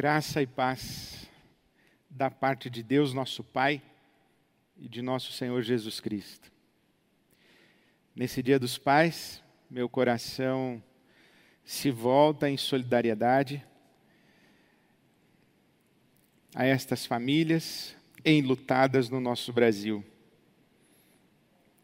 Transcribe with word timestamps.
Graça 0.00 0.40
e 0.40 0.46
paz 0.46 1.28
da 2.08 2.30
parte 2.30 2.70
de 2.70 2.82
Deus, 2.82 3.12
nosso 3.12 3.44
Pai, 3.44 3.82
e 4.78 4.88
de 4.88 5.02
nosso 5.02 5.30
Senhor 5.30 5.60
Jesus 5.60 6.00
Cristo. 6.00 6.50
Nesse 8.16 8.42
Dia 8.42 8.58
dos 8.58 8.78
Pais, 8.78 9.42
meu 9.70 9.90
coração 9.90 10.82
se 11.62 11.90
volta 11.90 12.48
em 12.48 12.56
solidariedade 12.56 13.62
a 16.54 16.64
estas 16.64 17.04
famílias 17.04 17.94
enlutadas 18.24 19.10
no 19.10 19.20
nosso 19.20 19.52
Brasil. 19.52 20.02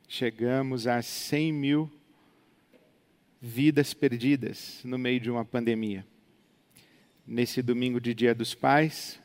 Chegamos 0.09 0.87
a 0.87 1.03
100 1.03 1.53
mil 1.53 1.93
vidas 3.43 3.93
perdidas 3.93 4.81
no 4.85 4.97
meio 4.97 5.21
de 5.21 5.31
uma 5.31 5.45
pandemia 5.45 6.16
nesse 7.27 7.61
domingo 7.61 8.01
de 8.01 8.15
Dia 8.15 8.35
dos 8.35 8.55
Pais, 8.55 9.19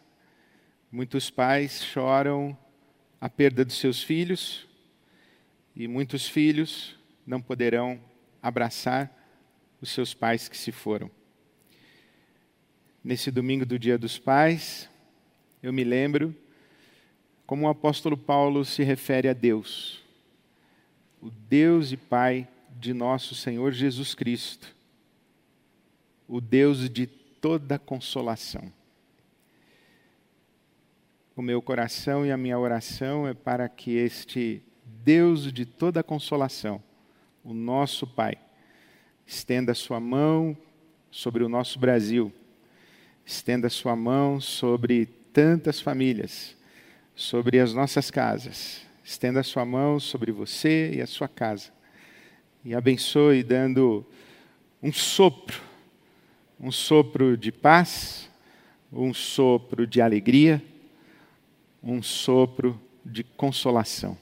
muitos 0.91 1.29
pais 1.29 1.83
choram 1.83 2.57
a 3.19 3.29
perda 3.29 3.63
dos 3.63 3.77
seus 3.77 4.01
filhos 4.01 4.67
e 5.75 5.87
muitos 5.87 6.27
filhos 6.27 6.97
não 7.25 7.39
poderão 7.39 8.01
abraçar 8.41 9.15
os 9.79 9.89
seus 9.89 10.13
pais 10.15 10.49
que 10.49 10.57
se 10.57 10.71
foram. 10.71 11.11
Nesse 13.03 13.29
domingo 13.29 13.65
do 13.65 13.77
Dia 13.77 13.97
dos 13.97 14.17
Pais, 14.17 14.89
eu 15.61 15.71
me 15.71 15.83
lembro 15.83 16.35
como 17.45 17.65
o 17.65 17.69
apóstolo 17.69 18.17
Paulo 18.17 18.65
se 18.65 18.83
refere 18.83 19.27
a 19.27 19.33
Deus, 19.33 20.03
o 21.21 21.29
Deus 21.29 21.91
e 21.91 21.97
Pai 21.97 22.47
de 22.79 22.93
nosso 22.93 23.35
Senhor 23.35 23.71
Jesus 23.71 24.15
Cristo, 24.15 24.75
o 26.27 26.41
Deus 26.41 26.89
de 26.89 27.20
toda 27.41 27.79
consolação. 27.79 28.71
O 31.35 31.41
meu 31.41 31.61
coração 31.61 32.23
e 32.23 32.31
a 32.31 32.37
minha 32.37 32.59
oração 32.59 33.27
é 33.27 33.33
para 33.33 33.67
que 33.67 33.97
este 33.97 34.61
Deus 34.85 35.51
de 35.51 35.65
toda 35.65 36.03
consolação, 36.03 36.81
o 37.43 37.53
nosso 37.53 38.05
Pai, 38.05 38.37
estenda 39.25 39.73
sua 39.73 39.99
mão 39.99 40.55
sobre 41.09 41.43
o 41.43 41.49
nosso 41.49 41.79
Brasil, 41.79 42.31
estenda 43.25 43.69
sua 43.69 43.95
mão 43.95 44.39
sobre 44.39 45.07
tantas 45.33 45.81
famílias, 45.81 46.55
sobre 47.15 47.59
as 47.59 47.73
nossas 47.73 48.11
casas, 48.11 48.81
estenda 49.03 49.41
sua 49.41 49.65
mão 49.65 49.99
sobre 49.99 50.31
você 50.31 50.91
e 50.93 51.01
a 51.01 51.07
sua 51.07 51.27
casa, 51.27 51.71
e 52.63 52.75
abençoe, 52.75 53.41
dando 53.41 54.05
um 54.83 54.93
sopro 54.93 55.70
um 56.61 56.71
sopro 56.71 57.35
de 57.35 57.51
paz, 57.51 58.29
um 58.93 59.11
sopro 59.15 59.87
de 59.87 59.99
alegria, 59.99 60.63
um 61.81 62.03
sopro 62.03 62.79
de 63.03 63.23
consolação. 63.23 64.15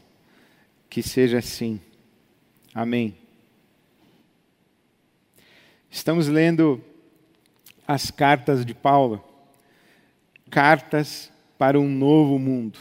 Que 0.90 1.04
seja 1.04 1.40
assim. 1.40 1.82
Amém. 2.74 3.14
Estamos 5.92 6.30
lendo 6.30 6.82
as 7.86 8.10
cartas 8.10 8.66
de 8.66 8.74
Paulo, 8.74 9.22
cartas 10.50 11.30
para 11.58 11.78
um 11.78 11.90
novo 11.90 12.40
mundo. 12.40 12.80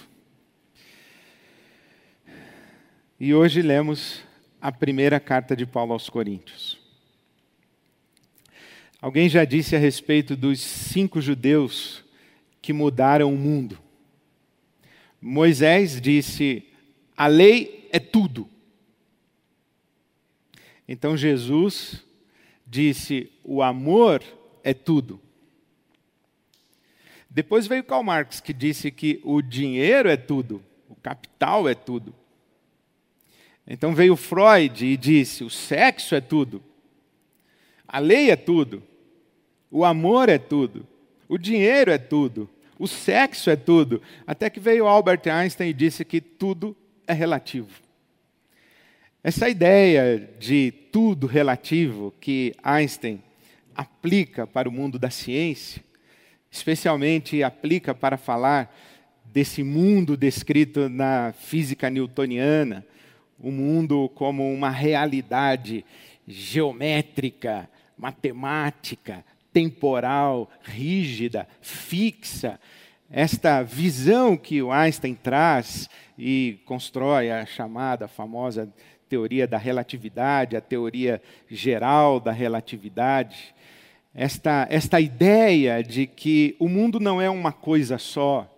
E 3.19 3.35
hoje 3.35 3.61
lemos 3.61 4.23
a 4.61 4.71
primeira 4.71 5.19
carta 5.19 5.57
de 5.57 5.67
Paulo 5.67 5.95
aos 5.95 6.09
Coríntios. 6.09 6.88
Alguém 9.01 9.29
já 9.29 9.45
disse 9.45 9.77
a 9.77 9.79
respeito 9.79 10.35
dos 10.37 10.61
cinco 10.61 11.21
judeus 11.21 12.05
que 12.61 12.73
mudaram 12.73 13.33
o 13.33 13.37
mundo. 13.37 13.79
Moisés 15.21 16.01
disse: 16.01 16.65
a 17.17 17.27
lei 17.27 17.89
é 17.93 17.99
tudo. 18.01 18.49
Então 20.87 21.17
Jesus 21.17 22.05
disse: 22.67 23.31
o 23.45 23.63
amor 23.63 24.23
é 24.65 24.75
tudo. 24.75 25.21
Depois 27.31 27.67
veio 27.67 27.85
Karl 27.85 28.03
Marx, 28.03 28.41
que 28.41 28.53
disse 28.53 28.91
que 28.91 29.21
o 29.23 29.41
dinheiro 29.41 30.09
é 30.09 30.17
tudo, 30.17 30.61
o 30.89 30.97
capital 30.97 31.69
é 31.69 31.75
tudo. 31.75 32.13
Então 33.65 33.95
veio 33.95 34.17
Freud 34.17 34.85
e 34.85 34.97
disse: 34.97 35.45
o 35.45 35.51
sexo 35.51 36.17
é 36.17 36.21
tudo, 36.21 36.63
a 37.89 37.99
lei 37.99 38.31
é 38.31 38.37
tudo. 38.37 38.83
O 39.71 39.85
amor 39.85 40.29
é 40.29 40.39
tudo. 40.39 40.87
O 41.27 41.39
dinheiro 41.39 41.91
é 41.91 41.99
tudo. 41.99 42.49
O 42.79 42.87
sexo 42.87 43.49
é 43.49 43.57
tudo. 43.57 44.03
Até 44.27 44.51
que 44.51 44.61
veio 44.61 44.87
Albert 44.87 45.23
Einstein 45.27 45.71
e 45.71 45.75
disse 45.75 46.05
que 46.05 46.21
tudo 46.21 46.77
é 47.07 47.15
relativo. 47.15 47.71
Essa 49.25 49.49
ideia 49.49 50.29
de 50.39 50.71
tudo 50.93 51.27
relativo 51.27 52.15
que 52.21 52.55
Einstein 52.63 53.23
aplica 53.75 54.47
para 54.47 54.69
o 54.69 54.73
mundo 54.73 54.99
da 54.99 55.11
ciência, 55.11 55.83
especialmente 56.51 57.43
aplica 57.43 57.95
para 57.95 58.17
falar 58.17 58.75
desse 59.25 59.63
mundo 59.63 60.17
descrito 60.17 60.89
na 60.89 61.33
física 61.33 61.91
newtoniana, 61.91 62.87
o 63.39 63.49
um 63.49 63.53
mundo 63.53 64.11
como 64.15 64.53
uma 64.53 64.71
realidade 64.71 65.85
geométrica, 66.27 67.69
matemática, 67.99 69.25
temporal, 69.53 70.51
rígida, 70.63 71.49
fixa. 71.61 72.61
Esta 73.11 73.63
visão 73.63 74.37
que 74.37 74.63
o 74.63 74.71
Einstein 74.71 75.15
traz 75.15 75.89
e 76.19 76.61
constrói 76.65 77.31
a 77.31 77.45
chamada 77.47 78.07
famosa 78.07 78.73
teoria 79.09 79.47
da 79.47 79.57
relatividade, 79.57 80.57
a 80.57 80.61
teoria 80.61 81.23
geral 81.49 82.21
da 82.21 82.31
relatividade, 82.31 83.55
esta, 84.15 84.67
esta 84.71 85.01
ideia 85.01 85.83
de 85.83 86.07
que 86.07 86.55
o 86.59 86.69
mundo 86.69 87.01
não 87.01 87.21
é 87.21 87.31
uma 87.31 87.53
coisa 87.53 87.99
só, 87.99 88.53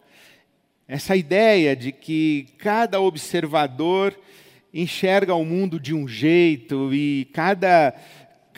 essa 0.88 1.14
ideia 1.14 1.76
de 1.76 1.92
que 1.92 2.48
cada 2.58 3.00
observador 3.00 4.18
enxerga 4.74 5.34
o 5.34 5.44
mundo 5.44 5.78
de 5.78 5.94
um 5.94 6.06
jeito 6.06 6.92
e 6.92 7.28
cada 7.32 7.94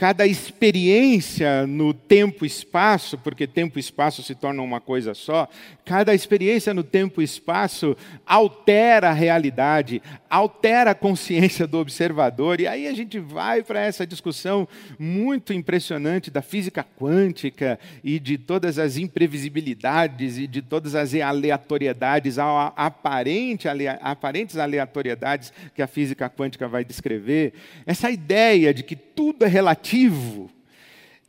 cada 0.02 0.26
experiência 0.26 1.64
no 1.64 1.94
tempo 1.94 2.44
e 2.44 2.48
espaço, 2.48 3.16
porque 3.16 3.46
tempo 3.46 3.78
e 3.78 3.80
espaço 3.80 4.20
se 4.20 4.34
tornam 4.34 4.64
uma 4.64 4.80
coisa 4.80 5.14
só, 5.14 5.48
cada 5.84 6.12
experiência 6.12 6.74
no 6.74 6.82
tempo 6.82 7.22
e 7.22 7.24
espaço 7.24 7.96
altera 8.26 9.10
a 9.10 9.12
realidade, 9.12 10.02
altera 10.28 10.90
a 10.90 10.94
consciência 10.94 11.68
do 11.68 11.78
observador, 11.78 12.60
e 12.60 12.66
aí 12.66 12.88
a 12.88 12.92
gente 12.92 13.20
vai 13.20 13.62
para 13.62 13.78
essa 13.78 14.04
discussão 14.04 14.66
muito 14.98 15.52
impressionante 15.52 16.32
da 16.32 16.42
física 16.42 16.84
quântica 16.98 17.78
e 18.02 18.18
de 18.18 18.36
todas 18.36 18.80
as 18.80 18.96
imprevisibilidades 18.96 20.36
e 20.36 20.48
de 20.48 20.62
todas 20.62 20.96
as 20.96 21.14
aleatoriedades, 21.14 22.38
aparente, 22.40 23.68
aparentes 24.00 24.56
aleatoriedades 24.56 25.52
que 25.76 25.80
a 25.80 25.86
física 25.86 26.28
quântica 26.28 26.66
vai 26.66 26.84
descrever. 26.84 27.52
Essa 27.86 28.10
ideia 28.10 28.74
de 28.74 28.82
que 28.82 28.96
tudo 29.14 29.44
é 29.44 29.48
relativo 29.48 30.50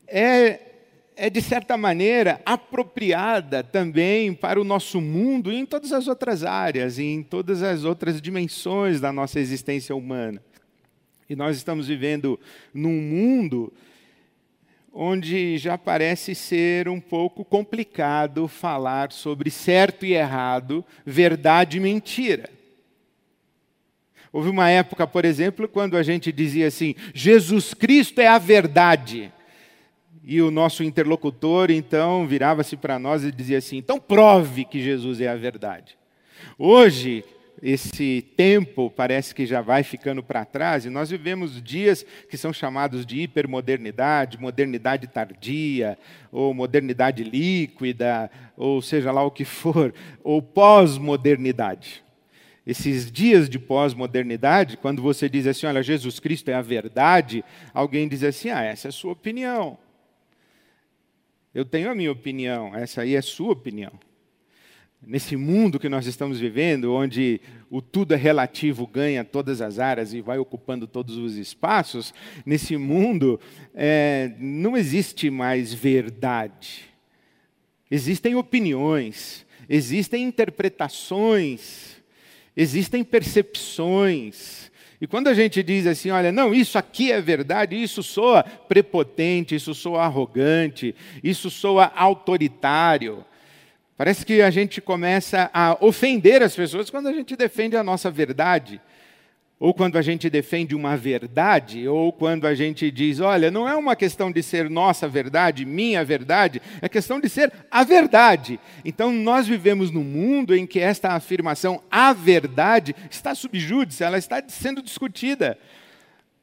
é 0.08 0.74
é, 1.16 1.30
de 1.30 1.42
certa 1.42 1.78
maneira, 1.78 2.42
apropriada 2.46 3.64
também 3.64 4.34
para 4.34 4.60
o 4.60 4.64
nosso 4.64 5.00
mundo 5.00 5.52
e 5.52 5.56
em 5.56 5.66
todas 5.66 5.92
as 5.92 6.08
outras 6.08 6.44
áreas, 6.44 6.98
e 6.98 7.04
em 7.04 7.24
todas 7.24 7.62
as 7.62 7.84
outras 7.84 8.22
dimensões 8.22 9.00
da 9.00 9.12
nossa 9.12 9.40
existência 9.40 9.96
humana. 9.96 10.42
E 11.30 11.36
nós 11.36 11.58
estamos 11.58 11.88
vivendo 11.88 12.40
num 12.74 13.02
mundo 13.02 13.72
onde 14.92 15.58
já 15.58 15.78
parece 15.78 16.36
ser 16.36 16.88
um 16.88 17.00
pouco 17.00 17.44
complicado 17.44 18.48
falar 18.48 19.12
sobre 19.12 19.50
certo 19.50 20.06
e 20.06 20.13
errado, 20.13 20.86
verdade 21.06 21.78
e 21.78 21.80
mentira. 21.80 22.50
Houve 24.33 24.50
uma 24.50 24.69
época, 24.69 25.07
por 25.07 25.24
exemplo, 25.24 25.68
quando 25.68 25.95
a 25.95 26.03
gente 26.03 26.31
dizia 26.31 26.68
assim: 26.68 26.95
Jesus 27.13 27.74
Cristo 27.74 28.19
é 28.19 28.27
a 28.27 28.39
verdade 28.39 29.31
e 30.24 30.41
o 30.41 30.50
nosso 30.50 30.83
interlocutor 30.83 31.69
então 31.69 32.25
virava-se 32.25 32.77
para 32.77 32.97
nós 32.97 33.24
e 33.24 33.31
dizia 33.31 33.57
assim: 33.57 33.77
então 33.77 34.00
prove 34.00 34.65
que 34.65 34.81
Jesus 34.81 35.19
é 35.19 35.27
a 35.27 35.35
verdade. 35.35 35.97
Hoje, 36.57 37.24
esse 37.62 38.25
tempo 38.35 38.89
parece 38.89 39.35
que 39.35 39.45
já 39.45 39.62
vai 39.62 39.83
ficando 39.83 40.24
para 40.24 40.45
trás, 40.45 40.85
e 40.85 40.89
nós 40.89 41.09
vivemos 41.09 41.62
dias 41.62 42.06
que 42.30 42.38
são 42.38 42.51
chamados 42.51 43.06
de 43.06 43.21
hipermodernidade, 43.21 44.39
modernidade 44.39 45.07
tardia, 45.07 45.97
ou 46.31 46.53
modernidade 46.53 47.24
líquida, 47.24 48.30
ou 48.57 48.81
seja 48.81 49.12
lá 49.12 49.24
o 49.24 49.31
que 49.31 49.45
for, 49.45 49.94
ou 50.24 50.41
pós-modernidade. 50.41 52.03
Esses 52.65 53.12
dias 53.12 53.50
de 53.50 53.60
pós-modernidade, 53.60 54.77
quando 54.77 55.01
você 55.01 55.27
diz 55.27 55.45
assim, 55.45 55.65
olha, 55.65 55.83
Jesus 55.83 56.19
Cristo 56.19 56.50
é 56.50 56.54
a 56.54 56.62
verdade, 56.62 57.44
alguém 57.74 58.07
diz 58.07 58.24
assim, 58.24 58.50
ah, 58.50 58.62
essa 58.62 58.88
é 58.88 58.89
a 58.89 58.94
sua 58.94 59.12
opinião. 59.12 59.77
Eu 61.54 61.65
tenho 61.65 61.92
a 61.92 61.95
minha 61.95 62.12
opinião, 62.12 62.74
essa 62.74 63.01
aí 63.01 63.15
é 63.15 63.21
sua 63.21 63.51
opinião. 63.51 63.92
Nesse 65.06 65.36
mundo 65.36 65.77
que 65.77 65.89
nós 65.89 66.07
estamos 66.07 66.39
vivendo, 66.39 66.94
onde 66.94 67.42
o 67.69 67.81
tudo 67.81 68.13
é 68.13 68.18
relativo, 68.18 68.88
ganha 68.88 69.25
todas 69.25 69.62
as 69.62 69.77
áreas 69.77 70.13
e 70.13 70.21
vai 70.21 70.38
ocupando 70.38 70.88
todos 70.88 71.18
os 71.18 71.36
espaços, 71.36 72.13
nesse 72.45 72.77
mundo 72.77 73.38
é, 73.75 74.33
não 74.39 74.77
existe 74.77 75.30
mais 75.30 75.74
verdade. 75.74 76.86
Existem 77.92 78.33
opiniões, 78.36 79.45
existem 79.68 80.24
interpretações, 80.24 81.93
existem 82.56 83.04
percepções. 83.04 84.72
E 85.02 85.08
quando 85.08 85.28
a 85.28 85.34
gente 85.34 85.62
diz 85.62 85.86
assim, 85.86 86.12
olha, 86.12 86.32
não, 86.32 86.54
isso 86.54 86.78
aqui 86.78 87.12
é 87.12 87.20
verdade, 87.20 87.82
isso 87.82 88.02
soa 88.02 88.44
prepotente, 88.44 89.56
isso 89.56 89.74
soa 89.74 90.04
arrogante, 90.04 90.96
isso 91.24 91.50
soa 91.50 91.92
autoritário. 91.96 93.26
Parece 93.98 94.26
que 94.26 94.42
a 94.42 94.50
gente 94.50 94.80
começa 94.80 95.50
a 95.54 95.78
ofender 95.82 96.42
as 96.42 96.56
pessoas 96.56 96.90
quando 96.90 97.08
a 97.08 97.14
gente 97.14 97.36
defende 97.36 97.76
a 97.76 97.84
nossa 97.84 98.10
verdade 98.10 98.82
ou 99.60 99.74
quando 99.74 99.98
a 99.98 100.02
gente 100.02 100.30
defende 100.30 100.76
uma 100.76 100.98
verdade, 100.98 101.88
ou 101.88 102.12
quando 102.12 102.46
a 102.46 102.54
gente 102.54 102.92
diz, 102.92 103.20
olha, 103.20 103.50
não 103.50 103.68
é 103.68 103.76
uma 103.76 103.96
questão 103.96 104.32
de 104.32 104.44
ser 104.44 104.70
nossa 104.70 105.08
verdade, 105.08 105.66
minha 105.66 106.04
verdade, 106.04 106.62
é 106.82 106.90
questão 106.90 107.20
de 107.20 107.30
ser 107.30 107.52
a 107.72 107.84
verdade. 107.84 108.60
Então 108.84 109.12
nós 109.12 109.48
vivemos 109.48 109.90
num 109.90 110.04
mundo 110.04 110.56
em 110.56 110.66
que 110.66 110.80
esta 110.80 111.14
afirmação, 111.14 111.82
a 111.90 112.12
verdade, 112.12 112.96
está 113.10 113.34
subjúdice, 113.34 114.04
ela 114.04 114.18
está 114.18 114.44
sendo 114.48 114.82
discutida. 114.82 115.58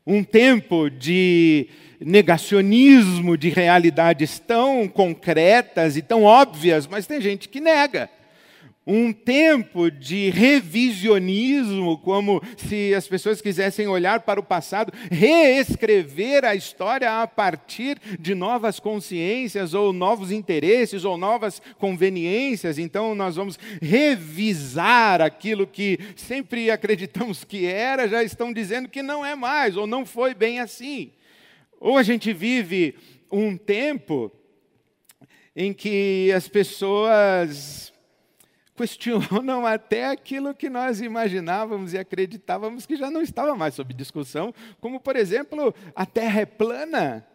Um 0.06 0.24
tempo 0.24 0.88
de 0.88 1.68
negacionismo 2.00 3.36
de 3.36 3.50
realidades 3.50 4.38
tão 4.38 4.88
concretas 4.88 5.96
e 5.96 6.00
tão 6.00 6.22
óbvias, 6.22 6.86
mas 6.86 7.06
tem 7.06 7.20
gente 7.20 7.50
que 7.50 7.60
nega 7.60 8.08
um 8.86 9.12
tempo 9.12 9.90
de 9.90 10.30
revisionismo, 10.30 11.98
como 11.98 12.42
se 12.56 12.94
as 12.94 13.06
pessoas 13.06 13.40
quisessem 13.40 13.86
olhar 13.86 14.20
para 14.20 14.40
o 14.40 14.42
passado, 14.42 14.92
reescrever 15.10 16.44
a 16.44 16.54
história 16.54 17.22
a 17.22 17.26
partir 17.26 18.00
de 18.18 18.34
novas 18.34 18.80
consciências, 18.80 19.74
ou 19.74 19.92
novos 19.92 20.32
interesses, 20.32 21.04
ou 21.04 21.18
novas 21.18 21.60
conveniências. 21.78 22.78
Então, 22.78 23.14
nós 23.14 23.36
vamos 23.36 23.58
revisar 23.82 25.20
aquilo 25.20 25.66
que 25.66 25.98
sempre 26.16 26.70
acreditamos 26.70 27.44
que 27.44 27.66
era, 27.66 28.08
já 28.08 28.24
estão 28.24 28.52
dizendo 28.52 28.88
que 28.88 29.02
não 29.02 29.24
é 29.24 29.34
mais, 29.34 29.76
ou 29.76 29.86
não 29.86 30.06
foi 30.06 30.34
bem 30.34 30.58
assim. 30.58 31.12
Ou 31.78 31.98
a 31.98 32.02
gente 32.02 32.32
vive 32.32 32.96
um 33.30 33.56
tempo 33.56 34.32
em 35.54 35.72
que 35.72 36.32
as 36.32 36.48
pessoas 36.48 37.92
questionam 38.80 39.66
até 39.66 40.06
aquilo 40.06 40.54
que 40.54 40.70
nós 40.70 41.02
imaginávamos 41.02 41.92
e 41.92 41.98
acreditávamos 41.98 42.86
que 42.86 42.96
já 42.96 43.10
não 43.10 43.20
estava 43.20 43.54
mais 43.54 43.74
sob 43.74 43.92
discussão, 43.92 44.54
como, 44.80 44.98
por 44.98 45.16
exemplo, 45.16 45.74
a 45.94 46.06
Terra 46.06 46.40
é 46.40 46.46
plana. 46.46 47.26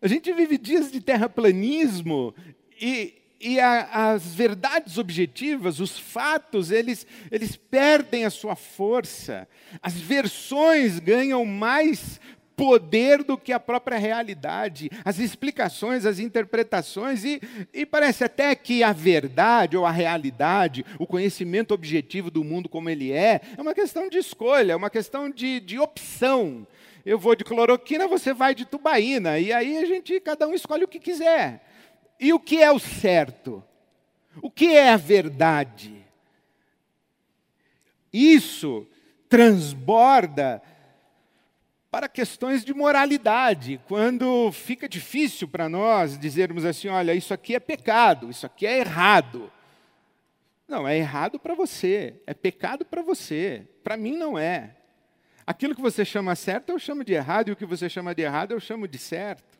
A 0.00 0.06
gente 0.06 0.32
vive 0.32 0.56
dias 0.56 0.92
de 0.92 1.00
terraplanismo 1.00 2.32
e, 2.80 3.14
e 3.40 3.58
a, 3.58 4.12
as 4.12 4.32
verdades 4.32 4.96
objetivas, 4.96 5.80
os 5.80 5.98
fatos, 5.98 6.70
eles, 6.70 7.04
eles 7.32 7.56
perdem 7.56 8.24
a 8.24 8.30
sua 8.30 8.54
força. 8.54 9.48
As 9.82 9.94
versões 9.94 11.00
ganham 11.00 11.44
mais 11.44 12.20
poder 12.58 13.22
do 13.22 13.38
que 13.38 13.52
a 13.52 13.60
própria 13.60 13.96
realidade, 13.96 14.90
as 15.04 15.20
explicações, 15.20 16.04
as 16.04 16.18
interpretações, 16.18 17.24
e, 17.24 17.40
e 17.72 17.86
parece 17.86 18.24
até 18.24 18.52
que 18.56 18.82
a 18.82 18.92
verdade 18.92 19.76
ou 19.76 19.86
a 19.86 19.92
realidade, 19.92 20.84
o 20.98 21.06
conhecimento 21.06 21.72
objetivo 21.72 22.32
do 22.32 22.42
mundo 22.42 22.68
como 22.68 22.90
ele 22.90 23.12
é, 23.12 23.40
é 23.56 23.62
uma 23.62 23.72
questão 23.72 24.08
de 24.08 24.18
escolha, 24.18 24.72
é 24.72 24.76
uma 24.76 24.90
questão 24.90 25.30
de, 25.30 25.60
de 25.60 25.78
opção. 25.78 26.66
Eu 27.06 27.16
vou 27.16 27.36
de 27.36 27.44
cloroquina, 27.44 28.08
você 28.08 28.34
vai 28.34 28.56
de 28.56 28.64
tubaína, 28.64 29.38
e 29.38 29.52
aí 29.52 29.78
a 29.78 29.84
gente, 29.84 30.18
cada 30.18 30.48
um 30.48 30.52
escolhe 30.52 30.82
o 30.82 30.88
que 30.88 30.98
quiser. 30.98 31.64
E 32.18 32.32
o 32.32 32.40
que 32.40 32.60
é 32.60 32.72
o 32.72 32.80
certo? 32.80 33.62
O 34.42 34.50
que 34.50 34.66
é 34.66 34.90
a 34.90 34.96
verdade? 34.96 36.04
Isso 38.12 38.84
transborda 39.28 40.60
para 41.90 42.08
questões 42.08 42.64
de 42.64 42.74
moralidade, 42.74 43.80
quando 43.88 44.52
fica 44.52 44.88
difícil 44.88 45.48
para 45.48 45.68
nós 45.68 46.18
dizermos 46.18 46.64
assim: 46.64 46.88
olha, 46.88 47.14
isso 47.14 47.32
aqui 47.32 47.54
é 47.54 47.60
pecado, 47.60 48.30
isso 48.30 48.46
aqui 48.46 48.66
é 48.66 48.78
errado. 48.78 49.50
Não, 50.66 50.86
é 50.86 50.98
errado 50.98 51.38
para 51.38 51.54
você, 51.54 52.20
é 52.26 52.34
pecado 52.34 52.84
para 52.84 53.00
você, 53.00 53.66
para 53.82 53.96
mim 53.96 54.16
não 54.16 54.38
é. 54.38 54.76
Aquilo 55.46 55.74
que 55.74 55.80
você 55.80 56.04
chama 56.04 56.36
certo, 56.36 56.68
eu 56.68 56.78
chamo 56.78 57.02
de 57.02 57.14
errado, 57.14 57.48
e 57.48 57.52
o 57.52 57.56
que 57.56 57.64
você 57.64 57.88
chama 57.88 58.14
de 58.14 58.20
errado, 58.20 58.52
eu 58.52 58.60
chamo 58.60 58.86
de 58.86 58.98
certo. 58.98 59.58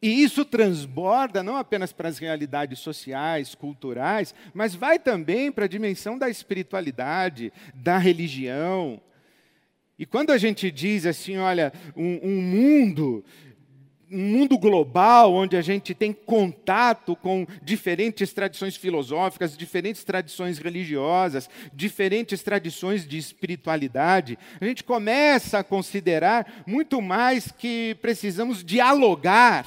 E 0.00 0.22
isso 0.22 0.42
transborda 0.42 1.42
não 1.42 1.56
apenas 1.56 1.92
para 1.92 2.08
as 2.08 2.16
realidades 2.16 2.78
sociais, 2.78 3.54
culturais, 3.54 4.34
mas 4.54 4.74
vai 4.74 4.98
também 4.98 5.52
para 5.52 5.66
a 5.66 5.68
dimensão 5.68 6.16
da 6.16 6.30
espiritualidade, 6.30 7.52
da 7.74 7.98
religião, 7.98 9.02
e 9.98 10.04
quando 10.04 10.30
a 10.30 10.38
gente 10.38 10.70
diz 10.70 11.06
assim, 11.06 11.36
olha, 11.36 11.72
um, 11.96 12.20
um 12.22 12.42
mundo 12.42 13.24
um 14.10 14.18
mundo 14.18 14.56
global 14.56 15.32
onde 15.32 15.56
a 15.56 15.62
gente 15.62 15.92
tem 15.92 16.12
contato 16.12 17.16
com 17.16 17.46
diferentes 17.62 18.32
tradições 18.32 18.76
filosóficas, 18.76 19.56
diferentes 19.56 20.04
tradições 20.04 20.58
religiosas, 20.58 21.50
diferentes 21.72 22.42
tradições 22.42 23.06
de 23.06 23.18
espiritualidade, 23.18 24.38
a 24.60 24.64
gente 24.64 24.84
começa 24.84 25.58
a 25.58 25.64
considerar 25.64 26.62
muito 26.64 27.02
mais 27.02 27.50
que 27.50 27.96
precisamos 28.00 28.62
dialogar, 28.62 29.66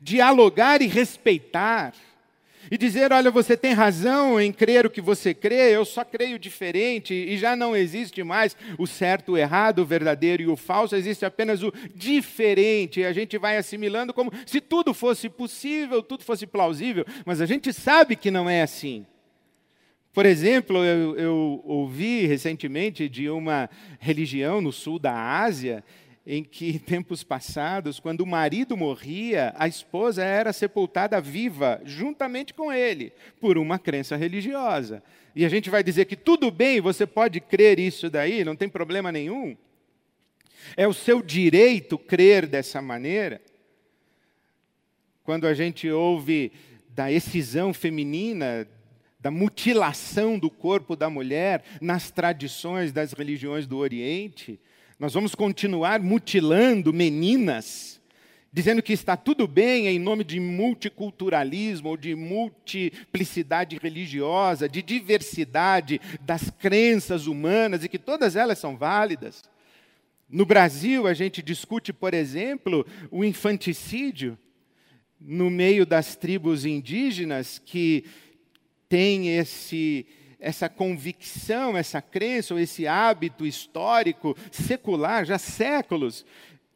dialogar 0.00 0.82
e 0.82 0.88
respeitar 0.88 1.94
e 2.70 2.78
dizer: 2.78 3.12
olha, 3.12 3.30
você 3.30 3.56
tem 3.56 3.72
razão 3.72 4.40
em 4.40 4.52
crer 4.52 4.86
o 4.86 4.90
que 4.90 5.00
você 5.00 5.34
crê, 5.34 5.74
eu 5.74 5.84
só 5.84 6.04
creio 6.04 6.38
diferente, 6.38 7.14
e 7.14 7.36
já 7.36 7.56
não 7.56 7.76
existe 7.76 8.22
mais 8.22 8.56
o 8.78 8.86
certo, 8.86 9.32
o 9.32 9.38
errado, 9.38 9.80
o 9.80 9.86
verdadeiro 9.86 10.42
e 10.42 10.46
o 10.46 10.56
falso, 10.56 10.96
existe 10.96 11.24
apenas 11.24 11.62
o 11.62 11.72
diferente. 11.94 13.00
E 13.00 13.06
a 13.06 13.12
gente 13.12 13.38
vai 13.38 13.56
assimilando 13.56 14.12
como 14.12 14.32
se 14.46 14.60
tudo 14.60 14.94
fosse 14.94 15.28
possível, 15.28 16.02
tudo 16.02 16.24
fosse 16.24 16.46
plausível, 16.46 17.04
mas 17.24 17.40
a 17.40 17.46
gente 17.46 17.72
sabe 17.72 18.16
que 18.16 18.30
não 18.30 18.48
é 18.48 18.62
assim. 18.62 19.06
Por 20.12 20.26
exemplo, 20.26 20.84
eu, 20.84 21.16
eu 21.16 21.62
ouvi 21.64 22.26
recentemente 22.26 23.08
de 23.08 23.30
uma 23.30 23.70
religião 23.98 24.60
no 24.60 24.70
sul 24.70 24.98
da 24.98 25.14
Ásia 25.14 25.82
em 26.26 26.42
que, 26.42 26.70
em 26.70 26.78
tempos 26.78 27.22
passados, 27.22 27.98
quando 28.00 28.20
o 28.20 28.26
marido 28.26 28.76
morria, 28.76 29.52
a 29.56 29.66
esposa 29.66 30.24
era 30.24 30.52
sepultada 30.52 31.20
viva, 31.20 31.80
juntamente 31.84 32.54
com 32.54 32.72
ele, 32.72 33.12
por 33.40 33.58
uma 33.58 33.78
crença 33.78 34.16
religiosa. 34.16 35.02
E 35.34 35.44
a 35.44 35.48
gente 35.48 35.70
vai 35.70 35.82
dizer 35.82 36.04
que 36.04 36.16
tudo 36.16 36.50
bem, 36.50 36.80
você 36.80 37.06
pode 37.06 37.40
crer 37.40 37.78
isso 37.78 38.10
daí, 38.10 38.44
não 38.44 38.56
tem 38.56 38.68
problema 38.68 39.10
nenhum. 39.10 39.56
É 40.76 40.86
o 40.86 40.92
seu 40.92 41.22
direito 41.22 41.98
crer 41.98 42.46
dessa 42.46 42.80
maneira. 42.80 43.40
Quando 45.24 45.46
a 45.46 45.54
gente 45.54 45.88
ouve 45.90 46.52
da 46.88 47.10
excisão 47.10 47.72
feminina, 47.72 48.68
da 49.18 49.30
mutilação 49.30 50.38
do 50.38 50.50
corpo 50.50 50.96
da 50.96 51.08
mulher 51.08 51.64
nas 51.80 52.10
tradições 52.10 52.92
das 52.92 53.12
religiões 53.12 53.66
do 53.66 53.78
Oriente, 53.78 54.60
nós 55.02 55.14
vamos 55.14 55.34
continuar 55.34 56.00
mutilando 56.00 56.92
meninas, 56.92 58.00
dizendo 58.52 58.80
que 58.80 58.92
está 58.92 59.16
tudo 59.16 59.48
bem 59.48 59.88
em 59.88 59.98
nome 59.98 60.22
de 60.22 60.38
multiculturalismo 60.38 61.88
ou 61.88 61.96
de 61.96 62.14
multiplicidade 62.14 63.76
religiosa, 63.82 64.68
de 64.68 64.80
diversidade 64.80 66.00
das 66.20 66.50
crenças 66.50 67.26
humanas 67.26 67.82
e 67.82 67.88
que 67.88 67.98
todas 67.98 68.36
elas 68.36 68.60
são 68.60 68.76
válidas. 68.76 69.42
No 70.30 70.46
Brasil, 70.46 71.08
a 71.08 71.14
gente 71.14 71.42
discute, 71.42 71.92
por 71.92 72.14
exemplo, 72.14 72.86
o 73.10 73.24
infanticídio 73.24 74.38
no 75.20 75.50
meio 75.50 75.84
das 75.84 76.14
tribos 76.14 76.64
indígenas 76.64 77.58
que 77.58 78.04
tem 78.88 79.36
esse 79.36 80.06
essa 80.42 80.68
convicção, 80.68 81.76
essa 81.76 82.02
crença 82.02 82.52
ou 82.52 82.60
esse 82.60 82.84
hábito 82.84 83.46
histórico, 83.46 84.36
secular, 84.50 85.24
já 85.24 85.38
séculos, 85.38 86.26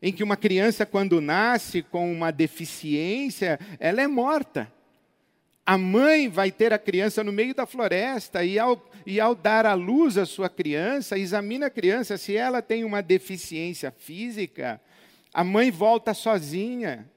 em 0.00 0.12
que 0.12 0.23
uma 0.23 0.37
criança, 0.37 0.87
quando 0.87 1.20
nasce 1.20 1.82
com 1.82 2.11
uma 2.12 2.30
deficiência, 2.30 3.58
ela 3.80 4.00
é 4.00 4.06
morta. 4.06 4.73
A 5.66 5.76
mãe 5.76 6.28
vai 6.28 6.52
ter 6.52 6.73
a 6.73 6.78
criança 6.78 7.25
no 7.25 7.32
meio 7.32 7.52
da 7.52 7.66
floresta 7.66 8.44
e 8.44 8.56
ao, 8.56 8.88
e 9.04 9.18
ao 9.20 9.35
dar 9.35 9.66
à 9.66 9.75
luz 9.75 10.16
a 10.16 10.25
sua 10.25 10.49
criança, 10.49 11.18
examina 11.18 11.66
a 11.66 11.70
criança 11.70 12.16
se 12.16 12.37
ela 12.37 12.62
tem 12.62 12.85
uma 12.85 13.02
deficiência 13.02 13.90
física, 13.90 14.80
a 15.35 15.42
mãe 15.42 15.73
volta 15.73 16.14
sozinha. 16.14 17.11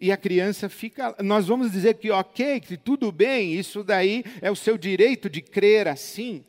E 0.00 0.10
a 0.10 0.16
criança 0.16 0.68
fica. 0.68 1.14
Nós 1.22 1.46
vamos 1.46 1.72
dizer 1.72 1.94
que, 1.94 2.10
ok, 2.10 2.60
que 2.60 2.76
tudo 2.76 3.12
bem, 3.12 3.54
isso 3.54 3.82
daí 3.84 4.24
é 4.42 4.50
o 4.50 4.56
seu 4.56 4.76
direito 4.76 5.30
de 5.30 5.40
crer 5.40 5.88
assim. 5.88 6.44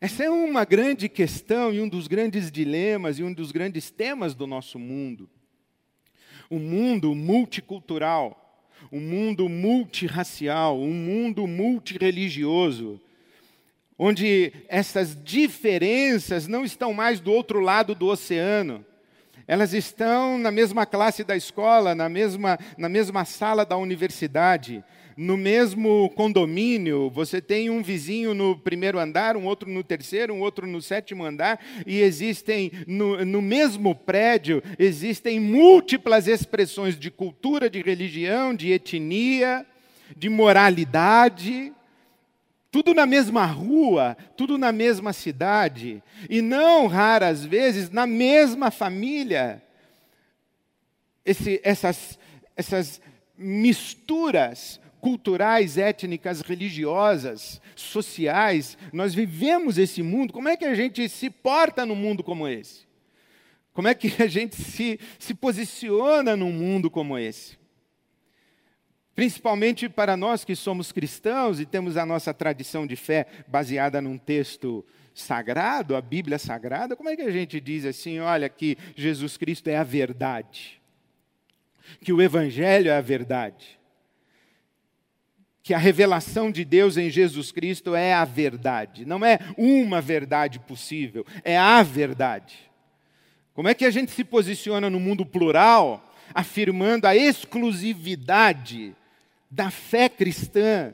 Essa 0.00 0.24
é 0.24 0.30
uma 0.30 0.64
grande 0.66 1.08
questão 1.08 1.72
e 1.72 1.80
um 1.80 1.88
dos 1.88 2.06
grandes 2.06 2.50
dilemas 2.50 3.18
e 3.18 3.22
um 3.22 3.32
dos 3.32 3.50
grandes 3.50 3.90
temas 3.90 4.34
do 4.34 4.46
nosso 4.46 4.78
mundo. 4.78 5.30
O 6.50 6.58
mundo 6.58 7.14
multicultural, 7.14 8.68
o 8.90 9.00
mundo 9.00 9.48
multirracial, 9.48 10.78
um 10.78 10.92
mundo 10.92 11.46
multireligioso, 11.46 13.00
onde 13.98 14.52
essas 14.68 15.16
diferenças 15.24 16.46
não 16.46 16.66
estão 16.66 16.92
mais 16.92 17.18
do 17.18 17.32
outro 17.32 17.60
lado 17.60 17.94
do 17.94 18.06
oceano. 18.06 18.84
Elas 19.46 19.74
estão 19.74 20.38
na 20.38 20.50
mesma 20.50 20.86
classe 20.86 21.22
da 21.22 21.36
escola, 21.36 21.94
na 21.94 22.08
mesma, 22.08 22.58
na 22.78 22.88
mesma 22.88 23.24
sala 23.24 23.64
da 23.64 23.76
universidade. 23.76 24.82
No 25.16 25.36
mesmo 25.36 26.10
condomínio, 26.16 27.08
você 27.08 27.40
tem 27.40 27.70
um 27.70 27.82
vizinho 27.82 28.34
no 28.34 28.58
primeiro 28.58 28.98
andar, 28.98 29.36
um 29.36 29.44
outro 29.44 29.70
no 29.70 29.84
terceiro, 29.84 30.34
um 30.34 30.40
outro 30.40 30.66
no 30.66 30.82
sétimo 30.82 31.24
andar, 31.24 31.60
e 31.86 32.00
existem, 32.00 32.72
no, 32.86 33.24
no 33.24 33.40
mesmo 33.40 33.94
prédio, 33.94 34.60
existem 34.76 35.38
múltiplas 35.38 36.26
expressões 36.26 36.98
de 36.98 37.12
cultura, 37.12 37.70
de 37.70 37.80
religião, 37.80 38.52
de 38.54 38.72
etnia, 38.72 39.64
de 40.16 40.28
moralidade, 40.28 41.72
tudo 42.74 42.92
na 42.92 43.06
mesma 43.06 43.46
rua, 43.46 44.16
tudo 44.36 44.58
na 44.58 44.72
mesma 44.72 45.12
cidade, 45.12 46.02
e 46.28 46.42
não 46.42 46.88
raras 46.88 47.44
vezes 47.44 47.88
na 47.88 48.04
mesma 48.04 48.68
família. 48.68 49.62
Esse, 51.24 51.60
essas, 51.62 52.18
essas 52.56 53.00
misturas 53.38 54.80
culturais, 55.00 55.78
étnicas, 55.78 56.40
religiosas, 56.40 57.62
sociais. 57.76 58.76
Nós 58.92 59.14
vivemos 59.14 59.78
esse 59.78 60.02
mundo. 60.02 60.32
Como 60.32 60.48
é 60.48 60.56
que 60.56 60.64
a 60.64 60.74
gente 60.74 61.08
se 61.08 61.30
porta 61.30 61.86
num 61.86 61.94
mundo 61.94 62.24
como 62.24 62.48
esse? 62.48 62.80
Como 63.72 63.86
é 63.86 63.94
que 63.94 64.20
a 64.20 64.26
gente 64.26 64.56
se, 64.56 64.98
se 65.16 65.32
posiciona 65.32 66.36
num 66.36 66.50
mundo 66.50 66.90
como 66.90 67.16
esse? 67.16 67.56
Principalmente 69.14 69.88
para 69.88 70.16
nós 70.16 70.44
que 70.44 70.56
somos 70.56 70.90
cristãos 70.90 71.60
e 71.60 71.66
temos 71.66 71.96
a 71.96 72.04
nossa 72.04 72.34
tradição 72.34 72.86
de 72.86 72.96
fé 72.96 73.26
baseada 73.46 74.00
num 74.00 74.18
texto 74.18 74.84
sagrado, 75.14 75.94
a 75.94 76.00
Bíblia 76.00 76.38
sagrada, 76.38 76.96
como 76.96 77.08
é 77.08 77.14
que 77.14 77.22
a 77.22 77.30
gente 77.30 77.60
diz 77.60 77.84
assim, 77.84 78.18
olha 78.18 78.48
que 78.48 78.76
Jesus 78.96 79.36
Cristo 79.36 79.68
é 79.68 79.76
a 79.76 79.84
verdade? 79.84 80.80
Que 82.00 82.12
o 82.12 82.20
Evangelho 82.20 82.90
é 82.90 82.96
a 82.96 83.00
verdade? 83.00 83.78
que 85.64 85.72
a 85.72 85.78
revelação 85.78 86.50
de 86.50 86.62
Deus 86.62 86.98
em 86.98 87.08
Jesus 87.08 87.50
Cristo 87.50 87.94
é 87.94 88.12
a 88.12 88.26
verdade. 88.26 89.06
Não 89.06 89.24
é 89.24 89.38
uma 89.56 89.98
verdade 89.98 90.60
possível, 90.60 91.24
é 91.42 91.56
a 91.56 91.82
verdade. 91.82 92.70
Como 93.54 93.66
é 93.66 93.72
que 93.72 93.86
a 93.86 93.90
gente 93.90 94.10
se 94.12 94.22
posiciona 94.24 94.90
no 94.90 95.00
mundo 95.00 95.24
plural, 95.24 96.14
afirmando 96.34 97.06
a 97.06 97.16
exclusividade 97.16 98.94
da 99.54 99.70
fé 99.70 100.08
cristã 100.08 100.92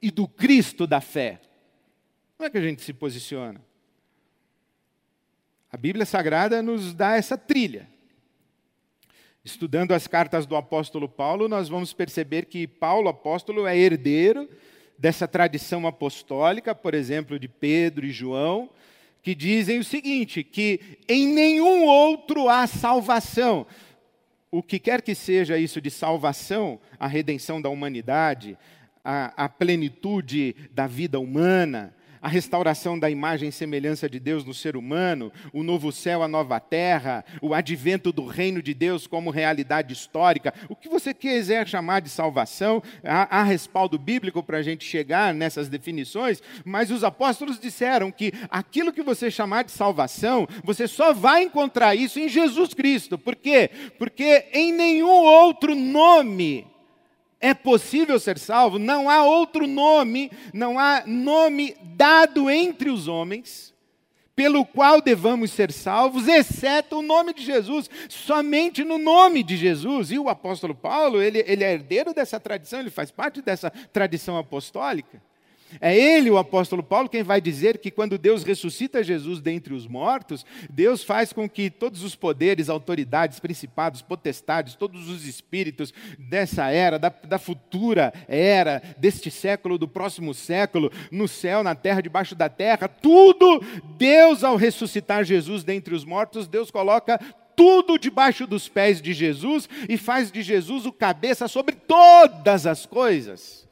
e 0.00 0.10
do 0.10 0.26
Cristo 0.26 0.86
da 0.88 1.00
fé? 1.00 1.40
Como 2.36 2.48
é 2.48 2.50
que 2.50 2.58
a 2.58 2.62
gente 2.62 2.82
se 2.82 2.92
posiciona? 2.92 3.60
A 5.70 5.76
Bíblia 5.76 6.04
Sagrada 6.04 6.60
nos 6.60 6.92
dá 6.92 7.16
essa 7.16 7.38
trilha. 7.38 7.88
Estudando 9.44 9.92
as 9.92 10.08
cartas 10.08 10.46
do 10.46 10.56
apóstolo 10.56 11.08
Paulo, 11.08 11.48
nós 11.48 11.68
vamos 11.68 11.92
perceber 11.92 12.46
que 12.46 12.66
Paulo, 12.66 13.08
apóstolo, 13.08 13.66
é 13.66 13.76
herdeiro 13.76 14.48
dessa 14.98 15.28
tradição 15.28 15.86
apostólica, 15.86 16.74
por 16.74 16.94
exemplo, 16.94 17.38
de 17.38 17.46
Pedro 17.46 18.04
e 18.04 18.10
João, 18.10 18.68
que 19.22 19.34
dizem 19.34 19.78
o 19.78 19.84
seguinte: 19.84 20.42
que 20.42 20.98
em 21.08 21.28
nenhum 21.28 21.84
outro 21.84 22.48
há 22.48 22.66
salvação. 22.66 23.64
O 24.54 24.62
que 24.62 24.78
quer 24.78 25.00
que 25.00 25.14
seja 25.14 25.56
isso 25.56 25.80
de 25.80 25.90
salvação, 25.90 26.78
a 27.00 27.06
redenção 27.06 27.60
da 27.60 27.70
humanidade, 27.70 28.58
a, 29.02 29.44
a 29.44 29.48
plenitude 29.48 30.54
da 30.70 30.86
vida 30.86 31.18
humana, 31.18 31.94
a 32.22 32.28
restauração 32.28 32.96
da 32.96 33.10
imagem 33.10 33.48
e 33.48 33.52
semelhança 33.52 34.08
de 34.08 34.20
Deus 34.20 34.44
no 34.44 34.54
ser 34.54 34.76
humano, 34.76 35.32
o 35.52 35.64
novo 35.64 35.90
céu, 35.90 36.22
a 36.22 36.28
nova 36.28 36.60
terra, 36.60 37.24
o 37.42 37.52
advento 37.52 38.12
do 38.12 38.24
reino 38.24 38.62
de 38.62 38.72
Deus 38.72 39.08
como 39.08 39.28
realidade 39.28 39.92
histórica, 39.92 40.54
o 40.68 40.76
que 40.76 40.88
você 40.88 41.12
quiser 41.12 41.66
chamar 41.66 42.00
de 42.00 42.08
salvação, 42.08 42.80
há, 43.02 43.40
há 43.40 43.42
respaldo 43.42 43.98
bíblico 43.98 44.40
para 44.40 44.58
a 44.58 44.62
gente 44.62 44.84
chegar 44.84 45.34
nessas 45.34 45.68
definições, 45.68 46.40
mas 46.64 46.92
os 46.92 47.02
apóstolos 47.02 47.58
disseram 47.58 48.12
que 48.12 48.32
aquilo 48.48 48.92
que 48.92 49.02
você 49.02 49.28
chamar 49.28 49.64
de 49.64 49.72
salvação, 49.72 50.46
você 50.62 50.86
só 50.86 51.12
vai 51.12 51.42
encontrar 51.42 51.96
isso 51.96 52.20
em 52.20 52.28
Jesus 52.28 52.72
Cristo. 52.72 53.18
Por 53.18 53.34
quê? 53.34 53.68
Porque 53.98 54.46
em 54.52 54.72
nenhum 54.72 55.08
outro 55.08 55.74
nome 55.74 56.71
é 57.42 57.52
possível 57.52 58.18
ser 58.20 58.38
salvo, 58.38 58.78
não 58.78 59.10
há 59.10 59.24
outro 59.24 59.66
nome, 59.66 60.30
não 60.54 60.78
há 60.78 61.02
nome 61.04 61.76
dado 61.82 62.48
entre 62.48 62.88
os 62.88 63.08
homens 63.08 63.72
pelo 64.34 64.64
qual 64.64 65.00
devamos 65.00 65.50
ser 65.50 65.70
salvos, 65.70 66.26
exceto 66.26 66.98
o 66.98 67.02
nome 67.02 67.34
de 67.34 67.44
Jesus, 67.44 67.90
somente 68.08 68.82
no 68.82 68.96
nome 68.96 69.42
de 69.42 69.56
Jesus. 69.56 70.10
E 70.10 70.18
o 70.18 70.28
apóstolo 70.28 70.74
Paulo, 70.74 71.20
ele, 71.20 71.44
ele 71.46 71.62
é 71.62 71.72
herdeiro 71.74 72.14
dessa 72.14 72.40
tradição, 72.40 72.80
ele 72.80 72.90
faz 72.90 73.10
parte 73.10 73.42
dessa 73.42 73.70
tradição 73.70 74.38
apostólica. 74.38 75.22
É 75.80 75.96
ele, 75.96 76.30
o 76.30 76.38
apóstolo 76.38 76.82
Paulo, 76.82 77.08
quem 77.08 77.22
vai 77.22 77.40
dizer 77.40 77.78
que 77.78 77.90
quando 77.90 78.18
Deus 78.18 78.44
ressuscita 78.44 79.02
Jesus 79.02 79.40
dentre 79.40 79.74
os 79.74 79.86
mortos, 79.86 80.44
Deus 80.70 81.02
faz 81.02 81.32
com 81.32 81.48
que 81.48 81.70
todos 81.70 82.02
os 82.02 82.14
poderes, 82.14 82.68
autoridades, 82.68 83.40
principados, 83.40 84.02
potestades, 84.02 84.74
todos 84.74 85.08
os 85.08 85.26
espíritos 85.26 85.92
dessa 86.18 86.68
era, 86.70 86.98
da, 86.98 87.08
da 87.08 87.38
futura 87.38 88.12
era, 88.28 88.82
deste 88.98 89.30
século, 89.30 89.78
do 89.78 89.88
próximo 89.88 90.34
século, 90.34 90.90
no 91.10 91.26
céu, 91.26 91.62
na 91.62 91.74
terra, 91.74 92.00
debaixo 92.00 92.34
da 92.34 92.48
terra, 92.48 92.88
tudo, 92.88 93.60
Deus, 93.96 94.44
ao 94.44 94.56
ressuscitar 94.56 95.24
Jesus 95.24 95.64
dentre 95.64 95.94
os 95.94 96.04
mortos, 96.04 96.46
Deus 96.46 96.70
coloca 96.70 97.18
tudo 97.56 97.98
debaixo 97.98 98.46
dos 98.46 98.68
pés 98.68 99.00
de 99.00 99.12
Jesus 99.12 99.68
e 99.88 99.96
faz 99.96 100.30
de 100.30 100.42
Jesus 100.42 100.86
o 100.86 100.92
cabeça 100.92 101.46
sobre 101.48 101.76
todas 101.76 102.66
as 102.66 102.86
coisas. 102.86 103.68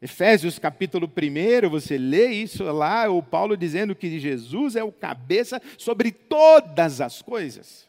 Efésios 0.00 0.58
capítulo 0.58 1.10
1, 1.10 1.68
você 1.70 1.96
lê 1.96 2.28
isso 2.28 2.62
lá, 2.64 3.08
o 3.08 3.22
Paulo 3.22 3.56
dizendo 3.56 3.94
que 3.94 4.18
Jesus 4.18 4.76
é 4.76 4.84
o 4.84 4.92
cabeça 4.92 5.60
sobre 5.78 6.10
todas 6.10 7.00
as 7.00 7.22
coisas. 7.22 7.86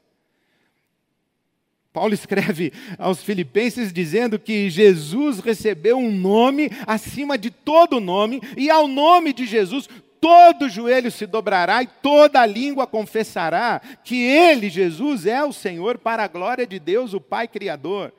Paulo 1.92 2.14
escreve 2.14 2.72
aos 2.98 3.24
Filipenses 3.24 3.92
dizendo 3.92 4.38
que 4.40 4.70
Jesus 4.70 5.40
recebeu 5.40 5.98
um 5.98 6.12
nome 6.12 6.70
acima 6.86 7.38
de 7.38 7.50
todo 7.50 8.00
nome, 8.00 8.40
e 8.56 8.70
ao 8.70 8.88
nome 8.88 9.34
de 9.34 9.46
Jesus 9.46 9.90
todo 10.22 10.70
joelho 10.70 11.12
se 11.12 11.26
dobrará 11.26 11.84
e 11.84 11.88
toda 11.88 12.46
língua 12.46 12.88
confessará 12.88 13.82
que 14.04 14.22
Ele, 14.22 14.70
Jesus, 14.70 15.26
é 15.26 15.44
o 15.44 15.54
Senhor 15.54 15.98
para 15.98 16.24
a 16.24 16.28
glória 16.28 16.66
de 16.66 16.80
Deus, 16.80 17.14
o 17.14 17.22
Pai 17.22 17.48
Criador. 17.48 18.14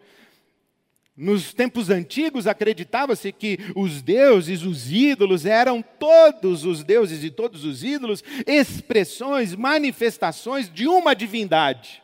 Nos 1.20 1.52
tempos 1.52 1.90
antigos 1.90 2.46
acreditava-se 2.46 3.32
que 3.32 3.58
os 3.75 4.00
deuses, 4.00 4.62
os 4.62 4.92
ídolos, 4.92 5.44
eram 5.44 5.82
todos 5.82 6.64
os 6.64 6.84
deuses 6.84 7.25
e 7.25 7.30
todos 7.30 7.64
os 7.64 7.82
ídolos 7.82 8.22
expressões, 8.46 9.52
manifestações 9.52 10.72
de 10.72 10.87
uma 10.87 11.16
divindade, 11.16 12.00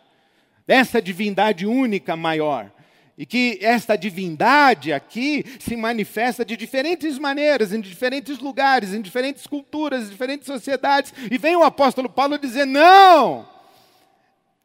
dessa 0.66 1.00
divindade 1.00 1.64
única 1.64 2.16
maior. 2.16 2.72
E 3.16 3.24
que 3.24 3.60
esta 3.62 3.94
divindade 3.94 4.92
aqui 4.92 5.44
se 5.60 5.76
manifesta 5.76 6.44
de 6.44 6.56
diferentes 6.56 7.16
maneiras, 7.16 7.72
em 7.72 7.80
diferentes 7.80 8.40
lugares, 8.40 8.92
em 8.92 9.00
diferentes 9.00 9.46
culturas, 9.46 10.08
em 10.08 10.10
diferentes 10.10 10.46
sociedades. 10.46 11.14
E 11.30 11.38
vem 11.38 11.54
o 11.54 11.62
apóstolo 11.62 12.08
Paulo 12.08 12.36
dizer: 12.36 12.66
não! 12.66 13.53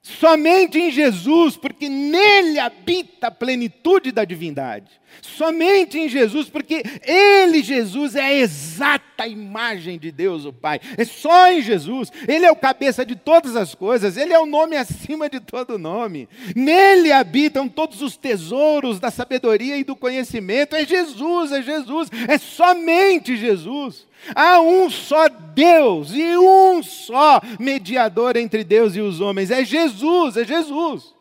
Somente 0.01 0.79
em 0.79 0.91
Jesus, 0.91 1.57
porque 1.57 1.89
nele 1.89 2.57
habita 2.57 3.27
a 3.27 3.31
plenitude 3.31 4.11
da 4.11 4.23
divindade. 4.23 4.89
Somente 5.21 5.97
em 5.97 6.07
Jesus, 6.07 6.49
porque 6.49 6.83
Ele, 7.03 7.61
Jesus, 7.61 8.15
é 8.15 8.21
a 8.21 8.33
exata 8.33 9.27
imagem 9.27 9.97
de 9.97 10.11
Deus, 10.11 10.45
o 10.45 10.53
Pai. 10.53 10.79
É 10.97 11.03
só 11.03 11.51
em 11.51 11.61
Jesus. 11.61 12.11
Ele 12.27 12.45
é 12.45 12.51
o 12.51 12.55
cabeça 12.55 13.05
de 13.05 13.15
todas 13.15 13.55
as 13.55 13.75
coisas, 13.75 14.17
Ele 14.17 14.33
é 14.33 14.39
o 14.39 14.45
nome 14.45 14.75
acima 14.75 15.29
de 15.29 15.39
todo 15.39 15.77
nome. 15.77 16.27
Nele 16.55 17.11
habitam 17.11 17.67
todos 17.67 18.01
os 18.01 18.15
tesouros 18.15 18.99
da 18.99 19.11
sabedoria 19.11 19.77
e 19.77 19.83
do 19.83 19.95
conhecimento. 19.95 20.75
É 20.75 20.85
Jesus, 20.85 21.51
é 21.51 21.61
Jesus, 21.61 22.09
é 22.27 22.37
somente 22.37 23.35
Jesus. 23.35 24.07
Há 24.35 24.59
um 24.59 24.89
só 24.89 25.29
Deus 25.29 26.11
e 26.13 26.37
um 26.37 26.83
só 26.83 27.41
mediador 27.59 28.37
entre 28.37 28.63
Deus 28.63 28.95
e 28.95 29.01
os 29.01 29.21
homens. 29.21 29.51
É 29.51 29.63
Jesus, 29.63 30.37
é 30.37 30.43
Jesus. 30.43 31.18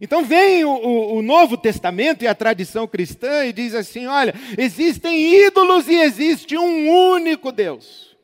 Então 0.00 0.24
vem 0.24 0.64
o, 0.64 0.70
o, 0.70 1.16
o, 1.16 1.22
Novo 1.22 1.56
Testamento 1.56 2.24
e 2.24 2.26
a 2.26 2.34
tradição 2.34 2.86
cristã 2.86 3.44
e 3.44 3.52
diz 3.52 3.74
assim: 3.74 4.06
olha, 4.06 4.34
existem 4.58 5.46
ídolos 5.46 5.88
e 5.88 5.94
existe 5.94 6.56
um 6.56 6.88
único 6.88 7.52
Deus. 7.52 8.14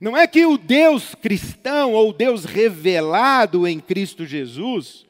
Não 0.00 0.16
é 0.16 0.26
que 0.26 0.46
o 0.46 0.56
Deus 0.56 1.14
cristão 1.14 1.92
ou 1.92 2.10
o 2.10 2.12
Deus 2.12 2.44
revelado 2.44 3.66
em 3.66 3.78
Cristo 3.78 4.24
Jesus 4.24 5.04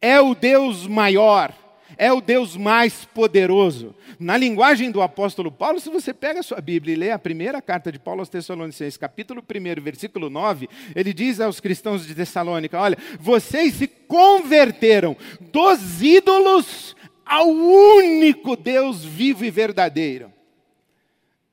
é 0.00 0.20
o 0.20 0.34
Deus 0.34 0.86
maior, 0.86 1.52
é 1.96 2.12
o 2.12 2.20
Deus 2.20 2.56
mais 2.56 3.04
poderoso. 3.06 3.94
Na 4.18 4.36
linguagem 4.36 4.90
do 4.90 5.00
apóstolo 5.00 5.52
Paulo, 5.52 5.78
se 5.78 5.88
você 5.88 6.12
pega 6.12 6.40
a 6.40 6.42
sua 6.42 6.60
Bíblia 6.60 6.92
e 6.92 6.96
lê 6.96 7.10
a 7.12 7.18
primeira 7.18 7.62
carta 7.62 7.92
de 7.92 8.00
Paulo 8.00 8.20
aos 8.20 8.28
Tessalonicenses, 8.28 8.96
capítulo 8.96 9.40
1, 9.42 9.80
versículo 9.80 10.28
9, 10.28 10.68
ele 10.94 11.14
diz 11.14 11.40
aos 11.40 11.60
cristãos 11.60 12.04
de 12.04 12.16
Tessalônica: 12.16 12.76
Olha, 12.80 12.98
vocês 13.20 13.74
se 13.74 13.86
converteram 13.86 15.16
dos 15.52 16.02
ídolos 16.02 16.96
ao 17.24 17.48
único 17.48 18.56
Deus 18.56 19.04
vivo 19.04 19.44
e 19.44 19.50
verdadeiro. 19.50 20.32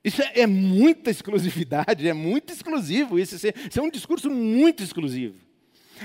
Isso 0.03 0.23
é, 0.23 0.41
é 0.41 0.47
muita 0.47 1.11
exclusividade, 1.11 2.07
é 2.07 2.13
muito 2.13 2.51
exclusivo. 2.51 3.19
Isso, 3.19 3.35
isso 3.35 3.79
é 3.79 3.81
um 3.81 3.91
discurso 3.91 4.29
muito 4.29 4.81
exclusivo. 4.81 5.35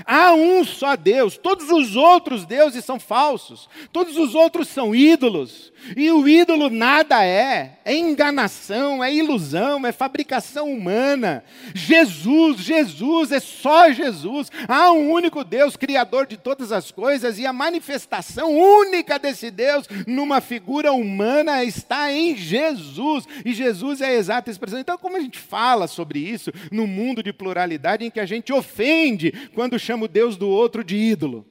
Há 0.07 0.33
um 0.33 0.65
só 0.65 0.97
Deus, 0.97 1.37
todos 1.37 1.71
os 1.71 1.97
outros 1.97 2.47
deuses 2.47 2.85
são 2.85 2.99
falsos, 2.99 3.69
todos 3.93 4.17
os 4.17 4.35
outros 4.35 4.69
são 4.69 4.95
ídolos, 4.95 5.73
e 5.97 6.11
o 6.11 6.29
ídolo 6.29 6.71
nada 6.71 7.25
é, 7.25 7.79
é 7.85 7.95
enganação, 7.95 9.03
é 9.03 9.13
ilusão, 9.13 9.85
é 9.87 9.93
fabricação 9.93 10.71
humana. 10.71 11.43
Jesus, 11.75 12.59
Jesus, 12.59 13.33
é 13.33 13.41
só 13.41 13.91
Jesus. 13.91 14.51
Há 14.69 14.93
um 14.93 15.11
único 15.11 15.43
Deus, 15.43 15.77
Criador 15.77 16.27
de 16.27 16.37
todas 16.37 16.71
as 16.71 16.91
coisas, 16.91 17.39
e 17.39 17.47
a 17.47 17.53
manifestação 17.53 18.53
única 18.53 19.19
desse 19.19 19.51
Deus 19.51 19.87
numa 20.07 20.41
figura 20.41 20.93
humana 20.93 21.65
está 21.65 22.13
em 22.13 22.37
Jesus, 22.37 23.27
e 23.45 23.53
Jesus 23.53 24.01
é 24.01 24.07
a 24.07 24.15
exata 24.15 24.51
expressão. 24.51 24.79
Então, 24.79 24.99
como 24.99 25.17
a 25.17 25.21
gente 25.21 25.39
fala 25.39 25.89
sobre 25.89 26.21
isso 26.21 26.53
no 26.71 26.87
mundo 26.87 27.23
de 27.23 27.33
pluralidade 27.33 28.05
em 28.05 28.11
que 28.11 28.21
a 28.21 28.27
gente 28.27 28.53
ofende 28.53 29.33
quando 29.55 29.80
chama 29.81 30.05
o 30.05 30.09
Deus 30.09 30.37
do 30.37 30.49
outro 30.49 30.85
de 30.85 30.97
ídolo. 30.97 31.47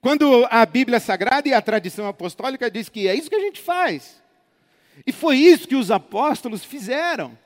Quando 0.00 0.46
a 0.50 0.64
Bíblia 0.64 0.98
Sagrada 0.98 1.48
e 1.48 1.52
a 1.52 1.60
tradição 1.60 2.06
apostólica 2.06 2.70
diz 2.70 2.88
que 2.88 3.06
é 3.06 3.14
isso 3.14 3.28
que 3.28 3.36
a 3.36 3.40
gente 3.40 3.60
faz. 3.60 4.22
E 5.06 5.12
foi 5.12 5.36
isso 5.36 5.68
que 5.68 5.76
os 5.76 5.90
apóstolos 5.90 6.64
fizeram. 6.64 7.36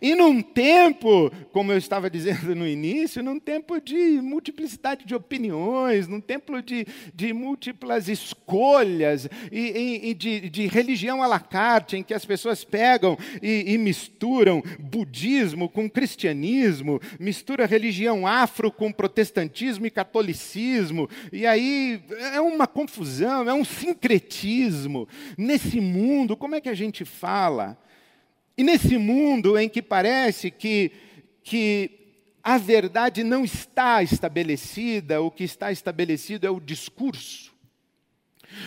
E 0.00 0.14
num 0.14 0.42
tempo, 0.42 1.30
como 1.52 1.72
eu 1.72 1.78
estava 1.78 2.10
dizendo 2.10 2.54
no 2.54 2.66
início, 2.66 3.22
num 3.22 3.38
tempo 3.38 3.80
de 3.80 4.20
multiplicidade 4.20 5.04
de 5.04 5.14
opiniões, 5.14 6.08
num 6.08 6.20
tempo 6.20 6.60
de, 6.60 6.86
de 7.14 7.32
múltiplas 7.32 8.08
escolhas 8.08 9.28
e, 9.50 9.58
e, 9.58 10.10
e 10.10 10.14
de, 10.14 10.50
de, 10.50 10.66
religião 10.66 11.22
à 11.22 11.26
la 11.26 11.40
carte, 11.40 11.96
em 11.96 12.02
que 12.02 12.14
as 12.14 12.24
pessoas 12.24 12.64
pegam 12.64 13.16
e, 13.42 13.72
e 13.72 13.78
misturam 13.78 14.62
budismo 14.78 15.68
com 15.68 15.88
cristianismo, 15.88 17.00
mistura 17.18 17.66
religião 17.66 18.26
afro 18.26 18.70
com 18.70 18.92
protestantismo 18.92 19.86
e 19.86 19.90
catolicismo, 19.90 21.08
e 21.32 21.46
aí 21.46 22.02
é 22.32 22.40
uma 22.40 22.66
confusão, 22.66 23.48
é 23.48 23.54
um 23.54 23.64
sincretismo. 23.64 25.08
Nesse 25.36 25.80
mundo, 25.80 26.36
como 26.36 26.54
é 26.54 26.60
que 26.60 26.68
a 26.68 26.74
gente 26.74 27.04
fala? 27.04 27.78
E 28.58 28.64
nesse 28.64 28.98
mundo 28.98 29.56
em 29.56 29.68
que 29.68 29.80
parece 29.80 30.50
que, 30.50 30.90
que 31.44 31.92
a 32.42 32.58
verdade 32.58 33.22
não 33.22 33.44
está 33.44 34.02
estabelecida, 34.02 35.22
o 35.22 35.30
que 35.30 35.44
está 35.44 35.70
estabelecido 35.70 36.44
é 36.44 36.50
o 36.50 36.58
discurso. 36.58 37.56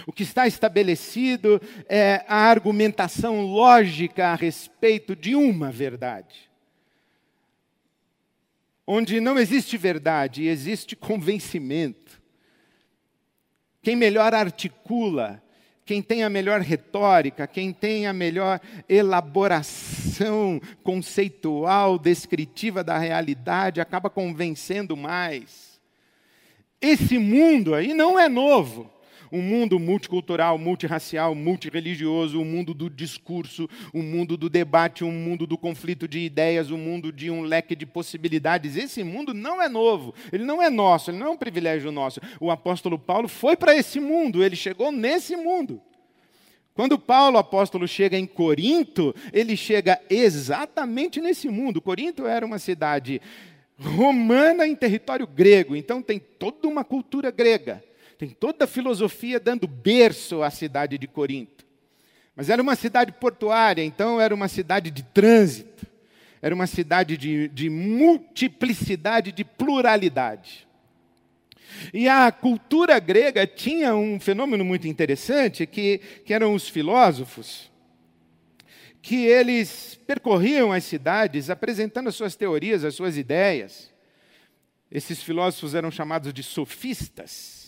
O 0.07 0.13
que 0.13 0.23
está 0.23 0.47
estabelecido 0.47 1.61
é 1.89 2.23
a 2.25 2.37
argumentação 2.37 3.41
lógica 3.41 4.27
a 4.27 4.35
respeito 4.35 5.13
de 5.13 5.35
uma 5.35 5.69
verdade. 5.69 6.49
Onde 8.87 9.19
não 9.19 9.37
existe 9.37 9.75
verdade, 9.75 10.45
existe 10.45 10.95
convencimento. 10.95 12.21
Quem 13.81 13.97
melhor 13.97 14.33
articula 14.33 15.43
quem 15.85 16.01
tem 16.01 16.23
a 16.23 16.29
melhor 16.29 16.61
retórica, 16.61 17.47
quem 17.47 17.73
tem 17.73 18.07
a 18.07 18.13
melhor 18.13 18.59
elaboração 18.87 20.61
conceitual, 20.83 21.97
descritiva 21.97 22.83
da 22.83 22.97
realidade, 22.97 23.81
acaba 23.81 24.09
convencendo 24.09 24.95
mais. 24.95 25.79
Esse 26.81 27.17
mundo 27.17 27.75
aí 27.75 27.93
não 27.93 28.17
é 28.17 28.27
novo. 28.27 28.91
Um 29.31 29.41
mundo 29.41 29.79
multicultural, 29.79 30.57
multirracial, 30.57 31.33
multireligioso, 31.33 32.39
um 32.39 32.45
mundo 32.45 32.73
do 32.73 32.89
discurso, 32.89 33.69
um 33.93 34.01
mundo 34.01 34.35
do 34.35 34.49
debate, 34.49 35.03
um 35.03 35.11
mundo 35.11 35.47
do 35.47 35.57
conflito 35.57 36.07
de 36.07 36.19
ideias, 36.19 36.69
um 36.69 36.77
mundo 36.77 37.13
de 37.13 37.31
um 37.31 37.41
leque 37.41 37.75
de 37.75 37.85
possibilidades. 37.85 38.75
Esse 38.75 39.03
mundo 39.03 39.33
não 39.33 39.61
é 39.61 39.69
novo, 39.69 40.13
ele 40.33 40.43
não 40.43 40.61
é 40.61 40.69
nosso, 40.69 41.11
ele 41.11 41.17
não 41.19 41.27
é 41.27 41.29
um 41.29 41.37
privilégio 41.37 41.91
nosso. 41.91 42.19
O 42.39 42.51
apóstolo 42.51 42.99
Paulo 42.99 43.27
foi 43.29 43.55
para 43.55 43.75
esse 43.75 43.99
mundo, 43.99 44.43
ele 44.43 44.55
chegou 44.55 44.91
nesse 44.91 45.37
mundo. 45.37 45.81
Quando 46.73 46.97
Paulo, 46.97 47.37
apóstolo, 47.37 47.87
chega 47.87 48.17
em 48.17 48.25
Corinto, 48.25 49.13
ele 49.31 49.55
chega 49.55 50.01
exatamente 50.09 51.21
nesse 51.21 51.49
mundo. 51.49 51.81
Corinto 51.81 52.25
era 52.25 52.45
uma 52.45 52.59
cidade 52.59 53.21
romana 53.77 54.67
em 54.67 54.75
território 54.75 55.27
grego, 55.27 55.75
então 55.75 56.01
tem 56.01 56.19
toda 56.19 56.67
uma 56.67 56.83
cultura 56.83 57.31
grega. 57.31 57.83
Tem 58.21 58.29
toda 58.29 58.65
a 58.65 58.67
filosofia 58.67 59.39
dando 59.39 59.65
berço 59.65 60.43
à 60.43 60.51
cidade 60.51 60.95
de 60.95 61.07
Corinto. 61.07 61.65
Mas 62.35 62.51
era 62.51 62.61
uma 62.61 62.75
cidade 62.75 63.11
portuária, 63.13 63.83
então 63.83 64.21
era 64.21 64.35
uma 64.35 64.47
cidade 64.47 64.91
de 64.91 65.01
trânsito. 65.01 65.87
Era 66.39 66.53
uma 66.53 66.67
cidade 66.67 67.17
de, 67.17 67.47
de 67.47 67.67
multiplicidade, 67.67 69.31
de 69.31 69.43
pluralidade. 69.43 70.67
E 71.91 72.07
a 72.07 72.31
cultura 72.31 72.99
grega 72.99 73.47
tinha 73.47 73.95
um 73.95 74.19
fenômeno 74.19 74.63
muito 74.63 74.87
interessante, 74.87 75.65
que, 75.65 75.97
que 76.23 76.31
eram 76.31 76.53
os 76.53 76.69
filósofos, 76.69 77.71
que 79.01 79.25
eles 79.25 79.99
percorriam 80.05 80.71
as 80.71 80.83
cidades 80.83 81.49
apresentando 81.49 82.09
as 82.09 82.15
suas 82.15 82.35
teorias, 82.35 82.85
as 82.85 82.93
suas 82.93 83.17
ideias. 83.17 83.91
Esses 84.91 85.23
filósofos 85.23 85.73
eram 85.73 85.89
chamados 85.89 86.31
de 86.31 86.43
sofistas. 86.43 87.60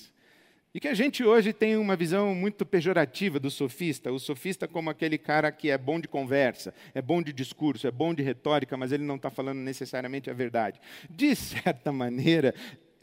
E 0.76 0.80
que 0.80 0.88
a 0.88 0.94
gente 0.96 1.24
hoje 1.24 1.54
tem 1.54 1.78
uma 1.78 1.96
visão 1.96 2.34
muito 2.34 2.66
pejorativa 2.66 3.40
do 3.40 3.52
sofista, 3.52 4.12
o 4.12 4.18
sofista 4.18 4.68
como 4.68 4.90
aquele 4.90 5.20
cara 5.20 5.52
que 5.52 5.70
é 5.70 5.78
bom 5.78 6.00
de 6.00 6.08
conversa, 6.08 6.74
é 6.96 7.02
bom 7.02 7.22
de 7.22 7.32
discurso, 7.32 7.86
é 7.86 7.92
bom 7.92 8.12
de 8.12 8.24
retórica, 8.24 8.76
mas 8.76 8.92
ele 8.92 9.04
não 9.04 9.18
está 9.18 9.30
falando 9.30 9.60
necessariamente 9.60 10.32
a 10.32 10.34
verdade. 10.34 10.82
De 11.08 11.36
certa 11.36 11.92
maneira, 11.94 12.56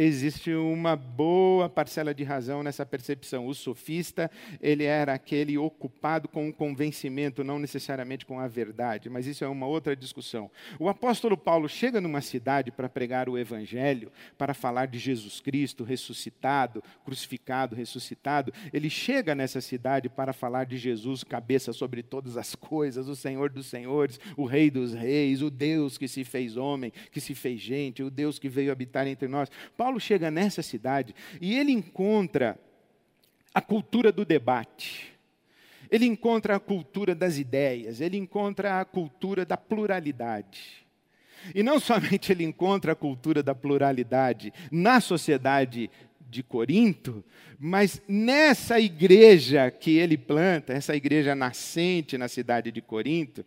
existe 0.04 0.54
uma 0.54 0.96
boa 0.96 1.68
parcela 1.68 2.14
de 2.14 2.24
razão 2.24 2.62
nessa 2.62 2.86
percepção. 2.86 3.46
O 3.46 3.54
sofista, 3.54 4.30
ele 4.60 4.84
era 4.84 5.12
aquele 5.12 5.58
ocupado 5.58 6.28
com 6.28 6.48
o 6.48 6.52
convencimento, 6.52 7.44
não 7.44 7.58
necessariamente 7.58 8.24
com 8.24 8.40
a 8.40 8.48
verdade, 8.48 9.10
mas 9.10 9.26
isso 9.26 9.44
é 9.44 9.48
uma 9.48 9.66
outra 9.66 9.94
discussão. 9.94 10.50
O 10.78 10.88
apóstolo 10.88 11.36
Paulo 11.36 11.68
chega 11.68 12.00
numa 12.00 12.20
cidade 12.20 12.70
para 12.70 12.88
pregar 12.88 13.28
o 13.28 13.36
evangelho, 13.36 14.10
para 14.38 14.54
falar 14.54 14.86
de 14.86 14.98
Jesus 14.98 15.40
Cristo 15.40 15.84
ressuscitado, 15.84 16.82
crucificado, 17.04 17.76
ressuscitado. 17.76 18.52
Ele 18.72 18.88
chega 18.88 19.34
nessa 19.34 19.60
cidade 19.60 20.08
para 20.08 20.32
falar 20.32 20.64
de 20.64 20.78
Jesus, 20.78 21.22
cabeça 21.22 21.72
sobre 21.72 22.02
todas 22.02 22.36
as 22.36 22.54
coisas, 22.54 23.08
o 23.08 23.16
Senhor 23.16 23.50
dos 23.50 23.66
senhores, 23.66 24.18
o 24.36 24.44
Rei 24.44 24.70
dos 24.70 24.94
reis, 24.94 25.42
o 25.42 25.50
Deus 25.50 25.98
que 25.98 26.08
se 26.08 26.24
fez 26.24 26.56
homem, 26.56 26.92
que 27.10 27.20
se 27.20 27.34
fez 27.34 27.60
gente, 27.60 28.02
o 28.02 28.10
Deus 28.10 28.38
que 28.38 28.48
veio 28.48 28.72
habitar 28.72 29.06
entre 29.06 29.28
nós. 29.28 29.50
Paulo 29.76 29.89
Paulo 29.90 29.98
chega 29.98 30.31
nessa 30.31 30.62
cidade 30.62 31.12
e 31.40 31.59
ele 31.59 31.72
encontra 31.72 32.57
a 33.53 33.61
cultura 33.61 34.12
do 34.12 34.24
debate. 34.24 35.12
Ele 35.90 36.07
encontra 36.07 36.55
a 36.55 36.61
cultura 36.61 37.12
das 37.12 37.38
ideias, 37.38 38.00
ele 38.00 38.16
encontra 38.16 38.81
a 38.81 38.85
cultura 38.85 39.44
da 39.44 39.57
pluralidade. 39.57 40.87
E 41.53 41.61
não 41.64 41.81
somente 41.81 42.31
ele 42.31 42.44
encontra 42.44 42.92
a 42.92 42.94
cultura 42.94 43.42
da 43.42 43.53
pluralidade 43.53 44.53
na 44.70 45.00
sociedade 45.00 45.90
de 46.20 46.44
Corinto, 46.44 47.24
mas 47.59 48.00
nessa 48.07 48.79
igreja 48.79 49.72
que 49.72 49.98
ele 49.98 50.16
planta, 50.16 50.72
essa 50.72 50.94
igreja 50.94 51.35
nascente 51.35 52.16
na 52.16 52.29
cidade 52.29 52.70
de 52.70 52.81
Corinto, 52.81 53.44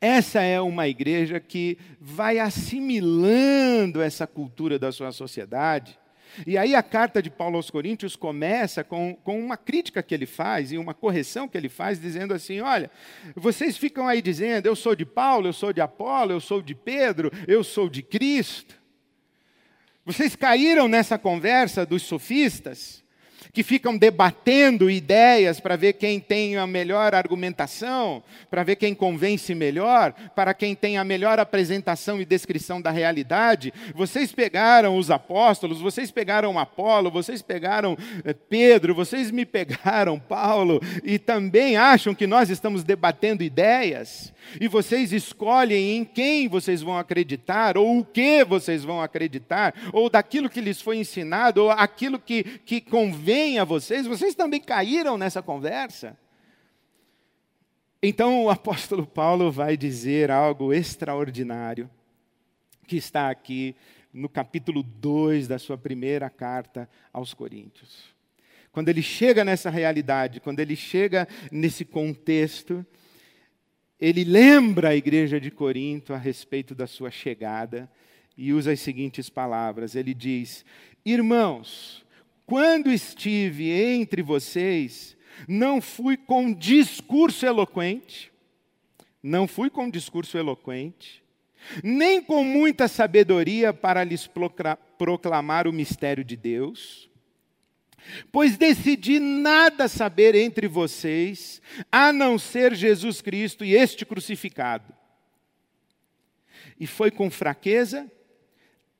essa 0.00 0.40
é 0.40 0.60
uma 0.60 0.88
igreja 0.88 1.38
que 1.40 1.78
vai 2.00 2.38
assimilando 2.38 4.00
essa 4.00 4.26
cultura 4.26 4.78
da 4.78 4.92
sua 4.92 5.12
sociedade. 5.12 5.98
E 6.46 6.56
aí 6.56 6.74
a 6.74 6.82
carta 6.82 7.22
de 7.22 7.28
Paulo 7.28 7.56
aos 7.56 7.70
Coríntios 7.70 8.16
começa 8.16 8.82
com, 8.82 9.14
com 9.22 9.38
uma 9.38 9.56
crítica 9.56 10.02
que 10.02 10.14
ele 10.14 10.24
faz 10.24 10.72
e 10.72 10.78
uma 10.78 10.94
correção 10.94 11.46
que 11.46 11.58
ele 11.58 11.68
faz, 11.68 12.00
dizendo 12.00 12.32
assim: 12.32 12.60
olha, 12.60 12.90
vocês 13.36 13.76
ficam 13.76 14.08
aí 14.08 14.22
dizendo, 14.22 14.66
eu 14.66 14.74
sou 14.74 14.94
de 14.94 15.04
Paulo, 15.04 15.48
eu 15.48 15.52
sou 15.52 15.72
de 15.72 15.80
Apolo, 15.80 16.32
eu 16.32 16.40
sou 16.40 16.62
de 16.62 16.74
Pedro, 16.74 17.30
eu 17.46 17.62
sou 17.62 17.88
de 17.88 18.02
Cristo. 18.02 18.80
Vocês 20.04 20.34
caíram 20.34 20.88
nessa 20.88 21.18
conversa 21.18 21.86
dos 21.86 22.02
sofistas? 22.02 23.04
Que 23.52 23.62
ficam 23.62 23.98
debatendo 23.98 24.90
ideias 24.90 25.60
para 25.60 25.76
ver 25.76 25.92
quem 25.92 26.18
tem 26.18 26.56
a 26.56 26.66
melhor 26.66 27.14
argumentação, 27.14 28.22
para 28.50 28.62
ver 28.62 28.76
quem 28.76 28.94
convence 28.94 29.54
melhor, 29.54 30.14
para 30.34 30.54
quem 30.54 30.74
tem 30.74 30.96
a 30.96 31.04
melhor 31.04 31.38
apresentação 31.38 32.18
e 32.18 32.24
descrição 32.24 32.80
da 32.80 32.90
realidade. 32.90 33.70
Vocês 33.94 34.32
pegaram 34.32 34.96
os 34.96 35.10
apóstolos, 35.10 35.82
vocês 35.82 36.10
pegaram 36.10 36.58
Apolo, 36.58 37.10
vocês 37.10 37.42
pegaram 37.42 37.94
eh, 38.24 38.32
Pedro, 38.32 38.94
vocês 38.94 39.30
me 39.30 39.44
pegaram 39.44 40.18
Paulo 40.32 40.80
e 41.04 41.18
também 41.18 41.76
acham 41.76 42.14
que 42.14 42.26
nós 42.26 42.48
estamos 42.48 42.82
debatendo 42.82 43.42
ideias 43.42 44.32
e 44.60 44.66
vocês 44.66 45.12
escolhem 45.12 45.98
em 45.98 46.04
quem 46.04 46.48
vocês 46.48 46.80
vão 46.82 46.98
acreditar, 46.98 47.76
ou 47.76 47.98
o 47.98 48.04
que 48.04 48.44
vocês 48.44 48.82
vão 48.82 49.00
acreditar, 49.00 49.74
ou 49.92 50.08
daquilo 50.08 50.48
que 50.48 50.60
lhes 50.60 50.80
foi 50.80 50.96
ensinado, 50.96 51.64
ou 51.64 51.70
aquilo 51.70 52.18
que, 52.18 52.42
que 52.64 52.80
convém 52.80 53.41
a 53.58 53.64
vocês, 53.64 54.06
vocês 54.06 54.34
também 54.34 54.60
caíram 54.60 55.18
nessa 55.18 55.42
conversa. 55.42 56.16
Então 58.02 58.44
o 58.44 58.50
apóstolo 58.50 59.06
Paulo 59.06 59.50
vai 59.50 59.76
dizer 59.76 60.30
algo 60.30 60.72
extraordinário, 60.72 61.88
que 62.86 62.96
está 62.96 63.30
aqui 63.30 63.76
no 64.12 64.28
capítulo 64.28 64.82
2 64.82 65.48
da 65.48 65.58
sua 65.58 65.78
primeira 65.78 66.28
carta 66.28 66.88
aos 67.12 67.32
Coríntios. 67.32 68.12
Quando 68.70 68.88
ele 68.88 69.02
chega 69.02 69.44
nessa 69.44 69.70
realidade, 69.70 70.40
quando 70.40 70.60
ele 70.60 70.74
chega 70.74 71.28
nesse 71.50 71.84
contexto, 71.84 72.84
ele 74.00 74.24
lembra 74.24 74.88
a 74.88 74.96
igreja 74.96 75.40
de 75.40 75.50
Corinto 75.50 76.12
a 76.12 76.18
respeito 76.18 76.74
da 76.74 76.86
sua 76.86 77.10
chegada 77.10 77.90
e 78.36 78.52
usa 78.52 78.72
as 78.72 78.80
seguintes 78.80 79.30
palavras: 79.30 79.94
ele 79.94 80.12
diz, 80.14 80.64
Irmãos, 81.04 82.04
quando 82.52 82.92
estive 82.92 83.70
entre 83.70 84.20
vocês, 84.20 85.16
não 85.48 85.80
fui 85.80 86.18
com 86.18 86.52
discurso 86.52 87.46
eloquente, 87.46 88.30
não 89.22 89.48
fui 89.48 89.70
com 89.70 89.88
discurso 89.88 90.36
eloquente, 90.36 91.24
nem 91.82 92.20
com 92.20 92.44
muita 92.44 92.88
sabedoria 92.88 93.72
para 93.72 94.04
lhes 94.04 94.28
proclamar 94.98 95.66
o 95.66 95.72
mistério 95.72 96.22
de 96.22 96.36
Deus 96.36 97.10
Pois 98.30 98.58
decidi 98.58 99.18
nada 99.18 99.88
saber 99.88 100.34
entre 100.34 100.68
vocês, 100.68 101.62
a 101.90 102.12
não 102.12 102.36
ser 102.36 102.74
Jesus 102.74 103.22
Cristo 103.22 103.64
e 103.64 103.74
este 103.74 104.04
crucificado. 104.04 104.92
E 106.80 106.86
foi 106.86 107.12
com 107.12 107.30
fraqueza, 107.30 108.10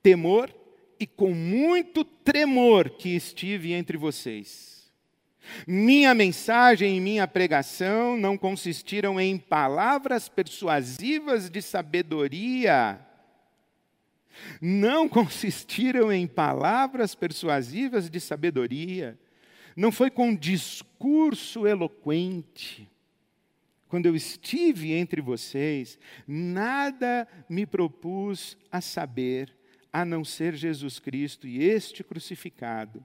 temor 0.00 0.61
e 1.02 1.06
com 1.06 1.34
muito 1.34 2.04
tremor 2.04 2.90
que 2.90 3.10
estive 3.16 3.72
entre 3.72 3.96
vocês. 3.96 4.90
Minha 5.66 6.14
mensagem 6.14 6.96
e 6.96 7.00
minha 7.00 7.26
pregação 7.26 8.16
não 8.16 8.38
consistiram 8.38 9.20
em 9.20 9.36
palavras 9.36 10.28
persuasivas 10.28 11.50
de 11.50 11.60
sabedoria 11.60 13.00
não 14.60 15.08
consistiram 15.08 16.12
em 16.12 16.26
palavras 16.26 17.14
persuasivas 17.14 18.08
de 18.08 18.20
sabedoria, 18.20 19.18
não 19.76 19.92
foi 19.92 20.10
com 20.10 20.34
discurso 20.34 21.66
eloquente. 21.66 22.88
Quando 23.88 24.06
eu 24.06 24.16
estive 24.16 24.92
entre 24.92 25.20
vocês, 25.20 25.98
nada 26.26 27.28
me 27.48 27.66
propus 27.66 28.56
a 28.70 28.80
saber, 28.80 29.54
a 29.92 30.04
não 30.04 30.24
ser 30.24 30.54
Jesus 30.54 30.98
Cristo 30.98 31.46
e 31.46 31.62
este 31.62 32.02
crucificado. 32.02 33.04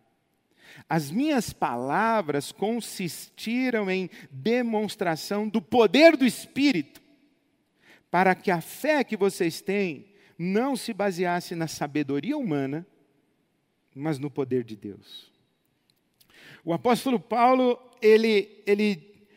As 0.87 1.11
minhas 1.11 1.51
palavras 1.51 2.51
consistiram 2.51 3.89
em 3.89 4.09
demonstração 4.31 5.47
do 5.47 5.61
poder 5.61 6.15
do 6.15 6.25
Espírito, 6.25 7.01
para 8.09 8.33
que 8.35 8.51
a 8.51 8.61
fé 8.61 9.03
que 9.03 9.17
vocês 9.17 9.61
têm 9.61 10.13
não 10.37 10.75
se 10.75 10.93
baseasse 10.93 11.55
na 11.55 11.67
sabedoria 11.67 12.37
humana, 12.37 12.85
mas 13.93 14.19
no 14.19 14.29
poder 14.29 14.63
de 14.63 14.75
Deus. 14.75 15.31
O 16.63 16.73
apóstolo 16.73 17.19
Paulo, 17.19 17.79
ele, 18.01 18.61
ele, 18.65 19.27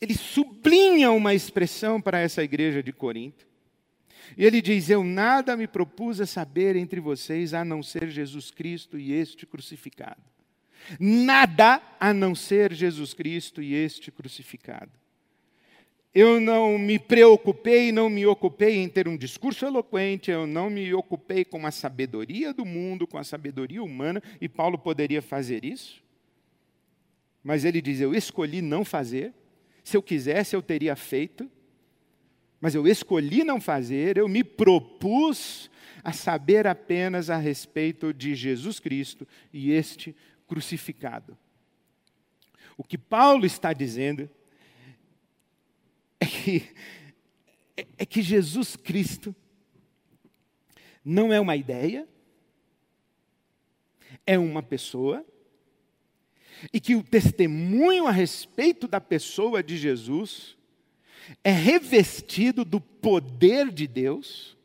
ele 0.00 0.14
sublinha 0.14 1.12
uma 1.12 1.34
expressão 1.34 2.00
para 2.00 2.18
essa 2.18 2.42
igreja 2.42 2.82
de 2.82 2.92
Corinto. 2.92 3.46
E 4.36 4.44
ele 4.44 4.60
diz: 4.60 4.90
Eu 4.90 5.04
nada 5.04 5.56
me 5.56 5.66
propus 5.66 6.20
a 6.20 6.26
saber 6.26 6.76
entre 6.76 7.00
vocês 7.00 7.54
a 7.54 7.64
não 7.64 7.82
ser 7.82 8.08
Jesus 8.08 8.50
Cristo 8.50 8.98
e 8.98 9.12
este 9.12 9.46
crucificado. 9.46 10.22
Nada 10.98 11.80
a 11.98 12.12
não 12.12 12.34
ser 12.34 12.72
Jesus 12.72 13.14
Cristo 13.14 13.62
e 13.62 13.74
este 13.74 14.10
crucificado. 14.10 14.90
Eu 16.14 16.40
não 16.40 16.78
me 16.78 16.96
preocupei, 16.96 17.90
não 17.90 18.08
me 18.08 18.24
ocupei 18.24 18.76
em 18.76 18.88
ter 18.88 19.08
um 19.08 19.16
discurso 19.16 19.66
eloquente, 19.66 20.30
eu 20.30 20.46
não 20.46 20.70
me 20.70 20.94
ocupei 20.94 21.44
com 21.44 21.66
a 21.66 21.72
sabedoria 21.72 22.54
do 22.54 22.64
mundo, 22.64 23.04
com 23.04 23.18
a 23.18 23.24
sabedoria 23.24 23.82
humana, 23.82 24.22
e 24.40 24.48
Paulo 24.48 24.78
poderia 24.78 25.20
fazer 25.20 25.64
isso. 25.64 26.00
Mas 27.42 27.64
ele 27.64 27.82
diz: 27.82 28.00
Eu 28.00 28.14
escolhi 28.14 28.62
não 28.62 28.84
fazer, 28.84 29.34
se 29.82 29.96
eu 29.96 30.02
quisesse 30.02 30.54
eu 30.54 30.62
teria 30.62 30.94
feito, 30.94 31.50
mas 32.64 32.74
eu 32.74 32.88
escolhi 32.88 33.44
não 33.44 33.60
fazer, 33.60 34.16
eu 34.16 34.26
me 34.26 34.42
propus 34.42 35.70
a 36.02 36.14
saber 36.14 36.66
apenas 36.66 37.28
a 37.28 37.36
respeito 37.36 38.10
de 38.10 38.34
Jesus 38.34 38.80
Cristo 38.80 39.28
e 39.52 39.70
este 39.70 40.16
crucificado. 40.46 41.36
O 42.74 42.82
que 42.82 42.96
Paulo 42.96 43.44
está 43.44 43.74
dizendo 43.74 44.30
é 46.18 46.24
que, 46.24 46.70
é, 47.76 47.86
é 47.98 48.06
que 48.06 48.22
Jesus 48.22 48.76
Cristo 48.76 49.36
não 51.04 51.34
é 51.34 51.38
uma 51.38 51.56
ideia, 51.56 52.08
é 54.26 54.38
uma 54.38 54.62
pessoa, 54.62 55.22
e 56.72 56.80
que 56.80 56.96
o 56.96 57.02
testemunho 57.02 58.06
a 58.06 58.10
respeito 58.10 58.88
da 58.88 59.02
pessoa 59.02 59.62
de 59.62 59.76
Jesus 59.76 60.56
é 61.42 61.50
revestido 61.50 62.64
do 62.64 62.80
poder 62.80 63.70
de 63.70 63.86
Deus, 63.86 64.56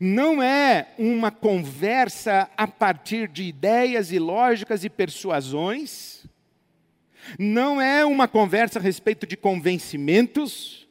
não 0.00 0.42
é 0.42 0.88
uma 0.98 1.30
conversa 1.30 2.50
a 2.56 2.66
partir 2.66 3.28
de 3.28 3.44
ideias 3.44 4.12
e 4.12 4.18
lógicas 4.18 4.84
e 4.84 4.90
persuasões, 4.90 6.24
não 7.38 7.80
é 7.80 8.04
uma 8.04 8.28
conversa 8.28 8.78
a 8.78 8.82
respeito 8.82 9.26
de 9.26 9.36
convencimentos, 9.36 10.86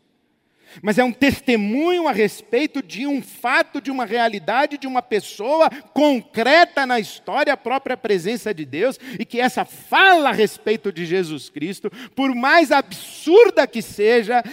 mas 0.81 0.97
é 0.97 1.03
um 1.03 1.11
testemunho 1.11 2.07
a 2.07 2.11
respeito 2.11 2.81
de 2.81 3.07
um 3.07 3.21
fato, 3.21 3.79
de 3.79 3.89
uma 3.89 4.05
realidade, 4.05 4.77
de 4.77 4.87
uma 4.87 5.01
pessoa 5.01 5.69
concreta 5.93 6.85
na 6.85 6.99
história, 6.99 7.53
a 7.53 7.57
própria 7.57 7.95
presença 7.95 8.53
de 8.53 8.65
Deus, 8.65 8.99
e 9.17 9.25
que 9.25 9.39
essa 9.39 9.63
fala 9.63 10.29
a 10.29 10.33
respeito 10.33 10.91
de 10.91 11.05
Jesus 11.05 11.49
Cristo, 11.49 11.89
por 12.13 12.35
mais 12.35 12.71
absurda 12.71 13.67
que 13.67 13.81
seja, 13.81 14.43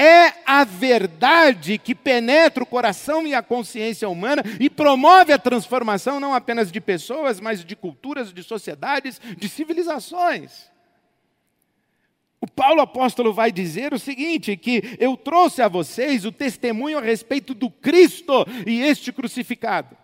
é 0.00 0.32
a 0.46 0.64
verdade 0.64 1.76
que 1.76 1.94
penetra 1.94 2.62
o 2.62 2.66
coração 2.66 3.26
e 3.26 3.34
a 3.34 3.42
consciência 3.42 4.08
humana 4.08 4.42
e 4.58 4.70
promove 4.70 5.30
a 5.30 5.38
transformação 5.38 6.18
não 6.18 6.32
apenas 6.32 6.72
de 6.72 6.80
pessoas, 6.80 7.38
mas 7.38 7.62
de 7.62 7.76
culturas, 7.76 8.32
de 8.32 8.42
sociedades, 8.42 9.20
de 9.36 9.46
civilizações. 9.46 10.70
O 12.40 12.46
Paulo 12.46 12.80
apóstolo 12.80 13.34
vai 13.34 13.52
dizer 13.52 13.92
o 13.92 13.98
seguinte: 13.98 14.56
que 14.56 14.96
eu 14.98 15.18
trouxe 15.18 15.60
a 15.60 15.68
vocês 15.68 16.24
o 16.24 16.32
testemunho 16.32 16.96
a 16.96 17.02
respeito 17.02 17.52
do 17.52 17.68
Cristo 17.70 18.46
e 18.66 18.80
este 18.80 19.12
crucificado. 19.12 19.94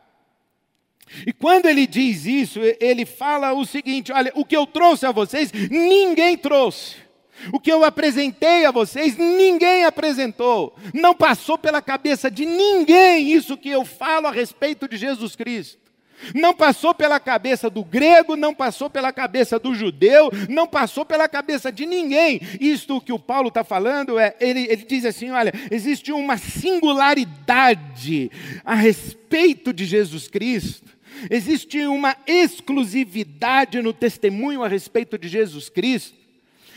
E 1.26 1.32
quando 1.32 1.66
ele 1.66 1.87
diz 1.87 2.26
isso, 2.26 2.61
ele 2.78 3.06
fala 3.06 3.54
o 3.54 3.64
seguinte: 3.64 4.12
olha, 4.12 4.30
o 4.35 4.44
que 4.44 4.56
eu 4.56 4.66
trouxe 4.66 5.06
a 5.06 5.12
vocês, 5.12 5.50
ninguém 5.70 6.37
trouxe. 6.37 7.06
O 7.53 7.61
que 7.61 7.70
eu 7.70 7.85
apresentei 7.85 8.64
a 8.64 8.70
vocês, 8.70 9.16
ninguém 9.16 9.85
apresentou. 9.85 10.75
Não 10.92 11.14
passou 11.14 11.59
pela 11.59 11.83
cabeça 11.83 12.31
de 12.31 12.44
ninguém 12.44 13.33
isso 13.33 13.57
que 13.57 13.70
eu 13.70 13.85
falo 13.85 14.27
a 14.27 14.33
respeito 14.33 14.88
de 14.88 14.96
Jesus 14.96 15.37
Cristo. 15.37 15.87
Não 16.35 16.55
passou 16.55 16.94
pela 16.94 17.20
cabeça 17.20 17.68
do 17.68 17.85
grego, 17.85 18.37
não 18.37 18.55
passou 18.55 18.88
pela 18.88 19.12
cabeça 19.12 19.59
do 19.59 19.75
judeu, 19.75 20.31
não 20.49 20.66
passou 20.66 21.05
pela 21.05 21.29
cabeça 21.29 21.70
de 21.70 21.85
ninguém. 21.85 22.40
Isto 22.61 23.01
que 23.01 23.12
o 23.12 23.18
Paulo 23.18 23.49
está 23.49 23.62
falando 23.62 24.18
é, 24.18 24.35
ele, 24.40 24.61
ele 24.61 24.85
diz 24.85 25.05
assim: 25.05 25.31
olha, 25.31 25.53
existe 25.70 26.12
uma 26.12 26.38
singularidade 26.38 28.31
a 28.64 28.75
respeito 28.75 29.72
de 29.72 29.85
Jesus 29.85 30.27
Cristo. 30.27 30.96
Existe 31.31 31.87
uma 31.87 32.16
exclusividade 32.27 33.81
no 33.81 33.92
testemunho 33.92 34.62
a 34.62 34.68
respeito 34.68 35.16
de 35.16 35.29
Jesus 35.29 35.68
Cristo. 35.68 36.26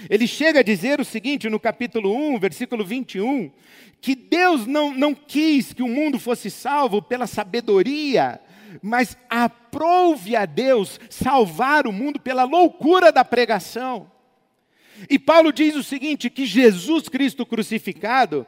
Ele 0.08 0.28
chega 0.28 0.60
a 0.60 0.64
dizer 0.64 1.02
o 1.02 1.06
seguinte 1.06 1.50
no 1.50 1.60
capítulo 1.60 2.16
1, 2.16 2.40
versículo 2.40 2.86
21, 2.86 3.52
que 4.00 4.16
Deus 4.16 4.68
não, 4.68 4.94
não 4.94 5.16
quis 5.16 5.74
que 5.74 5.82
o 5.82 5.88
mundo 5.88 6.20
fosse 6.20 6.52
salvo 6.52 7.02
pela 7.02 7.26
sabedoria 7.26 8.40
mas 8.82 9.18
aprouve 9.30 10.36
a 10.36 10.46
Deus 10.46 11.00
salvar 11.10 11.88
o 11.88 11.92
mundo 11.92 12.20
pela 12.20 12.44
loucura 12.44 13.12
da 13.12 13.26
pregação. 13.26 14.12
E 15.10 15.18
Paulo 15.18 15.52
diz 15.52 15.76
o 15.76 15.84
seguinte: 15.84 16.30
que 16.30 16.46
Jesus 16.46 17.08
Cristo 17.08 17.46
crucificado 17.46 18.46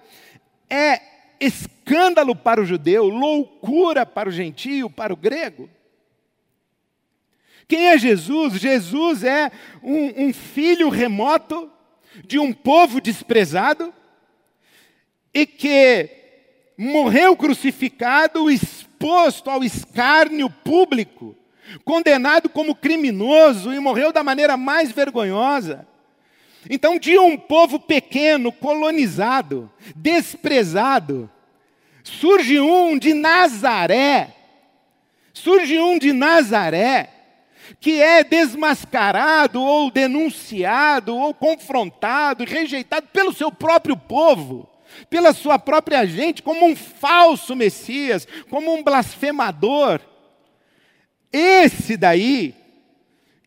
é 0.70 1.02
escândalo 1.40 2.36
para 2.36 2.62
o 2.62 2.66
judeu, 2.66 3.08
loucura 3.08 4.06
para 4.06 4.30
o 4.30 4.32
gentio, 4.32 4.90
para 4.90 5.14
o 5.14 5.18
grego. 5.18 5.70
Quem 7.67 7.88
é 7.88 7.97
Jesus? 7.97 8.54
Jesus 8.54 9.24
é 9.24 9.52
um, 9.82 10.28
um 10.28 10.34
filho 10.34 10.89
remoto 10.89 11.69
de 12.26 12.38
um 12.39 12.52
povo 12.52 13.00
desprezado 13.00 13.93
e 15.34 15.45
que 15.45 16.10
morreu 16.78 17.36
crucificado, 17.36 18.50
exposto 18.50 19.50
ao 19.50 19.63
escárnio 19.63 20.50
público, 20.50 21.36
condenado 21.86 22.50
como 22.50 22.76
criminoso 22.76 23.74
e 23.74 23.80
morreu 23.80 24.12
da 24.12 24.24
maneira 24.24 24.58
mais 24.58 24.91
vergonhosa. 24.91 25.88
Então, 26.69 27.00
de 27.00 27.17
um 27.17 27.38
povo 27.38 27.80
pequeno, 27.80 28.52
colonizado, 28.52 29.71
desprezado, 29.95 31.30
surge 32.04 32.60
um 32.60 32.97
de 32.97 33.13
Nazaré. 33.13 34.36
Surge 35.34 35.80
um 35.80 35.97
de 35.97 36.12
Nazaré 36.12 37.20
que 37.79 38.01
é 38.01 38.23
desmascarado 38.23 39.62
ou 39.62 39.89
denunciado 39.91 41.15
ou 41.15 41.34
confrontado 41.34 42.43
rejeitado 42.43 43.07
pelo 43.07 43.34
seu 43.34 43.51
próprio 43.51 43.95
povo, 43.95 44.69
pela 45.10 45.34
sua 45.34 45.57
própria 45.57 46.05
gente, 46.05 46.43
como 46.43 46.65
um 46.65 46.75
falso 46.75 47.55
Messias, 47.55 48.27
como 48.49 48.73
um 48.73 48.84
blasfemador. 48.84 49.99
Esse 51.31 51.95
daí, 51.95 52.53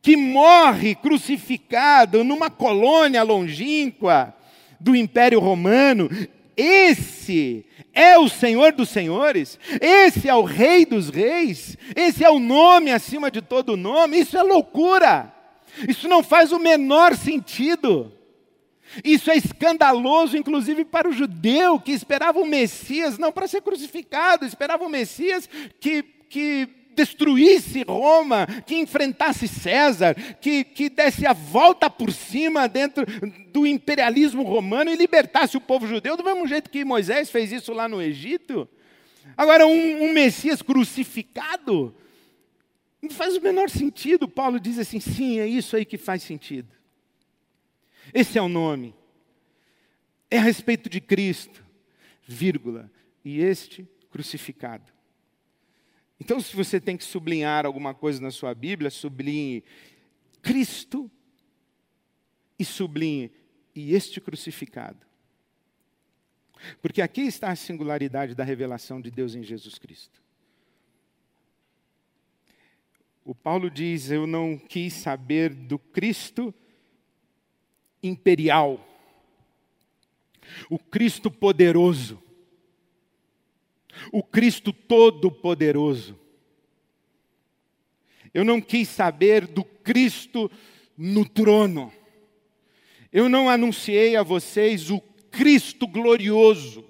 que 0.00 0.16
morre 0.16 0.94
crucificado 0.94 2.24
numa 2.24 2.50
colônia 2.50 3.22
longínqua 3.22 4.34
do 4.80 4.94
Império 4.94 5.40
Romano, 5.40 6.10
esse 6.56 7.64
é 7.92 8.18
o 8.18 8.28
Senhor 8.28 8.72
dos 8.72 8.88
Senhores, 8.88 9.58
esse 9.80 10.28
é 10.28 10.34
o 10.34 10.42
Rei 10.42 10.84
dos 10.84 11.08
Reis, 11.08 11.76
esse 11.94 12.24
é 12.24 12.30
o 12.30 12.38
nome 12.38 12.90
acima 12.90 13.30
de 13.30 13.40
todo 13.40 13.76
nome. 13.76 14.18
Isso 14.18 14.36
é 14.36 14.42
loucura, 14.42 15.32
isso 15.88 16.08
não 16.08 16.22
faz 16.22 16.52
o 16.52 16.58
menor 16.58 17.16
sentido. 17.16 18.12
Isso 19.02 19.30
é 19.30 19.36
escandaloso, 19.36 20.36
inclusive 20.36 20.84
para 20.84 21.08
o 21.08 21.12
judeu 21.12 21.80
que 21.80 21.90
esperava 21.90 22.38
o 22.38 22.46
Messias, 22.46 23.18
não 23.18 23.32
para 23.32 23.48
ser 23.48 23.60
crucificado, 23.62 24.44
esperava 24.44 24.84
o 24.84 24.88
Messias 24.88 25.48
que, 25.80 26.02
que 26.28 26.68
destruísse 26.94 27.82
Roma, 27.82 28.46
que 28.66 28.76
enfrentasse 28.76 29.48
César, 29.48 30.14
que, 30.40 30.64
que 30.64 30.88
desse 30.88 31.26
a 31.26 31.32
volta 31.32 31.90
por 31.90 32.12
cima 32.12 32.68
dentro 32.68 33.04
do 33.52 33.66
imperialismo 33.66 34.42
romano 34.42 34.90
e 34.90 34.96
libertasse 34.96 35.56
o 35.56 35.60
povo 35.60 35.86
judeu, 35.86 36.16
do 36.16 36.24
mesmo 36.24 36.46
jeito 36.46 36.70
que 36.70 36.84
Moisés 36.84 37.30
fez 37.30 37.52
isso 37.52 37.72
lá 37.72 37.88
no 37.88 38.00
Egito. 38.00 38.68
Agora, 39.36 39.66
um, 39.66 40.04
um 40.04 40.12
Messias 40.12 40.62
crucificado, 40.62 41.94
não 43.02 43.10
faz 43.10 43.36
o 43.36 43.40
menor 43.40 43.68
sentido. 43.68 44.28
Paulo 44.28 44.60
diz 44.60 44.78
assim: 44.78 45.00
sim, 45.00 45.38
é 45.38 45.46
isso 45.46 45.76
aí 45.76 45.84
que 45.84 45.98
faz 45.98 46.22
sentido. 46.22 46.68
Esse 48.12 48.38
é 48.38 48.42
o 48.42 48.48
nome. 48.48 48.94
É 50.30 50.38
a 50.38 50.42
respeito 50.42 50.88
de 50.88 51.00
Cristo, 51.00 51.64
vírgula, 52.26 52.90
e 53.24 53.40
este 53.40 53.88
crucificado. 54.10 54.93
Então, 56.24 56.40
se 56.40 56.56
você 56.56 56.80
tem 56.80 56.96
que 56.96 57.04
sublinhar 57.04 57.66
alguma 57.66 57.92
coisa 57.92 58.18
na 58.18 58.30
sua 58.30 58.54
Bíblia, 58.54 58.88
sublinhe 58.90 59.62
Cristo 60.40 61.10
e 62.58 62.64
sublinhe 62.64 63.30
e 63.74 63.94
este 63.94 64.22
crucificado. 64.22 65.06
Porque 66.80 67.02
aqui 67.02 67.20
está 67.20 67.50
a 67.50 67.56
singularidade 67.56 68.34
da 68.34 68.42
revelação 68.42 69.02
de 69.02 69.10
Deus 69.10 69.34
em 69.34 69.42
Jesus 69.42 69.76
Cristo. 69.76 70.22
O 73.22 73.34
Paulo 73.34 73.70
diz: 73.70 74.10
Eu 74.10 74.26
não 74.26 74.56
quis 74.56 74.94
saber 74.94 75.52
do 75.52 75.78
Cristo 75.78 76.54
imperial, 78.02 78.82
o 80.70 80.78
Cristo 80.78 81.30
poderoso, 81.30 82.23
o 84.12 84.22
Cristo 84.22 84.72
Todo-Poderoso. 84.72 86.18
Eu 88.32 88.44
não 88.44 88.60
quis 88.60 88.88
saber 88.88 89.46
do 89.46 89.62
Cristo 89.62 90.50
no 90.96 91.28
trono. 91.28 91.92
Eu 93.12 93.28
não 93.28 93.48
anunciei 93.48 94.16
a 94.16 94.22
vocês 94.22 94.90
o 94.90 95.00
Cristo 95.30 95.86
glorioso. 95.86 96.84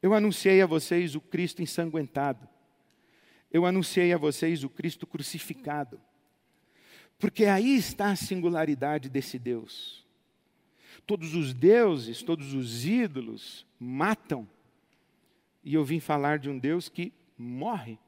Eu 0.00 0.14
anunciei 0.14 0.62
a 0.62 0.66
vocês 0.66 1.14
o 1.14 1.20
Cristo 1.20 1.62
ensanguentado. 1.62 2.48
Eu 3.52 3.66
anunciei 3.66 4.12
a 4.12 4.16
vocês 4.16 4.62
o 4.62 4.68
Cristo 4.68 5.06
crucificado. 5.06 6.00
Porque 7.18 7.44
aí 7.44 7.76
está 7.76 8.10
a 8.12 8.16
singularidade 8.16 9.08
desse 9.08 9.38
Deus. 9.38 10.06
Todos 11.06 11.34
os 11.34 11.52
deuses, 11.52 12.22
todos 12.22 12.54
os 12.54 12.86
ídolos 12.86 13.66
matam 13.78 14.48
e 15.62 15.74
eu 15.74 15.84
vim 15.84 16.00
falar 16.00 16.38
de 16.38 16.48
um 16.48 16.58
Deus 16.58 16.88
que 16.88 17.12
morre. 17.36 17.98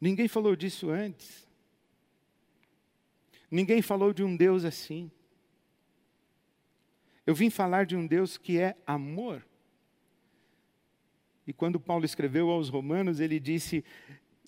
Ninguém 0.00 0.28
falou 0.28 0.54
disso 0.54 0.90
antes. 0.90 1.48
Ninguém 3.50 3.80
falou 3.80 4.12
de 4.12 4.22
um 4.22 4.36
Deus 4.36 4.64
assim. 4.64 5.10
Eu 7.26 7.34
vim 7.34 7.48
falar 7.48 7.86
de 7.86 7.96
um 7.96 8.06
Deus 8.06 8.36
que 8.36 8.58
é 8.58 8.76
amor. 8.86 9.46
E 11.46 11.52
quando 11.52 11.80
Paulo 11.80 12.04
escreveu 12.04 12.50
aos 12.50 12.68
Romanos, 12.68 13.20
ele 13.20 13.40
disse: 13.40 13.84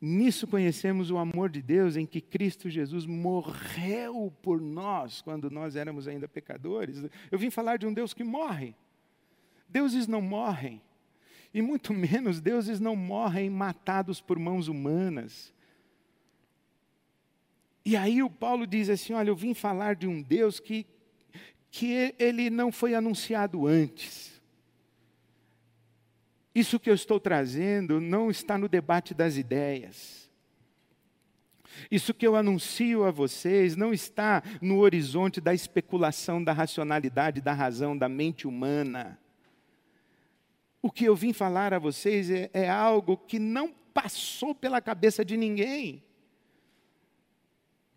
Nisso 0.00 0.46
conhecemos 0.46 1.10
o 1.10 1.16
amor 1.16 1.48
de 1.48 1.62
Deus, 1.62 1.96
em 1.96 2.04
que 2.04 2.20
Cristo 2.20 2.68
Jesus 2.68 3.06
morreu 3.06 4.30
por 4.42 4.60
nós, 4.60 5.22
quando 5.22 5.50
nós 5.50 5.74
éramos 5.74 6.06
ainda 6.06 6.28
pecadores. 6.28 7.02
Eu 7.30 7.38
vim 7.38 7.48
falar 7.48 7.78
de 7.78 7.86
um 7.86 7.94
Deus 7.94 8.12
que 8.12 8.24
morre. 8.24 8.74
Deuses 9.76 10.06
não 10.06 10.22
morrem, 10.22 10.80
e 11.52 11.60
muito 11.60 11.92
menos 11.92 12.40
deuses 12.40 12.80
não 12.80 12.96
morrem 12.96 13.50
matados 13.50 14.22
por 14.22 14.38
mãos 14.38 14.68
humanas. 14.68 15.52
E 17.84 17.94
aí 17.94 18.22
o 18.22 18.30
Paulo 18.30 18.66
diz 18.66 18.88
assim: 18.88 19.12
olha, 19.12 19.28
eu 19.28 19.36
vim 19.36 19.52
falar 19.52 19.94
de 19.94 20.06
um 20.06 20.22
Deus 20.22 20.58
que, 20.58 20.86
que 21.70 22.14
ele 22.18 22.48
não 22.48 22.72
foi 22.72 22.94
anunciado 22.94 23.66
antes. 23.66 24.40
Isso 26.54 26.80
que 26.80 26.88
eu 26.88 26.94
estou 26.94 27.20
trazendo 27.20 28.00
não 28.00 28.30
está 28.30 28.56
no 28.56 28.70
debate 28.70 29.12
das 29.12 29.36
ideias. 29.36 30.30
Isso 31.90 32.14
que 32.14 32.26
eu 32.26 32.34
anuncio 32.34 33.04
a 33.04 33.10
vocês 33.10 33.76
não 33.76 33.92
está 33.92 34.42
no 34.62 34.78
horizonte 34.78 35.38
da 35.38 35.52
especulação, 35.52 36.42
da 36.42 36.54
racionalidade, 36.54 37.42
da 37.42 37.52
razão, 37.52 37.94
da 37.94 38.08
mente 38.08 38.46
humana. 38.46 39.20
O 40.86 40.90
que 40.92 41.04
eu 41.04 41.16
vim 41.16 41.32
falar 41.32 41.74
a 41.74 41.80
vocês 41.80 42.30
é, 42.30 42.48
é 42.52 42.70
algo 42.70 43.16
que 43.16 43.40
não 43.40 43.74
passou 43.92 44.54
pela 44.54 44.80
cabeça 44.80 45.24
de 45.24 45.36
ninguém. 45.36 46.00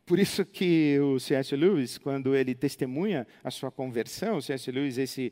Por 0.07 0.17
isso 0.17 0.43
que 0.43 0.99
o 0.99 1.19
C.S. 1.19 1.55
Lewis, 1.55 1.99
quando 1.99 2.35
ele 2.35 2.55
testemunha 2.55 3.27
a 3.43 3.51
sua 3.51 3.69
conversão, 3.69 4.37
o 4.37 4.41
C.S. 4.41 4.71
Lewis, 4.71 4.97
esse 4.97 5.31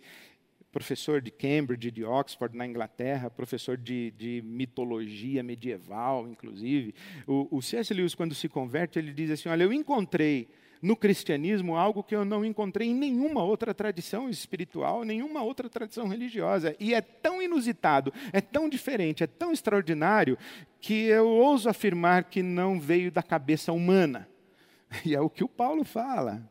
professor 0.71 1.19
de 1.19 1.31
Cambridge, 1.31 1.89
de 1.89 2.05
Oxford, 2.05 2.55
na 2.55 2.67
Inglaterra, 2.67 3.27
professor 3.27 3.75
de, 3.75 4.11
de 4.11 4.43
mitologia 4.45 5.41
medieval, 5.41 6.27
inclusive, 6.27 6.93
o, 7.25 7.47
o 7.49 7.59
C.S. 7.59 7.91
Lewis, 7.91 8.13
quando 8.13 8.35
se 8.35 8.47
converte, 8.47 8.99
ele 8.99 9.11
diz 9.11 9.31
assim: 9.31 9.49
Olha, 9.49 9.63
eu 9.63 9.73
encontrei 9.73 10.47
no 10.81 10.95
cristianismo 10.95 11.75
algo 11.75 12.03
que 12.03 12.15
eu 12.15 12.23
não 12.23 12.45
encontrei 12.45 12.89
em 12.89 12.95
nenhuma 12.95 13.43
outra 13.43 13.73
tradição 13.73 14.29
espiritual, 14.29 15.03
nenhuma 15.03 15.41
outra 15.41 15.69
tradição 15.69 16.07
religiosa. 16.07 16.75
E 16.79 16.93
é 16.93 17.01
tão 17.01 17.41
inusitado, 17.41 18.13
é 18.31 18.41
tão 18.41 18.69
diferente, 18.69 19.23
é 19.23 19.27
tão 19.27 19.51
extraordinário, 19.51 20.37
que 20.79 21.05
eu 21.05 21.27
ouso 21.27 21.69
afirmar 21.69 22.25
que 22.25 22.43
não 22.43 22.79
veio 22.79 23.11
da 23.11 23.23
cabeça 23.23 23.71
humana. 23.71 24.27
E 25.05 25.13
é 25.13 25.19
o 25.19 25.29
que 25.29 25.43
o 25.43 25.49
Paulo 25.49 25.83
fala. 25.83 26.49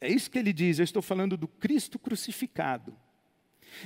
É 0.00 0.08
isso 0.08 0.30
que 0.30 0.38
ele 0.38 0.52
diz, 0.52 0.78
eu 0.78 0.84
estou 0.84 1.02
falando 1.02 1.36
do 1.36 1.48
Cristo 1.48 1.98
crucificado. 1.98 2.94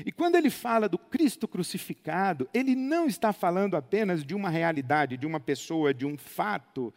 E 0.05 0.13
quando 0.13 0.37
ele 0.37 0.51
fala 0.51 0.89
do 0.89 0.99
Cristo 0.99 1.49
crucificado, 1.49 2.49
ele 2.53 2.75
não 2.75 3.07
está 3.07 3.33
falando 3.33 3.77
apenas 3.77 4.25
de 4.25 4.35
uma 4.35 4.49
realidade, 4.49 5.17
de 5.17 5.27
uma 5.27 5.41
pessoa, 5.41 5.93
de 5.93 6.07
um 6.07 6.17
fato, 6.17 6.93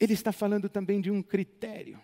ele 0.00 0.14
está 0.14 0.32
falando 0.32 0.68
também 0.68 1.00
de 1.00 1.10
um 1.10 1.22
critério. 1.22 2.00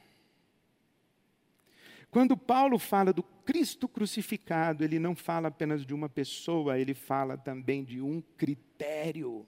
Quando 2.11 2.37
Paulo 2.37 2.79
fala 2.79 3.13
do 3.13 3.23
Cristo 3.23 3.89
crucificado, 3.89 4.85
ele 4.85 4.99
não 4.99 5.15
fala 5.15 5.49
apenas 5.49 5.85
de 5.85 5.95
uma 5.95 6.09
pessoa, 6.09 6.79
ele 6.79 6.95
fala 6.95 7.37
também 7.37 7.83
de 7.83 8.01
um 8.01 8.23
critério. 8.37 9.47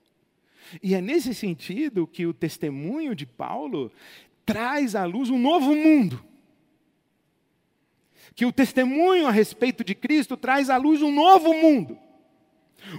E 0.83 0.95
é 0.95 1.01
nesse 1.01 1.35
sentido 1.35 2.07
que 2.07 2.27
o 2.27 2.35
testemunho 2.35 3.15
de 3.15 3.25
Paulo 3.25 3.93
traz 4.45 4.95
à 4.95 5.05
luz 5.05 5.31
um 5.31 5.39
novo 5.39 5.75
mundo. 5.75 6.25
Que 8.35 8.45
o 8.47 8.53
testemunho 8.53 9.27
a 9.27 9.31
respeito 9.31 9.83
de 9.85 9.95
Cristo 9.95 10.37
traz 10.37 10.71
à 10.71 10.77
luz 10.77 11.03
um 11.03 11.13
novo 11.13 11.53
mundo. 11.55 11.99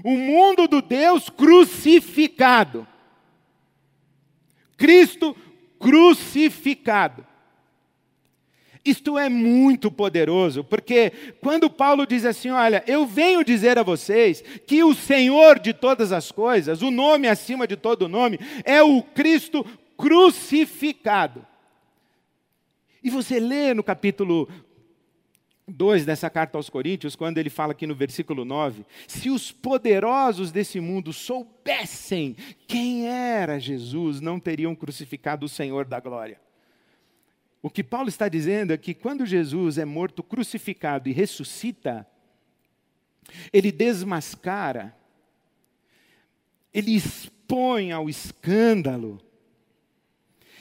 O 0.03 0.15
mundo 0.15 0.67
do 0.67 0.81
Deus 0.81 1.29
crucificado. 1.29 2.87
Cristo 4.79 5.35
crucificado. 5.77 7.27
Isto 8.83 9.17
é 9.17 9.27
muito 9.27 9.91
poderoso, 9.91 10.63
porque 10.63 11.11
quando 11.41 11.69
Paulo 11.69 12.07
diz 12.07 12.25
assim: 12.25 12.49
Olha, 12.49 12.81
eu 12.87 13.05
venho 13.05 13.43
dizer 13.43 13.77
a 13.77 13.83
vocês 13.83 14.41
que 14.65 14.83
o 14.83 14.95
Senhor 14.95 15.59
de 15.59 15.73
todas 15.73 16.13
as 16.13 16.31
coisas, 16.31 16.81
o 16.81 16.89
nome 16.89 17.27
acima 17.27 17.67
de 17.67 17.75
todo 17.75 18.07
nome, 18.07 18.39
é 18.63 18.81
o 18.81 19.03
Cristo 19.03 19.65
crucificado. 19.97 21.45
E 23.03 23.09
você 23.09 23.39
lê 23.39 23.73
no 23.73 23.83
capítulo 23.83 24.47
2 25.69 26.05
dessa 26.05 26.29
carta 26.29 26.57
aos 26.57 26.69
Coríntios, 26.69 27.15
quando 27.15 27.37
ele 27.37 27.49
fala 27.49 27.71
aqui 27.71 27.85
no 27.85 27.95
versículo 27.95 28.43
9: 28.43 28.85
Se 29.07 29.29
os 29.29 29.51
poderosos 29.51 30.51
desse 30.51 30.79
mundo 30.79 31.13
soubessem 31.13 32.35
quem 32.67 33.07
era 33.07 33.59
Jesus, 33.59 34.19
não 34.19 34.39
teriam 34.39 34.75
crucificado 34.75 35.45
o 35.45 35.49
Senhor 35.49 35.85
da 35.85 35.99
glória. 35.99 36.39
O 37.61 37.69
que 37.69 37.83
Paulo 37.83 38.07
está 38.07 38.29
dizendo 38.29 38.71
é 38.71 38.77
que 38.77 38.93
quando 38.93 39.25
Jesus 39.25 39.77
é 39.77 39.85
morto, 39.85 40.23
crucificado 40.23 41.09
e 41.09 41.11
ressuscita, 41.11 42.07
ele 43.51 43.71
desmascara, 43.71 44.95
ele 46.73 46.95
expõe 46.95 47.91
ao 47.91 48.09
escândalo, 48.09 49.21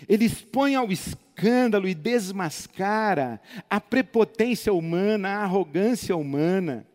ele 0.07 0.27
expõe 0.27 0.75
ao 0.75 0.93
escândalo 0.93 1.89
e 1.89 1.95
desmascara 1.95 3.41
a 3.71 3.81
prepotência 3.81 4.73
humana, 4.73 5.31
a 5.31 5.45
arrogância 5.45 6.15
humana. 6.15 6.87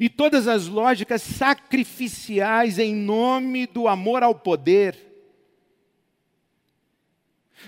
E 0.00 0.08
todas 0.08 0.48
as 0.48 0.66
lógicas 0.66 1.20
sacrificiais 1.20 2.78
em 2.78 2.94
nome 2.94 3.66
do 3.66 3.86
amor 3.86 4.22
ao 4.22 4.34
poder 4.34 5.06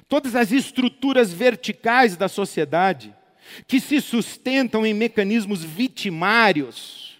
todas 0.08 0.36
as 0.36 0.52
estruturas 0.52 1.32
verticais 1.32 2.16
da 2.16 2.28
sociedade, 2.28 3.14
que 3.66 3.80
se 3.80 4.00
sustentam 4.00 4.84
em 4.84 4.92
mecanismos 4.92 5.64
vitimários, 5.64 7.18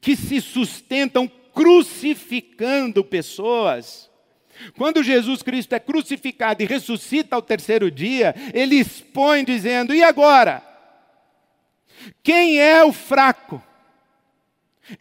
que 0.00 0.16
se 0.16 0.40
sustentam 0.40 1.30
crucificando 1.54 3.04
pessoas. 3.04 4.10
Quando 4.76 5.02
Jesus 5.02 5.42
Cristo 5.42 5.74
é 5.74 5.80
crucificado 5.80 6.62
e 6.62 6.66
ressuscita 6.66 7.36
ao 7.36 7.42
terceiro 7.42 7.90
dia, 7.90 8.34
ele 8.54 8.76
expõe 8.76 9.44
dizendo: 9.44 9.94
e 9.94 10.02
agora? 10.02 10.62
Quem 12.22 12.58
é 12.58 12.84
o 12.84 12.92
fraco? 12.92 13.62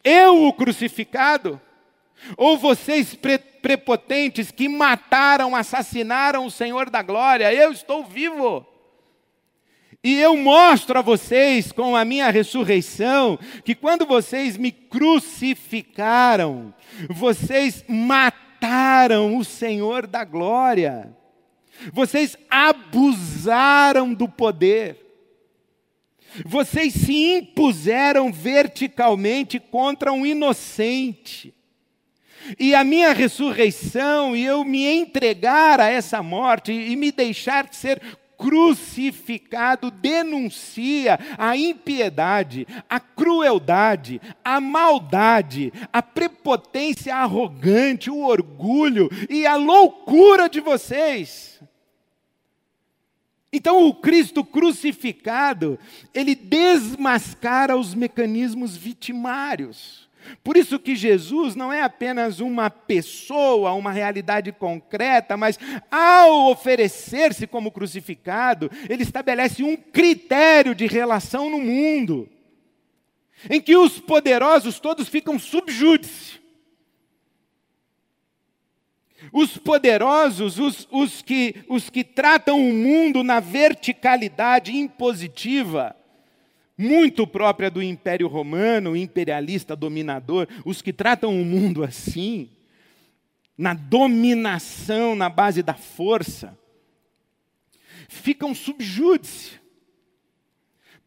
Eu, 0.04 0.46
o 0.46 0.54
crucificado? 0.54 1.62
Ou 2.38 2.58
vocês 2.58 3.18
prepotentes 3.62 4.52
que 4.52 4.68
mataram, 4.68 5.56
assassinaram 5.56 6.46
o 6.46 6.52
Senhor 6.52 6.90
da 6.90 7.02
glória, 7.02 7.54
eu 7.54 7.72
estou 7.72 8.04
vivo. 8.04 8.66
E 10.04 10.20
eu 10.20 10.38
mostro 10.38 11.00
a 11.00 11.02
vocês 11.02 11.72
com 11.72 11.96
a 11.96 12.06
minha 12.06 12.30
ressurreição 12.30 13.40
que 13.64 13.74
quando 13.74 14.06
vocês 14.06 14.56
me 14.56 14.72
crucificaram, 14.72 16.72
vocês 17.10 17.84
mataram 17.88 18.45
o 19.38 19.44
Senhor 19.44 20.08
da 20.08 20.24
glória. 20.24 21.16
Vocês 21.92 22.38
abusaram 22.50 24.14
do 24.14 24.28
poder. 24.28 24.98
Vocês 26.46 26.94
se 26.94 27.38
impuseram 27.38 28.32
verticalmente 28.32 29.60
contra 29.60 30.12
um 30.12 30.26
inocente 30.26 31.54
e 32.60 32.76
a 32.76 32.84
minha 32.84 33.14
ressurreição, 33.14 34.36
e 34.36 34.46
eu 34.46 34.64
me 34.64 34.86
entregar 34.86 35.80
a 35.80 35.90
essa 35.90 36.22
morte 36.22 36.72
e 36.72 36.96
me 36.96 37.12
deixar 37.12 37.68
ser 37.74 38.02
crucificado 38.38 39.90
denuncia 39.90 41.20
a 41.38 41.56
impiedade, 41.56 42.68
a 42.90 43.00
crueldade, 43.00 44.22
a 44.44 44.60
maldade, 44.62 45.72
a 45.92 46.02
prepotência 46.02 47.16
arrogante, 47.16 48.10
o 48.10 48.26
orgulho 48.26 49.10
e 49.30 49.46
a 49.46 49.56
loucura 49.56 50.48
de 50.48 50.60
vocês. 50.60 51.60
Então, 53.52 53.88
o 53.88 53.94
Cristo 53.94 54.44
crucificado, 54.44 55.80
ele 56.14 56.36
desmascara 56.36 57.78
os 57.78 57.94
mecanismos 57.94 58.76
vitimários. 58.76 60.05
Por 60.44 60.58
isso 60.58 60.80
que 60.80 60.96
Jesus 60.96 61.56
não 61.56 61.72
é 61.72 61.82
apenas 61.82 62.40
uma 62.40 62.70
pessoa, 62.70 63.74
uma 63.74 63.92
realidade 63.92 64.52
concreta, 64.52 65.36
mas 65.38 65.60
ao 65.90 66.52
oferecer-se 66.52 67.48
como 67.48 67.72
crucificado, 67.72 68.70
ele 68.90 69.04
estabelece 69.04 69.64
um 69.64 69.76
critério 69.76 70.74
de 70.74 70.88
relação 70.88 71.50
no 71.50 71.60
mundo, 71.60 72.30
em 73.50 73.62
que 73.62 73.76
os 73.76 74.00
poderosos 74.00 74.80
todos 74.80 75.08
ficam 75.08 75.38
subjúdice. 75.38 76.46
Os 79.32 79.58
poderosos, 79.58 80.60
os, 80.60 80.88
os, 80.92 81.22
que, 81.22 81.56
os 81.68 81.90
que 81.90 82.04
tratam 82.04 82.60
o 82.60 82.74
mundo 82.74 83.24
na 83.24 83.40
verticalidade 83.40 84.76
impositiva, 84.76 85.96
muito 86.78 87.26
própria 87.26 87.70
do 87.72 87.82
Império 87.82 88.28
Romano, 88.28 88.96
imperialista, 88.96 89.76
dominador, 89.76 90.48
os 90.66 90.82
que 90.82 90.92
tratam 90.92 91.40
o 91.40 91.46
mundo 91.46 91.84
assim, 91.84 92.50
na 93.58 93.74
dominação, 93.74 95.16
na 95.16 95.30
base 95.30 95.64
da 95.64 95.74
força, 95.74 96.58
ficam 98.10 98.54
subjúdice. 98.54 99.60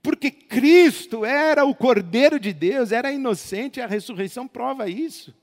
Porque 0.03 0.31
Cristo 0.31 1.25
era 1.25 1.65
o 1.65 1.75
Cordeiro 1.75 2.39
de 2.39 2.53
Deus, 2.53 2.93
era 2.93 3.13
inocente, 3.13 3.79
e 3.79 3.83
a 3.83 3.87
ressurreição 3.87 4.47
prova 4.49 4.89
isso. 4.89 5.35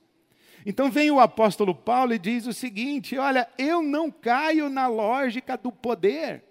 Então 0.65 0.89
vem 0.89 1.11
o 1.11 1.19
apóstolo 1.19 1.75
Paulo 1.75 2.13
e 2.13 2.19
diz 2.19 2.47
o 2.47 2.53
seguinte: 2.53 3.17
olha, 3.17 3.47
eu 3.57 3.83
não 3.83 4.09
caio 4.09 4.67
na 4.69 4.87
lógica 4.87 5.55
do 5.55 5.71
poder. 5.71 6.43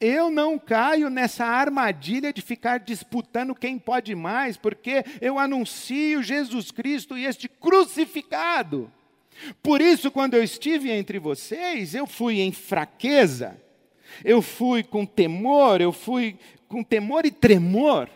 Eu 0.00 0.30
não 0.30 0.58
caio 0.58 1.08
nessa 1.08 1.44
armadilha 1.44 2.32
de 2.32 2.42
ficar 2.42 2.78
disputando 2.78 3.54
quem 3.54 3.78
pode 3.78 4.14
mais, 4.14 4.56
porque 4.56 5.04
eu 5.20 5.38
anuncio 5.38 6.22
Jesus 6.22 6.70
Cristo 6.70 7.16
e 7.16 7.24
este 7.24 7.48
crucificado. 7.48 8.90
Por 9.62 9.80
isso, 9.80 10.10
quando 10.10 10.34
eu 10.34 10.42
estive 10.42 10.90
entre 10.90 11.18
vocês, 11.18 11.94
eu 11.94 12.06
fui 12.06 12.40
em 12.40 12.52
fraqueza, 12.52 13.60
eu 14.24 14.42
fui 14.42 14.82
com 14.82 15.06
temor, 15.06 15.80
eu 15.80 15.92
fui 15.92 16.38
com 16.66 16.82
temor 16.82 17.24
e 17.24 17.30
tremor. 17.30 18.08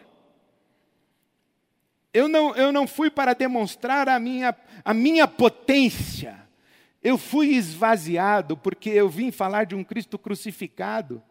Eu 2.13 2.29
não, 2.29 2.55
eu 2.55 2.73
não 2.73 2.87
fui 2.87 3.11
para 3.11 3.35
demonstrar 3.35 4.09
a 4.09 4.19
minha, 4.19 4.55
a 4.85 4.93
minha 4.93 5.27
potência. 5.27 6.41
Eu 7.03 7.17
fui 7.17 7.49
esvaziado 7.49 8.57
porque 8.57 8.91
eu 8.91 9.09
vim 9.09 9.31
falar 9.31 9.65
de 9.65 9.75
um 9.75 9.83
Cristo 9.83 10.19
crucificado. 10.19 11.23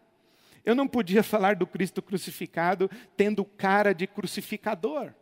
Eu 0.64 0.74
não 0.74 0.86
podia 0.86 1.22
falar 1.24 1.56
do 1.56 1.66
Cristo 1.66 2.02
crucificado 2.02 2.90
tendo 3.16 3.44
cara 3.44 3.94
de 3.94 4.06
crucificador. 4.06 5.12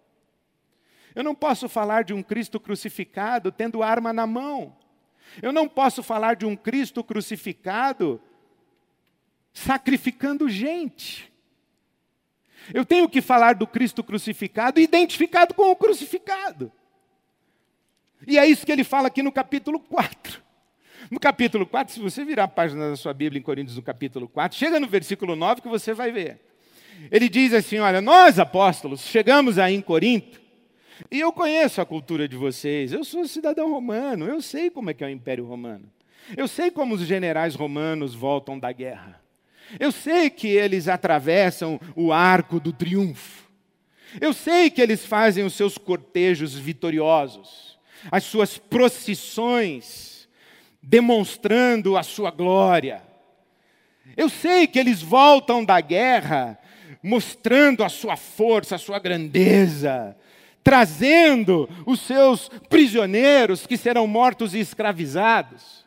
Eu 1.14 1.24
não 1.24 1.34
posso 1.34 1.68
falar 1.68 2.04
de 2.04 2.12
um 2.12 2.22
Cristo 2.22 2.60
crucificado 2.60 3.50
tendo 3.50 3.82
arma 3.82 4.12
na 4.12 4.26
mão. 4.26 4.76
Eu 5.42 5.52
não 5.52 5.68
posso 5.68 6.02
falar 6.02 6.34
de 6.34 6.46
um 6.46 6.56
Cristo 6.56 7.02
crucificado 7.02 8.20
sacrificando 9.52 10.48
gente. 10.48 11.32
Eu 12.72 12.84
tenho 12.84 13.08
que 13.08 13.20
falar 13.20 13.54
do 13.54 13.66
Cristo 13.66 14.04
crucificado 14.04 14.80
identificado 14.80 15.54
com 15.54 15.70
o 15.70 15.76
crucificado. 15.76 16.70
E 18.26 18.38
é 18.38 18.46
isso 18.46 18.66
que 18.66 18.72
ele 18.72 18.84
fala 18.84 19.08
aqui 19.08 19.22
no 19.22 19.32
capítulo 19.32 19.80
4. 19.80 20.42
No 21.10 21.18
capítulo 21.18 21.66
4, 21.66 21.94
se 21.94 21.98
você 21.98 22.24
virar 22.24 22.44
a 22.44 22.48
página 22.48 22.90
da 22.90 22.96
sua 22.96 23.12
Bíblia 23.12 23.40
em 23.40 23.42
Coríntios, 23.42 23.76
no 23.76 23.82
capítulo 23.82 24.28
4, 24.28 24.56
chega 24.56 24.78
no 24.78 24.86
versículo 24.86 25.34
9 25.34 25.60
que 25.60 25.68
você 25.68 25.92
vai 25.92 26.12
ver. 26.12 26.38
Ele 27.10 27.28
diz 27.28 27.52
assim: 27.52 27.80
Olha, 27.80 28.00
nós 28.00 28.38
apóstolos 28.38 29.00
chegamos 29.00 29.58
aí 29.58 29.74
em 29.74 29.80
Corinto, 29.80 30.40
e 31.10 31.18
eu 31.18 31.32
conheço 31.32 31.80
a 31.80 31.86
cultura 31.86 32.28
de 32.28 32.36
vocês, 32.36 32.92
eu 32.92 33.02
sou 33.02 33.26
cidadão 33.26 33.72
romano, 33.72 34.26
eu 34.26 34.40
sei 34.40 34.70
como 34.70 34.90
é 34.90 34.94
que 34.94 35.02
é 35.02 35.06
o 35.08 35.10
Império 35.10 35.44
Romano, 35.44 35.90
eu 36.36 36.46
sei 36.46 36.70
como 36.70 36.94
os 36.94 37.00
generais 37.00 37.56
romanos 37.56 38.14
voltam 38.14 38.56
da 38.56 38.70
guerra. 38.70 39.20
Eu 39.78 39.90
sei 39.92 40.30
que 40.30 40.48
eles 40.48 40.88
atravessam 40.88 41.80
o 41.94 42.12
arco 42.12 42.58
do 42.58 42.72
triunfo. 42.72 43.48
Eu 44.20 44.32
sei 44.32 44.68
que 44.68 44.82
eles 44.82 45.06
fazem 45.06 45.44
os 45.44 45.54
seus 45.54 45.78
cortejos 45.78 46.54
vitoriosos, 46.54 47.78
as 48.10 48.24
suas 48.24 48.58
procissões, 48.58 50.09
demonstrando 50.82 51.96
a 51.96 52.02
sua 52.02 52.30
glória. 52.30 53.02
Eu 54.16 54.28
sei 54.28 54.66
que 54.66 54.78
eles 54.78 55.02
voltam 55.02 55.64
da 55.64 55.80
guerra 55.80 56.58
mostrando 57.02 57.82
a 57.82 57.88
sua 57.88 58.16
força, 58.16 58.74
a 58.74 58.78
sua 58.78 58.98
grandeza, 58.98 60.16
trazendo 60.62 61.68
os 61.86 62.00
seus 62.00 62.50
prisioneiros 62.68 63.66
que 63.66 63.76
serão 63.76 64.06
mortos 64.06 64.54
e 64.54 64.58
escravizados, 64.58 65.84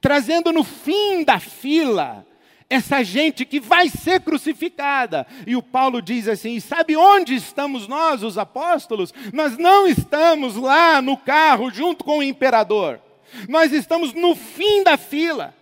trazendo 0.00 0.52
no 0.52 0.62
fim 0.62 1.24
da 1.24 1.38
fila 1.38 2.26
essa 2.70 3.02
gente 3.04 3.44
que 3.44 3.60
vai 3.60 3.88
ser 3.88 4.20
crucificada. 4.20 5.26
E 5.46 5.54
o 5.54 5.62
Paulo 5.62 6.00
diz 6.00 6.26
assim: 6.26 6.58
sabe 6.58 6.96
onde 6.96 7.34
estamos 7.34 7.86
nós, 7.86 8.22
os 8.22 8.38
apóstolos? 8.38 9.12
Nós 9.32 9.58
não 9.58 9.86
estamos 9.86 10.56
lá 10.56 11.02
no 11.02 11.16
carro 11.16 11.70
junto 11.70 12.04
com 12.04 12.18
o 12.18 12.22
imperador, 12.22 13.00
nós 13.48 13.72
estamos 13.72 14.12
no 14.12 14.34
fim 14.34 14.82
da 14.82 14.96
fila. 14.96 15.54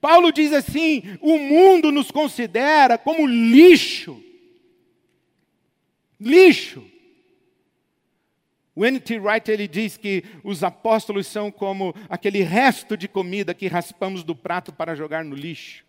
Paulo 0.00 0.32
diz 0.32 0.52
assim: 0.52 1.02
o 1.20 1.38
mundo 1.38 1.90
nos 1.90 2.10
considera 2.10 2.96
como 2.98 3.26
lixo. 3.26 4.22
Lixo. 6.20 6.84
O 8.74 8.84
N.T. 8.84 9.18
Wright 9.18 9.50
ele 9.50 9.66
diz 9.66 9.96
que 9.96 10.22
os 10.44 10.62
apóstolos 10.62 11.26
são 11.26 11.50
como 11.50 11.94
aquele 12.10 12.42
resto 12.42 12.94
de 12.94 13.08
comida 13.08 13.54
que 13.54 13.68
raspamos 13.68 14.22
do 14.22 14.36
prato 14.36 14.70
para 14.70 14.94
jogar 14.94 15.24
no 15.24 15.34
lixo. 15.34 15.82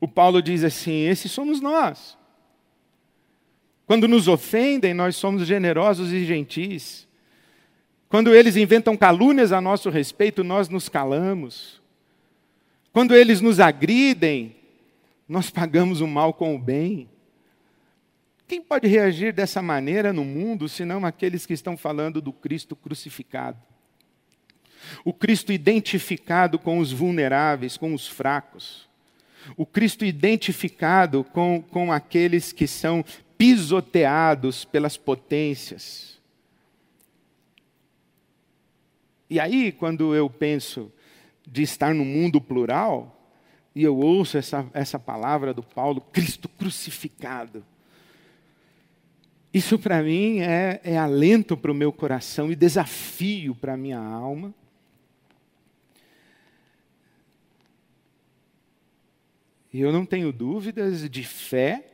O 0.00 0.06
Paulo 0.06 0.40
diz 0.40 0.62
assim: 0.62 1.04
esses 1.06 1.32
somos 1.32 1.60
nós. 1.60 2.16
Quando 3.86 4.08
nos 4.08 4.28
ofendem, 4.28 4.94
nós 4.94 5.16
somos 5.16 5.46
generosos 5.46 6.12
e 6.12 6.24
gentis. 6.24 7.05
Quando 8.08 8.34
eles 8.34 8.56
inventam 8.56 8.96
calúnias 8.96 9.52
a 9.52 9.60
nosso 9.60 9.90
respeito, 9.90 10.44
nós 10.44 10.68
nos 10.68 10.88
calamos. 10.88 11.80
Quando 12.92 13.14
eles 13.14 13.40
nos 13.40 13.60
agridem, 13.60 14.56
nós 15.28 15.50
pagamos 15.50 16.00
o 16.00 16.06
mal 16.06 16.32
com 16.32 16.54
o 16.54 16.58
bem. 16.58 17.08
Quem 18.46 18.62
pode 18.62 18.86
reagir 18.86 19.32
dessa 19.32 19.60
maneira 19.60 20.12
no 20.12 20.24
mundo, 20.24 20.68
senão 20.68 21.04
aqueles 21.04 21.44
que 21.44 21.52
estão 21.52 21.76
falando 21.76 22.20
do 22.20 22.32
Cristo 22.32 22.76
crucificado? 22.76 23.58
O 25.04 25.12
Cristo 25.12 25.52
identificado 25.52 26.58
com 26.58 26.78
os 26.78 26.92
vulneráveis, 26.92 27.76
com 27.76 27.92
os 27.92 28.06
fracos. 28.06 28.88
O 29.56 29.66
Cristo 29.66 30.04
identificado 30.04 31.24
com, 31.24 31.60
com 31.60 31.92
aqueles 31.92 32.52
que 32.52 32.68
são 32.68 33.04
pisoteados 33.36 34.64
pelas 34.64 34.96
potências. 34.96 36.15
E 39.28 39.40
aí, 39.40 39.72
quando 39.72 40.14
eu 40.14 40.30
penso 40.30 40.92
de 41.46 41.62
estar 41.62 41.94
no 41.94 42.04
mundo 42.04 42.40
plural, 42.40 43.16
e 43.74 43.82
eu 43.82 43.96
ouço 43.96 44.38
essa, 44.38 44.66
essa 44.72 44.98
palavra 44.98 45.52
do 45.52 45.62
Paulo, 45.62 46.00
Cristo 46.00 46.48
crucificado. 46.48 47.64
Isso 49.52 49.78
para 49.78 50.02
mim 50.02 50.40
é, 50.40 50.80
é 50.84 50.96
alento 50.96 51.56
para 51.56 51.72
o 51.72 51.74
meu 51.74 51.92
coração 51.92 52.50
e 52.50 52.56
desafio 52.56 53.54
para 53.54 53.74
a 53.74 53.76
minha 53.76 53.98
alma. 53.98 54.54
E 59.72 59.80
eu 59.80 59.92
não 59.92 60.06
tenho 60.06 60.32
dúvidas 60.32 61.08
de 61.08 61.22
fé 61.22 61.86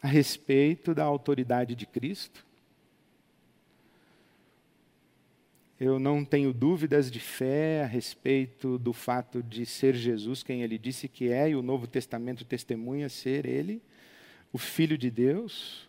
a 0.00 0.06
respeito 0.06 0.94
da 0.94 1.02
autoridade 1.04 1.74
de 1.74 1.86
Cristo. 1.86 2.46
Eu 5.80 5.98
não 5.98 6.22
tenho 6.26 6.52
dúvidas 6.52 7.10
de 7.10 7.18
fé 7.18 7.82
a 7.82 7.86
respeito 7.86 8.78
do 8.78 8.92
fato 8.92 9.42
de 9.42 9.64
ser 9.64 9.94
Jesus 9.94 10.42
quem 10.42 10.62
ele 10.62 10.76
disse 10.76 11.08
que 11.08 11.32
é, 11.32 11.48
e 11.48 11.56
o 11.56 11.62
Novo 11.62 11.86
Testamento 11.86 12.44
testemunha 12.44 13.08
ser 13.08 13.46
ele, 13.46 13.80
o 14.52 14.58
Filho 14.58 14.98
de 14.98 15.10
Deus, 15.10 15.88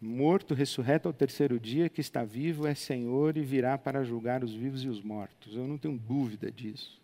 morto, 0.00 0.52
ressurreto 0.52 1.06
ao 1.06 1.14
terceiro 1.14 1.60
dia, 1.60 1.88
que 1.88 2.00
está 2.00 2.24
vivo, 2.24 2.66
é 2.66 2.74
Senhor 2.74 3.36
e 3.36 3.42
virá 3.42 3.78
para 3.78 4.02
julgar 4.02 4.42
os 4.42 4.52
vivos 4.52 4.82
e 4.82 4.88
os 4.88 5.00
mortos. 5.00 5.54
Eu 5.54 5.68
não 5.68 5.78
tenho 5.78 5.96
dúvida 5.96 6.50
disso. 6.50 7.00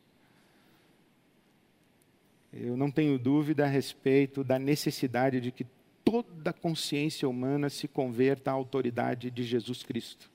Eu 2.52 2.76
não 2.76 2.90
tenho 2.90 3.16
dúvida 3.16 3.64
a 3.64 3.68
respeito 3.68 4.42
da 4.42 4.58
necessidade 4.58 5.40
de 5.40 5.52
que 5.52 5.64
toda 6.04 6.50
a 6.50 6.52
consciência 6.52 7.28
humana 7.28 7.70
se 7.70 7.86
converta 7.86 8.50
à 8.50 8.54
autoridade 8.54 9.30
de 9.30 9.44
Jesus 9.44 9.84
Cristo. 9.84 10.28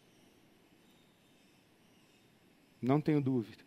Não 2.86 3.02
tenho 3.02 3.20
dúvida. 3.20 3.64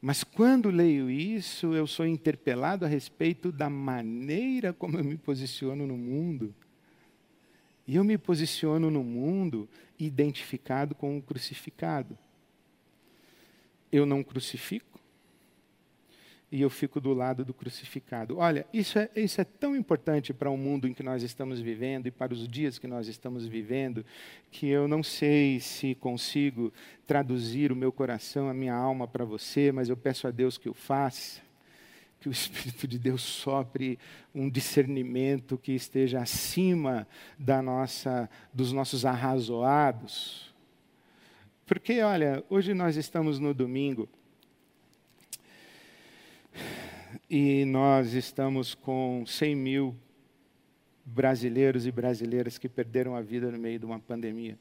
Mas 0.00 0.22
quando 0.22 0.70
leio 0.70 1.10
isso, 1.10 1.74
eu 1.74 1.86
sou 1.86 2.06
interpelado 2.06 2.84
a 2.84 2.88
respeito 2.88 3.50
da 3.50 3.68
maneira 3.68 4.72
como 4.72 4.98
eu 4.98 5.04
me 5.04 5.16
posiciono 5.16 5.86
no 5.86 5.96
mundo. 5.96 6.54
E 7.86 7.96
eu 7.96 8.04
me 8.04 8.16
posiciono 8.16 8.90
no 8.90 9.02
mundo 9.02 9.68
identificado 9.98 10.94
com 10.94 11.18
o 11.18 11.22
crucificado. 11.22 12.16
Eu 13.90 14.06
não 14.06 14.22
crucifico, 14.22 14.97
e 16.50 16.62
eu 16.62 16.70
fico 16.70 17.00
do 17.00 17.12
lado 17.12 17.44
do 17.44 17.52
crucificado. 17.52 18.38
Olha, 18.38 18.66
isso 18.72 18.98
é, 18.98 19.10
isso 19.14 19.40
é 19.40 19.44
tão 19.44 19.76
importante 19.76 20.32
para 20.32 20.50
o 20.50 20.56
mundo 20.56 20.88
em 20.88 20.94
que 20.94 21.02
nós 21.02 21.22
estamos 21.22 21.60
vivendo 21.60 22.06
e 22.06 22.10
para 22.10 22.32
os 22.32 22.48
dias 22.48 22.78
que 22.78 22.86
nós 22.86 23.06
estamos 23.06 23.46
vivendo, 23.46 24.04
que 24.50 24.66
eu 24.66 24.88
não 24.88 25.02
sei 25.02 25.60
se 25.60 25.94
consigo 25.94 26.72
traduzir 27.06 27.70
o 27.70 27.76
meu 27.76 27.92
coração, 27.92 28.48
a 28.48 28.54
minha 28.54 28.74
alma 28.74 29.06
para 29.06 29.26
você, 29.26 29.70
mas 29.70 29.90
eu 29.90 29.96
peço 29.96 30.26
a 30.26 30.30
Deus 30.30 30.56
que 30.56 30.68
o 30.68 30.74
faça. 30.74 31.46
Que 32.20 32.28
o 32.28 32.32
Espírito 32.32 32.88
de 32.88 32.98
Deus 32.98 33.22
sopre 33.22 33.96
um 34.34 34.50
discernimento 34.50 35.56
que 35.56 35.72
esteja 35.72 36.20
acima 36.20 37.06
da 37.38 37.62
nossa, 37.62 38.28
dos 38.52 38.72
nossos 38.72 39.04
arrazoados. 39.04 40.52
Porque, 41.64 42.00
olha, 42.00 42.42
hoje 42.48 42.74
nós 42.74 42.96
estamos 42.96 43.38
no 43.38 43.54
domingo, 43.54 44.08
e 47.28 47.64
nós 47.64 48.14
estamos 48.14 48.74
com 48.74 49.24
100 49.26 49.56
mil 49.56 49.96
brasileiros 51.04 51.86
e 51.86 51.92
brasileiras 51.92 52.58
que 52.58 52.68
perderam 52.68 53.14
a 53.14 53.20
vida 53.20 53.50
no 53.50 53.58
meio 53.58 53.78
de 53.78 53.86
uma 53.86 53.98
pandemia. 53.98 54.58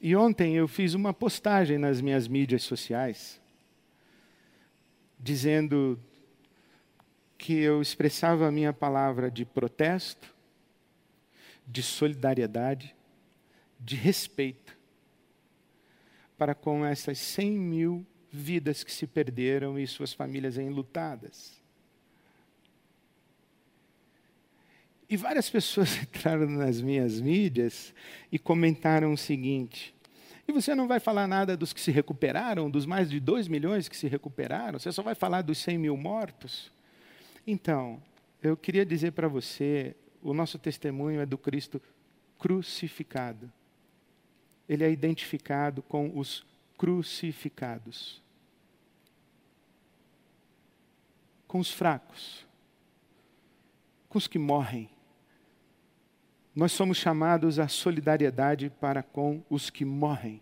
E 0.00 0.16
ontem 0.16 0.56
eu 0.56 0.66
fiz 0.66 0.94
uma 0.94 1.12
postagem 1.12 1.78
nas 1.78 2.00
minhas 2.00 2.26
mídias 2.26 2.62
sociais, 2.62 3.40
dizendo 5.18 6.00
que 7.36 7.54
eu 7.54 7.80
expressava 7.80 8.48
a 8.48 8.52
minha 8.52 8.72
palavra 8.72 9.30
de 9.30 9.44
protesto, 9.44 10.34
de 11.66 11.82
solidariedade, 11.82 12.94
de 13.78 13.96
respeito 13.96 14.78
para 16.36 16.54
com 16.54 16.86
essas 16.86 17.18
100 17.18 17.50
mil 17.58 18.06
vidas 18.30 18.84
que 18.84 18.92
se 18.92 19.06
perderam 19.06 19.78
e 19.78 19.86
suas 19.86 20.12
famílias 20.12 20.56
enlutadas. 20.56 21.60
E 25.08 25.16
várias 25.16 25.50
pessoas 25.50 25.96
entraram 26.02 26.46
nas 26.46 26.80
minhas 26.80 27.20
mídias 27.20 27.92
e 28.30 28.38
comentaram 28.38 29.12
o 29.12 29.18
seguinte: 29.18 29.94
e 30.50 30.52
você 30.52 30.74
não 30.74 30.88
vai 30.88 30.98
falar 30.98 31.28
nada 31.28 31.56
dos 31.56 31.72
que 31.72 31.80
se 31.80 31.92
recuperaram, 31.92 32.68
dos 32.68 32.84
mais 32.84 33.08
de 33.08 33.20
2 33.20 33.46
milhões 33.46 33.88
que 33.88 33.96
se 33.96 34.08
recuperaram, 34.08 34.80
você 34.80 34.90
só 34.90 35.00
vai 35.00 35.14
falar 35.14 35.42
dos 35.42 35.58
100 35.58 35.78
mil 35.78 35.96
mortos? 35.96 36.72
Então, 37.46 38.02
eu 38.42 38.56
queria 38.56 38.84
dizer 38.84 39.12
para 39.12 39.28
você: 39.28 39.94
o 40.20 40.34
nosso 40.34 40.58
testemunho 40.58 41.20
é 41.20 41.26
do 41.26 41.38
Cristo 41.38 41.80
crucificado. 42.36 43.52
Ele 44.68 44.82
é 44.82 44.90
identificado 44.90 45.82
com 45.82 46.10
os 46.18 46.44
crucificados. 46.80 48.22
Com 51.46 51.58
os 51.58 51.70
fracos, 51.70 52.46
com 54.08 54.16
os 54.16 54.26
que 54.26 54.38
morrem. 54.38 54.88
Nós 56.56 56.72
somos 56.72 56.96
chamados 56.96 57.58
à 57.58 57.68
solidariedade 57.68 58.70
para 58.80 59.02
com 59.02 59.42
os 59.50 59.68
que 59.68 59.84
morrem. 59.84 60.40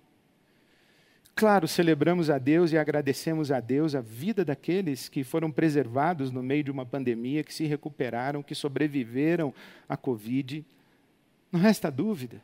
Claro, 1.34 1.66
celebramos 1.66 2.30
a 2.30 2.39
Deus 2.39 2.70
e 2.70 2.78
agradecemos 2.78 3.51
a 3.51 3.59
Deus 3.59 3.97
a 3.97 4.01
vida 4.01 4.45
daqueles 4.45 5.09
que 5.09 5.24
foram 5.24 5.51
preservados 5.51 6.30
no 6.30 6.41
meio 6.41 6.62
de 6.62 6.70
uma 6.70 6.86
pandemia, 6.86 7.43
que 7.43 7.53
se 7.53 7.66
recuperaram, 7.66 8.45
que 8.45 8.55
sobreviveram 8.55 9.53
à 9.89 9.97
Covid. 9.97 10.64
Não 11.51 11.59
resta 11.59 11.91
dúvida. 11.91 12.41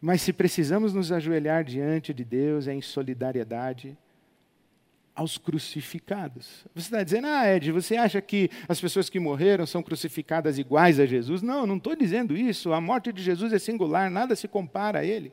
Mas 0.00 0.22
se 0.22 0.32
precisamos 0.32 0.94
nos 0.94 1.12
ajoelhar 1.12 1.62
diante 1.62 2.14
de 2.14 2.24
Deus, 2.24 2.66
é 2.66 2.72
em 2.72 2.80
solidariedade 2.80 3.96
aos 5.14 5.36
crucificados. 5.36 6.64
Você 6.74 6.86
está 6.86 7.02
dizendo, 7.02 7.26
ah, 7.26 7.46
Ed, 7.54 7.70
você 7.70 7.96
acha 7.96 8.22
que 8.22 8.48
as 8.66 8.80
pessoas 8.80 9.10
que 9.10 9.20
morreram 9.20 9.66
são 9.66 9.82
crucificadas 9.82 10.58
iguais 10.58 10.98
a 10.98 11.04
Jesus? 11.04 11.42
Não, 11.42 11.66
não 11.66 11.76
estou 11.76 11.94
dizendo 11.94 12.34
isso. 12.34 12.72
A 12.72 12.80
morte 12.80 13.12
de 13.12 13.22
Jesus 13.22 13.52
é 13.52 13.58
singular, 13.58 14.10
nada 14.10 14.34
se 14.34 14.48
compara 14.48 15.00
a 15.00 15.04
ele. 15.04 15.32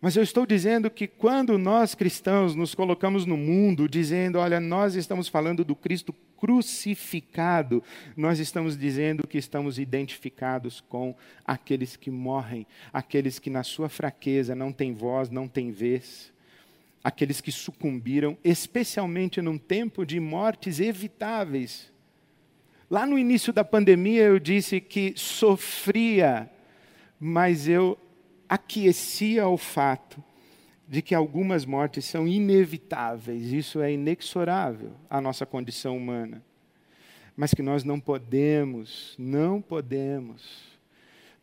Mas 0.00 0.16
eu 0.16 0.22
estou 0.22 0.46
dizendo 0.46 0.90
que 0.90 1.06
quando 1.06 1.58
nós 1.58 1.94
cristãos 1.94 2.54
nos 2.54 2.74
colocamos 2.74 3.26
no 3.26 3.36
mundo 3.36 3.86
dizendo, 3.86 4.38
olha, 4.38 4.58
nós 4.58 4.94
estamos 4.94 5.28
falando 5.28 5.62
do 5.62 5.76
Cristo 5.76 6.14
crucificado, 6.38 7.84
nós 8.16 8.38
estamos 8.38 8.78
dizendo 8.78 9.26
que 9.26 9.36
estamos 9.36 9.78
identificados 9.78 10.80
com 10.80 11.14
aqueles 11.44 11.96
que 11.96 12.10
morrem, 12.10 12.66
aqueles 12.90 13.38
que 13.38 13.50
na 13.50 13.62
sua 13.62 13.90
fraqueza 13.90 14.54
não 14.54 14.72
têm 14.72 14.94
voz, 14.94 15.28
não 15.28 15.46
têm 15.46 15.70
vez, 15.70 16.32
aqueles 17.04 17.42
que 17.42 17.52
sucumbiram, 17.52 18.38
especialmente 18.42 19.42
num 19.42 19.58
tempo 19.58 20.06
de 20.06 20.18
mortes 20.18 20.80
evitáveis. 20.80 21.92
Lá 22.88 23.04
no 23.06 23.18
início 23.18 23.52
da 23.52 23.62
pandemia 23.62 24.22
eu 24.22 24.38
disse 24.38 24.80
que 24.80 25.12
sofria, 25.14 26.50
mas 27.20 27.68
eu 27.68 27.98
aquecia 28.50 29.44
ao 29.44 29.56
fato 29.56 30.20
de 30.88 31.00
que 31.00 31.14
algumas 31.14 31.64
mortes 31.64 32.04
são 32.04 32.26
inevitáveis, 32.26 33.52
isso 33.52 33.80
é 33.80 33.92
inexorável 33.92 34.90
à 35.08 35.20
nossa 35.20 35.46
condição 35.46 35.96
humana. 35.96 36.42
Mas 37.36 37.54
que 37.54 37.62
nós 37.62 37.84
não 37.84 38.00
podemos, 38.00 39.14
não 39.16 39.62
podemos 39.62 40.68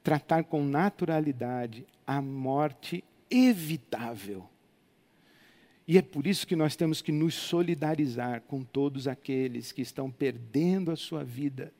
tratar 0.03 0.43
com 0.43 0.65
naturalidade 0.65 1.87
a 2.05 2.21
morte 2.21 3.01
evitável. 3.31 4.45
E 5.87 5.97
é 5.97 6.01
por 6.01 6.27
isso 6.27 6.45
que 6.45 6.57
nós 6.57 6.75
temos 6.75 7.01
que 7.01 7.13
nos 7.13 7.33
solidarizar 7.33 8.41
com 8.41 8.61
todos 8.63 9.07
aqueles 9.07 9.71
que 9.71 9.81
estão 9.81 10.11
perdendo 10.11 10.91
a 10.91 10.97
sua 10.97 11.23
vida 11.23 11.71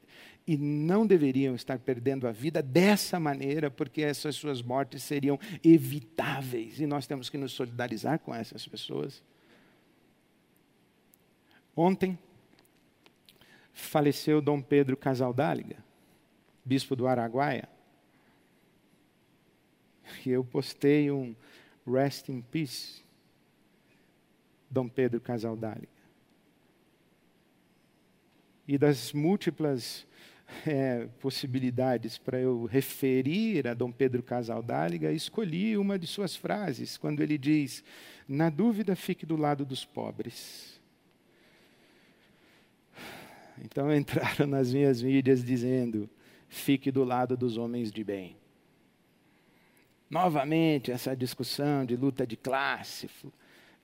e 0.48 0.56
não 0.56 1.06
deveriam 1.06 1.54
estar 1.54 1.78
perdendo 1.78 2.26
a 2.26 2.32
vida 2.32 2.64
dessa 2.64 3.20
maneira, 3.20 3.70
porque 3.70 4.02
essas 4.02 4.38
suas 4.38 4.62
mortes 4.62 5.04
seriam 5.04 5.38
evitáveis, 5.62 6.80
e 6.80 6.88
nós 6.88 7.06
temos 7.06 7.30
que 7.30 7.38
nos 7.38 7.52
solidarizar 7.52 8.18
com 8.20 8.34
essas 8.34 8.66
pessoas. 8.66 9.22
Ontem 11.76 12.18
faleceu 13.74 14.42
Dom 14.42 14.62
Pedro 14.62 14.96
Casaldáliga, 14.96 15.84
bispo 16.64 16.96
do 16.96 17.06
Araguaia. 17.06 17.68
E 20.26 20.30
eu 20.30 20.46
postei 20.46 21.12
um 21.12 21.36
Rest 21.86 22.30
in 22.30 22.42
Peace, 22.42 23.04
Dom 24.72 24.88
Pedro 24.88 25.20
Casaldáliga. 25.20 25.90
E 28.66 28.78
das 28.78 29.12
múltiplas 29.12 30.08
é, 30.66 31.08
possibilidades 31.20 32.18
para 32.18 32.40
eu 32.40 32.66
referir 32.66 33.68
a 33.68 33.74
Dom 33.74 33.92
Pedro 33.92 34.24
Casaldáliga, 34.24 35.12
escolhi 35.12 35.78
uma 35.78 36.00
de 36.00 36.08
suas 36.08 36.36
frases, 36.36 36.98
quando 36.98 37.22
ele 37.22 37.38
diz: 37.38 37.84
Na 38.28 38.50
dúvida, 38.50 38.96
fique 38.96 39.26
do 39.26 39.36
lado 39.36 39.66
dos 39.66 39.84
pobres. 39.86 40.80
Então 43.64 43.94
entraram 43.94 44.48
nas 44.48 44.74
minhas 44.74 45.02
mídias 45.02 45.44
dizendo: 45.44 46.10
fique 46.48 46.92
do 46.92 47.04
lado 47.04 47.36
dos 47.36 47.58
homens 47.58 47.92
de 47.92 48.04
bem. 48.04 48.38
Novamente, 50.10 50.92
essa 50.92 51.16
discussão 51.16 51.86
de 51.86 51.96
luta 51.98 52.26
de 52.26 52.38
classe. 52.38 53.10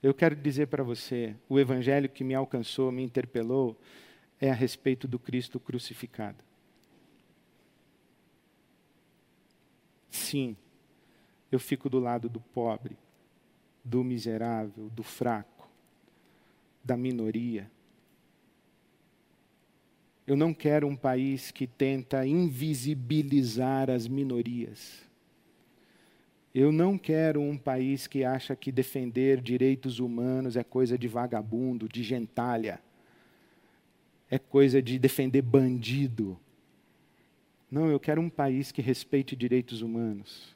Eu 0.02 0.14
quero 0.14 0.34
dizer 0.34 0.68
para 0.68 0.82
você: 0.82 1.34
o 1.48 1.58
evangelho 1.60 2.08
que 2.08 2.24
me 2.24 2.34
alcançou, 2.34 2.90
me 2.90 3.02
interpelou, 3.02 3.78
é 4.40 4.50
a 4.50 4.54
respeito 4.54 5.06
do 5.06 5.18
Cristo 5.18 5.60
crucificado. 5.60 6.42
Sim, 10.14 10.56
eu 11.50 11.58
fico 11.58 11.90
do 11.90 11.98
lado 11.98 12.28
do 12.28 12.38
pobre, 12.38 12.96
do 13.82 14.04
miserável, 14.04 14.88
do 14.90 15.02
fraco, 15.02 15.68
da 16.84 16.96
minoria. 16.96 17.68
Eu 20.24 20.36
não 20.36 20.54
quero 20.54 20.86
um 20.86 20.94
país 20.94 21.50
que 21.50 21.66
tenta 21.66 22.24
invisibilizar 22.24 23.90
as 23.90 24.06
minorias. 24.06 25.02
Eu 26.54 26.70
não 26.70 26.96
quero 26.96 27.40
um 27.40 27.58
país 27.58 28.06
que 28.06 28.22
acha 28.22 28.54
que 28.54 28.70
defender 28.70 29.40
direitos 29.40 29.98
humanos 29.98 30.56
é 30.56 30.62
coisa 30.62 30.96
de 30.96 31.08
vagabundo, 31.08 31.88
de 31.88 32.04
gentalha, 32.04 32.80
é 34.30 34.38
coisa 34.38 34.80
de 34.80 34.96
defender 34.96 35.42
bandido. 35.42 36.38
Não, 37.74 37.90
eu 37.90 37.98
quero 37.98 38.20
um 38.20 38.30
país 38.30 38.70
que 38.70 38.80
respeite 38.80 39.34
direitos 39.34 39.82
humanos, 39.82 40.54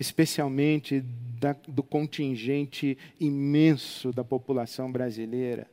especialmente 0.00 1.02
da, 1.38 1.52
do 1.68 1.82
contingente 1.82 2.96
imenso 3.20 4.10
da 4.10 4.24
população 4.24 4.90
brasileira, 4.90 5.70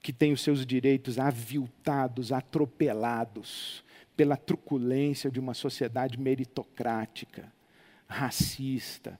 que 0.00 0.12
tem 0.12 0.32
os 0.32 0.42
seus 0.42 0.64
direitos 0.64 1.18
aviltados, 1.18 2.30
atropelados 2.30 3.82
pela 4.16 4.36
truculência 4.36 5.28
de 5.28 5.40
uma 5.40 5.52
sociedade 5.52 6.16
meritocrática, 6.16 7.52
racista, 8.06 9.18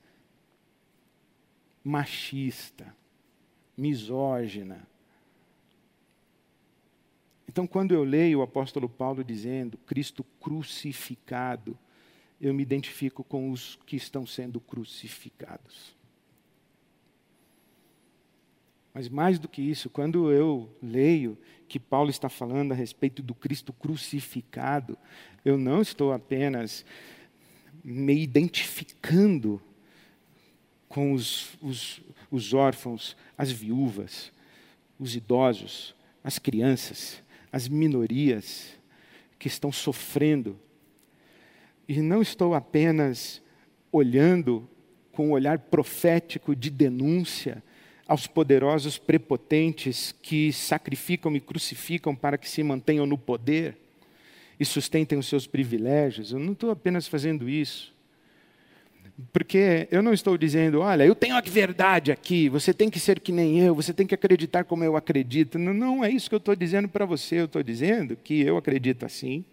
machista, 1.82 2.94
misógina 3.76 4.88
então, 7.50 7.66
quando 7.66 7.92
eu 7.92 8.04
leio 8.04 8.38
o 8.38 8.42
apóstolo 8.42 8.88
Paulo 8.88 9.24
dizendo 9.24 9.76
Cristo 9.78 10.24
crucificado, 10.40 11.76
eu 12.40 12.54
me 12.54 12.62
identifico 12.62 13.24
com 13.24 13.50
os 13.50 13.76
que 13.84 13.96
estão 13.96 14.24
sendo 14.24 14.60
crucificados. 14.60 15.96
Mas 18.94 19.08
mais 19.08 19.36
do 19.36 19.48
que 19.48 19.60
isso, 19.60 19.90
quando 19.90 20.30
eu 20.30 20.70
leio 20.80 21.36
que 21.66 21.80
Paulo 21.80 22.08
está 22.08 22.28
falando 22.28 22.70
a 22.70 22.76
respeito 22.76 23.20
do 23.20 23.34
Cristo 23.34 23.72
crucificado, 23.72 24.96
eu 25.44 25.58
não 25.58 25.82
estou 25.82 26.12
apenas 26.12 26.84
me 27.82 28.16
identificando 28.16 29.60
com 30.88 31.12
os, 31.12 31.58
os, 31.60 32.00
os 32.30 32.54
órfãos, 32.54 33.16
as 33.36 33.50
viúvas, 33.50 34.30
os 35.00 35.16
idosos, 35.16 35.96
as 36.22 36.38
crianças, 36.38 37.20
as 37.52 37.68
minorias 37.68 38.78
que 39.38 39.48
estão 39.48 39.72
sofrendo. 39.72 40.58
E 41.88 42.00
não 42.00 42.22
estou 42.22 42.54
apenas 42.54 43.42
olhando 43.90 44.68
com 45.12 45.28
um 45.28 45.32
olhar 45.32 45.58
profético 45.58 46.54
de 46.54 46.70
denúncia 46.70 47.62
aos 48.06 48.26
poderosos 48.26 48.98
prepotentes 48.98 50.12
que 50.20 50.52
sacrificam 50.52 51.34
e 51.36 51.40
crucificam 51.40 52.14
para 52.14 52.36
que 52.36 52.48
se 52.48 52.62
mantenham 52.62 53.06
no 53.06 53.16
poder 53.16 53.76
e 54.58 54.64
sustentem 54.64 55.18
os 55.18 55.26
seus 55.26 55.46
privilégios. 55.46 56.32
Eu 56.32 56.38
não 56.38 56.52
estou 56.52 56.70
apenas 56.70 57.06
fazendo 57.06 57.48
isso. 57.48 57.94
Porque 59.32 59.88
eu 59.90 60.02
não 60.02 60.12
estou 60.12 60.36
dizendo, 60.38 60.80
olha, 60.80 61.04
eu 61.04 61.14
tenho 61.14 61.36
a 61.36 61.40
verdade 61.40 62.12
aqui, 62.12 62.48
você 62.48 62.72
tem 62.72 62.88
que 62.88 63.00
ser 63.00 63.20
que 63.20 63.32
nem 63.32 63.58
eu, 63.60 63.74
você 63.74 63.92
tem 63.92 64.06
que 64.06 64.14
acreditar 64.14 64.64
como 64.64 64.84
eu 64.84 64.96
acredito. 64.96 65.58
Não, 65.58 65.74
não 65.74 66.04
é 66.04 66.10
isso 66.10 66.28
que 66.28 66.34
eu 66.34 66.38
estou 66.38 66.56
dizendo 66.56 66.88
para 66.88 67.04
você. 67.04 67.40
Eu 67.40 67.44
estou 67.46 67.62
dizendo 67.62 68.16
que 68.16 68.40
eu 68.40 68.56
acredito 68.56 69.04
assim, 69.04 69.44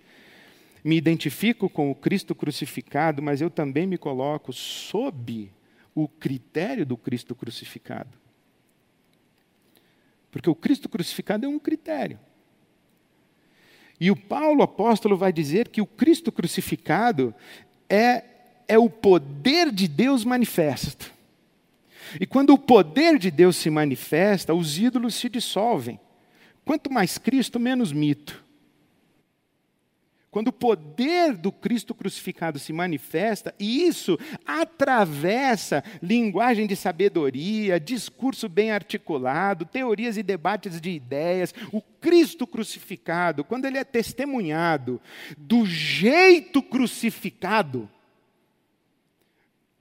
me 0.84 0.96
identifico 0.96 1.70
com 1.70 1.92
o 1.92 1.96
Cristo 1.96 2.34
crucificado, 2.34 3.22
mas 3.22 3.42
eu 3.42 3.50
também 3.50 3.86
me 3.86 3.98
coloco 3.98 4.54
sob 4.54 5.52
o 5.94 6.08
critério 6.08 6.86
do 6.86 6.96
Cristo 6.96 7.36
crucificado. 7.36 8.10
Porque 10.32 10.50
o 10.50 10.56
Cristo 10.56 10.88
crucificado 10.88 11.46
é 11.46 11.50
um 11.50 11.60
critério. 11.60 12.20
E 14.00 14.12
o 14.12 14.16
Paulo 14.16 14.62
apóstolo 14.62 15.18
vai 15.18 15.34
dizer 15.34 15.70
que 15.70 15.82
o 15.82 15.86
Cristo 15.88 16.32
crucificado 16.32 17.34
é 17.90 18.24
é 18.68 18.78
o 18.78 18.90
poder 18.90 19.72
de 19.72 19.88
Deus 19.88 20.24
manifesto. 20.26 21.12
E 22.20 22.26
quando 22.26 22.54
o 22.54 22.58
poder 22.58 23.18
de 23.18 23.30
Deus 23.30 23.56
se 23.56 23.70
manifesta, 23.70 24.54
os 24.54 24.78
ídolos 24.78 25.16
se 25.16 25.30
dissolvem. 25.30 26.00
Quanto 26.64 26.92
mais 26.92 27.18
Cristo, 27.18 27.60
menos 27.60 27.92
mito. 27.92 28.46
Quando 30.30 30.50
o 30.50 30.54
poder 30.54 31.36
do 31.36 31.52
Cristo 31.52 31.96
crucificado 31.96 32.60
se 32.60 32.72
manifesta, 32.72 33.56
e 33.58 33.88
isso 33.88 34.20
atravessa 34.46 35.84
linguagem 36.04 36.68
de 36.68 36.76
sabedoria, 36.76 37.80
discurso 37.80 38.48
bem 38.48 38.72
articulado, 38.72 39.66
teorias 39.66 40.18
e 40.18 40.22
debates 40.22 40.80
de 40.80 40.92
ideias, 40.92 41.54
o 41.72 41.82
Cristo 41.82 42.46
crucificado, 42.46 43.44
quando 43.44 43.66
ele 43.66 43.78
é 43.78 43.84
testemunhado 43.84 45.02
do 45.38 45.66
jeito 45.66 46.62
crucificado, 46.62 47.90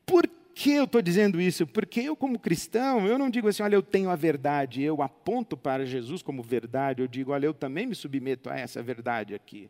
por 0.07 0.27
que 0.55 0.71
eu 0.73 0.85
estou 0.85 1.03
dizendo 1.03 1.39
isso? 1.39 1.67
Porque 1.67 2.01
eu, 2.01 2.17
como 2.17 2.39
cristão, 2.39 3.07
eu 3.07 3.19
não 3.19 3.29
digo 3.29 3.47
assim, 3.47 3.63
olha, 3.63 3.75
eu 3.75 3.83
tenho 3.83 4.09
a 4.09 4.17
verdade, 4.17 4.83
eu 4.83 5.03
aponto 5.03 5.55
para 5.55 5.85
Jesus 5.85 6.23
como 6.23 6.43
verdade, 6.43 7.03
eu 7.03 7.07
digo, 7.07 7.33
olha, 7.33 7.45
eu 7.45 7.53
também 7.53 7.87
me 7.87 7.95
submeto 7.95 8.49
a 8.49 8.59
essa 8.59 8.83
verdade 8.83 9.35
aqui. 9.35 9.69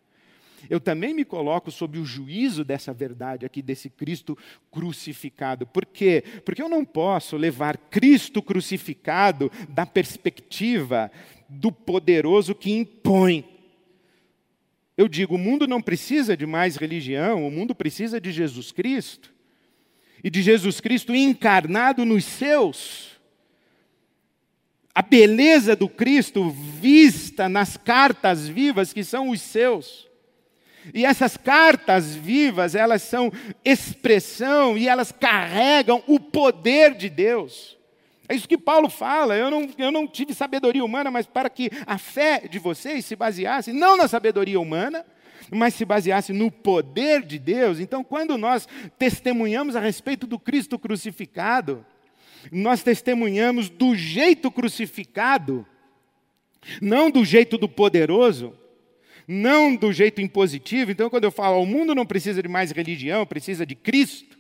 Eu 0.71 0.79
também 0.79 1.13
me 1.13 1.25
coloco 1.25 1.73
sob 1.73 1.99
o 1.99 2.05
juízo 2.05 2.65
dessa 2.65 2.93
verdade 2.93 3.45
aqui, 3.45 3.61
desse 3.61 3.91
Cristo 3.91 4.39
crucificado. 4.71 5.67
Por 5.67 5.85
quê? 5.85 6.23
Porque 6.45 6.63
eu 6.63 6.69
não 6.69 6.85
posso 6.85 7.37
levar 7.37 7.77
Cristo 7.77 8.41
crucificado 8.41 9.51
da 9.69 9.85
perspectiva 9.85 11.11
do 11.49 11.73
poderoso 11.73 12.55
que 12.55 12.71
impõe. 12.71 13.45
Eu 14.97 15.09
digo, 15.09 15.35
o 15.35 15.39
mundo 15.39 15.67
não 15.67 15.83
precisa 15.83 16.37
de 16.37 16.47
mais 16.47 16.77
religião, 16.77 17.47
o 17.47 17.51
mundo 17.51 17.75
precisa 17.75 18.21
de 18.21 18.31
Jesus 18.31 18.71
Cristo 18.71 19.36
e 20.27 20.31
de 20.31 20.43
Jesus 20.43 20.81
Cristo 20.81 21.15
encarnado 21.15 22.05
nos 22.05 22.25
seus. 22.25 23.11
A 24.93 25.01
beleza 25.01 25.77
do 25.77 25.89
Cristo 25.89 26.51
vista 26.51 27.49
nas 27.49 27.77
cartas 27.77 28.49
vivas 28.49 28.93
que 28.93 29.05
são 29.05 29.31
os 29.31 29.41
seus. 29.41 30.09
E 30.93 31.07
essas 31.07 31.37
cartas 31.37 32.17
vivas, 32.17 32.75
elas 32.75 33.03
são 33.03 33.33
expressão 33.65 34.77
e 34.77 34.89
elas 34.89 35.13
carregam 35.13 36.03
o 36.09 36.19
poder 36.19 36.97
de 36.97 37.09
Deus. 37.09 37.79
É 38.29 38.35
isso 38.35 38.49
que 38.49 38.59
Paulo 38.59 38.91
fala. 38.91 39.37
Eu 39.37 39.49
não, 39.49 39.71
eu 39.79 39.93
não 39.93 40.09
tive 40.09 40.35
sabedoria 40.35 40.85
humana, 40.85 41.09
mas 41.09 41.25
para 41.25 41.49
que 41.49 41.71
a 41.87 41.99
fé 41.99 42.49
de 42.51 42.59
vocês 42.59 43.05
se 43.05 43.15
baseasse 43.15 43.73
não 43.73 43.97
na 43.97 44.09
sabedoria 44.09 44.59
humana, 44.59 45.07
mas 45.51 45.75
se 45.75 45.85
baseasse 45.85 46.33
no 46.33 46.51
poder 46.51 47.23
de 47.23 47.39
Deus. 47.39 47.79
Então, 47.79 48.03
quando 48.03 48.37
nós 48.37 48.69
testemunhamos 48.99 49.77
a 49.77 49.81
respeito 49.81 50.27
do 50.27 50.39
Cristo 50.39 50.79
crucificado, 50.79 51.85
nós 52.51 52.83
testemunhamos 52.83 53.69
do 53.69 53.95
jeito 53.95 54.51
crucificado, 54.51 55.67
não 56.81 57.11
do 57.11 57.25
jeito 57.25 57.59
do 57.59 57.69
poderoso, 57.69 58.53
não 59.27 59.75
do 59.75 59.93
jeito 59.93 60.21
impositivo. 60.21 60.91
Então, 60.91 61.11
quando 61.11 61.25
eu 61.25 61.31
falo, 61.31 61.61
o 61.61 61.67
mundo 61.67 61.95
não 61.95 62.07
precisa 62.07 62.43
de 62.43 62.49
mais 62.49 62.71
religião, 62.71 63.27
precisa 63.27 63.67
de 63.67 63.75
Cristo. 63.75 64.37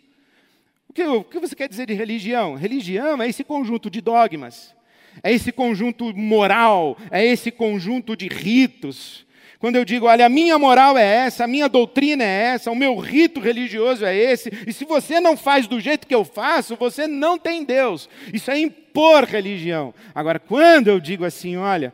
O 0.88 0.92
que, 0.92 1.02
o 1.04 1.24
que 1.24 1.40
você 1.40 1.54
quer 1.54 1.68
dizer 1.68 1.86
de 1.86 1.94
religião? 1.94 2.54
Religião 2.54 3.20
é 3.20 3.28
esse 3.28 3.44
conjunto 3.44 3.90
de 3.90 4.00
dogmas, 4.00 4.74
é 5.22 5.32
esse 5.32 5.52
conjunto 5.52 6.16
moral, 6.16 6.96
é 7.10 7.24
esse 7.24 7.50
conjunto 7.50 8.16
de 8.16 8.28
ritos, 8.28 9.25
quando 9.66 9.74
eu 9.74 9.84
digo, 9.84 10.06
olha, 10.06 10.26
a 10.26 10.28
minha 10.28 10.56
moral 10.60 10.96
é 10.96 11.04
essa, 11.04 11.42
a 11.42 11.48
minha 11.48 11.68
doutrina 11.68 12.22
é 12.22 12.54
essa, 12.54 12.70
o 12.70 12.76
meu 12.76 12.96
rito 12.98 13.40
religioso 13.40 14.04
é 14.04 14.16
esse, 14.16 14.48
e 14.64 14.72
se 14.72 14.84
você 14.84 15.18
não 15.18 15.36
faz 15.36 15.66
do 15.66 15.80
jeito 15.80 16.06
que 16.06 16.14
eu 16.14 16.24
faço, 16.24 16.76
você 16.76 17.08
não 17.08 17.36
tem 17.36 17.64
Deus. 17.64 18.08
Isso 18.32 18.48
é 18.48 18.56
impor 18.60 19.24
religião. 19.24 19.92
Agora, 20.14 20.38
quando 20.38 20.86
eu 20.86 21.00
digo 21.00 21.24
assim, 21.24 21.56
olha, 21.56 21.92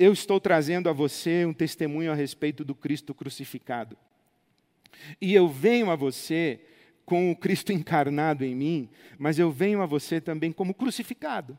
eu 0.00 0.12
estou 0.12 0.40
trazendo 0.40 0.88
a 0.88 0.92
você 0.92 1.46
um 1.46 1.52
testemunho 1.52 2.10
a 2.10 2.14
respeito 2.16 2.64
do 2.64 2.74
Cristo 2.74 3.14
crucificado, 3.14 3.96
e 5.20 5.32
eu 5.32 5.46
venho 5.46 5.92
a 5.92 5.94
você 5.94 6.58
com 7.06 7.30
o 7.30 7.36
Cristo 7.36 7.72
encarnado 7.72 8.44
em 8.44 8.56
mim, 8.56 8.88
mas 9.16 9.38
eu 9.38 9.52
venho 9.52 9.80
a 9.80 9.86
você 9.86 10.20
também 10.20 10.50
como 10.50 10.74
crucificado, 10.74 11.56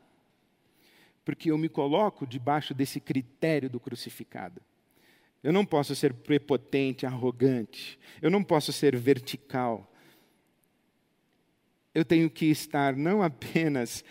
porque 1.23 1.51
eu 1.51 1.57
me 1.57 1.69
coloco 1.69 2.27
debaixo 2.27 2.73
desse 2.73 2.99
critério 2.99 3.69
do 3.69 3.79
crucificado. 3.79 4.61
Eu 5.43 5.51
não 5.51 5.65
posso 5.65 5.95
ser 5.95 6.13
prepotente, 6.13 7.05
arrogante. 7.05 7.99
Eu 8.21 8.29
não 8.29 8.43
posso 8.43 8.71
ser 8.71 8.95
vertical. 8.95 9.91
Eu 11.93 12.05
tenho 12.05 12.29
que 12.29 12.45
estar 12.45 12.95
não 12.95 13.21
apenas 13.23 14.03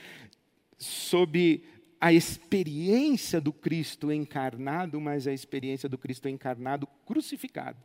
sob 0.76 1.62
a 2.00 2.12
experiência 2.12 3.40
do 3.40 3.52
Cristo 3.52 4.10
encarnado, 4.10 5.00
mas 5.00 5.26
a 5.26 5.32
experiência 5.32 5.88
do 5.88 5.98
Cristo 5.98 6.28
encarnado 6.28 6.86
crucificado. 7.06 7.78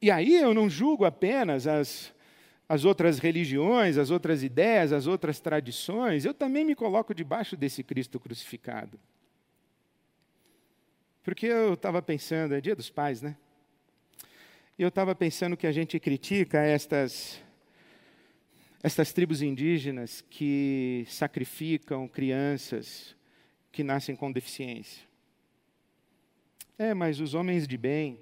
E 0.00 0.10
aí 0.10 0.36
eu 0.36 0.52
não 0.52 0.68
julgo 0.68 1.04
apenas 1.04 1.66
as, 1.66 2.14
as 2.68 2.84
outras 2.84 3.18
religiões, 3.18 3.96
as 3.96 4.10
outras 4.10 4.42
ideias, 4.42 4.92
as 4.92 5.06
outras 5.06 5.40
tradições, 5.40 6.24
eu 6.24 6.34
também 6.34 6.64
me 6.64 6.74
coloco 6.74 7.14
debaixo 7.14 7.56
desse 7.56 7.82
Cristo 7.82 8.20
crucificado. 8.20 9.00
Porque 11.26 11.46
eu 11.46 11.74
estava 11.74 12.00
pensando, 12.00 12.54
é 12.54 12.60
dia 12.60 12.76
dos 12.76 12.88
pais, 12.88 13.20
né? 13.20 13.36
E 14.78 14.82
eu 14.82 14.86
estava 14.86 15.12
pensando 15.12 15.56
que 15.56 15.66
a 15.66 15.72
gente 15.72 15.98
critica 15.98 16.60
estas, 16.60 17.42
estas 18.80 19.12
tribos 19.12 19.42
indígenas 19.42 20.24
que 20.30 21.04
sacrificam 21.08 22.06
crianças 22.06 23.16
que 23.72 23.82
nascem 23.82 24.14
com 24.14 24.30
deficiência. 24.30 25.02
É, 26.78 26.94
mas 26.94 27.18
os 27.18 27.34
homens 27.34 27.66
de 27.66 27.76
bem, 27.76 28.20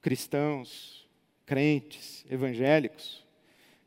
cristãos, 0.00 1.10
crentes, 1.44 2.24
evangélicos, 2.30 3.26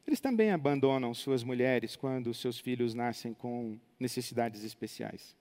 eles 0.05 0.19
também 0.19 0.51
abandonam 0.51 1.13
suas 1.13 1.41
mulheres 1.41 1.95
quando 1.95 2.33
seus 2.33 2.59
filhos 2.59 2.93
nascem 2.93 3.33
com 3.33 3.79
necessidades 3.97 4.61
especiais. 4.61 5.37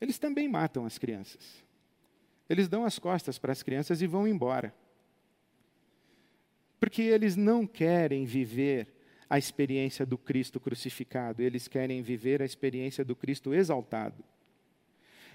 Eles 0.00 0.18
também 0.18 0.48
matam 0.48 0.84
as 0.84 0.98
crianças. 0.98 1.62
Eles 2.48 2.68
dão 2.68 2.84
as 2.84 2.98
costas 2.98 3.38
para 3.38 3.52
as 3.52 3.62
crianças 3.62 4.02
e 4.02 4.06
vão 4.06 4.26
embora. 4.26 4.74
Porque 6.80 7.02
eles 7.02 7.36
não 7.36 7.66
querem 7.66 8.24
viver 8.24 8.88
a 9.28 9.38
experiência 9.38 10.04
do 10.04 10.18
Cristo 10.18 10.58
crucificado, 10.58 11.42
eles 11.42 11.68
querem 11.68 12.02
viver 12.02 12.42
a 12.42 12.44
experiência 12.44 13.04
do 13.04 13.14
Cristo 13.14 13.54
exaltado. 13.54 14.24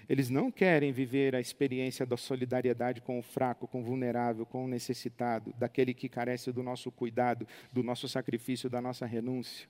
Eles 0.08 0.28
não 0.28 0.50
querem 0.50 0.92
viver 0.92 1.34
a 1.34 1.40
experiência 1.40 2.04
da 2.04 2.16
solidariedade 2.16 3.00
com 3.00 3.18
o 3.18 3.22
fraco, 3.22 3.66
com 3.66 3.80
o 3.80 3.84
vulnerável, 3.84 4.44
com 4.44 4.64
o 4.64 4.68
necessitado, 4.68 5.52
daquele 5.58 5.94
que 5.94 6.08
carece 6.08 6.52
do 6.52 6.62
nosso 6.62 6.92
cuidado, 6.92 7.46
do 7.72 7.82
nosso 7.82 8.06
sacrifício, 8.08 8.68
da 8.68 8.80
nossa 8.80 9.06
renúncia. 9.06 9.66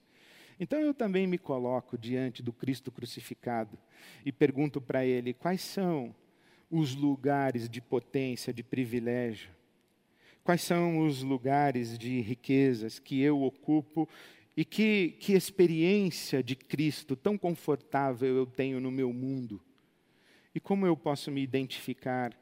Então 0.58 0.80
eu 0.80 0.94
também 0.94 1.26
me 1.26 1.36
coloco 1.36 1.98
diante 1.98 2.42
do 2.42 2.52
Cristo 2.52 2.90
crucificado 2.90 3.78
e 4.24 4.32
pergunto 4.32 4.80
para 4.80 5.04
ele 5.04 5.34
quais 5.34 5.60
são 5.60 6.14
os 6.70 6.94
lugares 6.94 7.68
de 7.68 7.80
potência, 7.80 8.52
de 8.52 8.62
privilégio, 8.62 9.50
quais 10.42 10.62
são 10.62 11.06
os 11.06 11.22
lugares 11.22 11.98
de 11.98 12.20
riquezas 12.20 12.98
que 12.98 13.20
eu 13.20 13.42
ocupo 13.42 14.08
e 14.56 14.64
que, 14.64 15.10
que 15.20 15.34
experiência 15.34 16.42
de 16.42 16.56
Cristo 16.56 17.14
tão 17.14 17.36
confortável 17.36 18.34
eu 18.34 18.46
tenho 18.46 18.80
no 18.80 18.90
meu 18.90 19.12
mundo. 19.12 19.60
E 20.54 20.58
como 20.58 20.86
eu 20.86 20.96
posso 20.96 21.30
me 21.30 21.42
identificar 21.42 22.32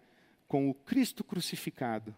com 0.46 0.70
o 0.70 0.74
Cristo 0.74 1.24
crucificado, 1.24 2.14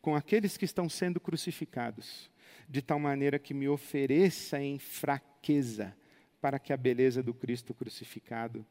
com 0.00 0.16
aqueles 0.16 0.56
que 0.56 0.64
estão 0.64 0.88
sendo 0.88 1.20
crucificados 1.20 2.28
de 2.68 2.82
tal 2.82 2.98
maneira 2.98 3.38
que 3.38 3.54
me 3.54 3.68
ofereça 3.68 4.60
em 4.60 4.78
fraqueza, 4.78 5.96
para 6.40 6.58
que 6.58 6.72
a 6.72 6.76
beleza 6.76 7.22
do 7.22 7.32
Cristo 7.32 7.72
crucificado 7.72 8.66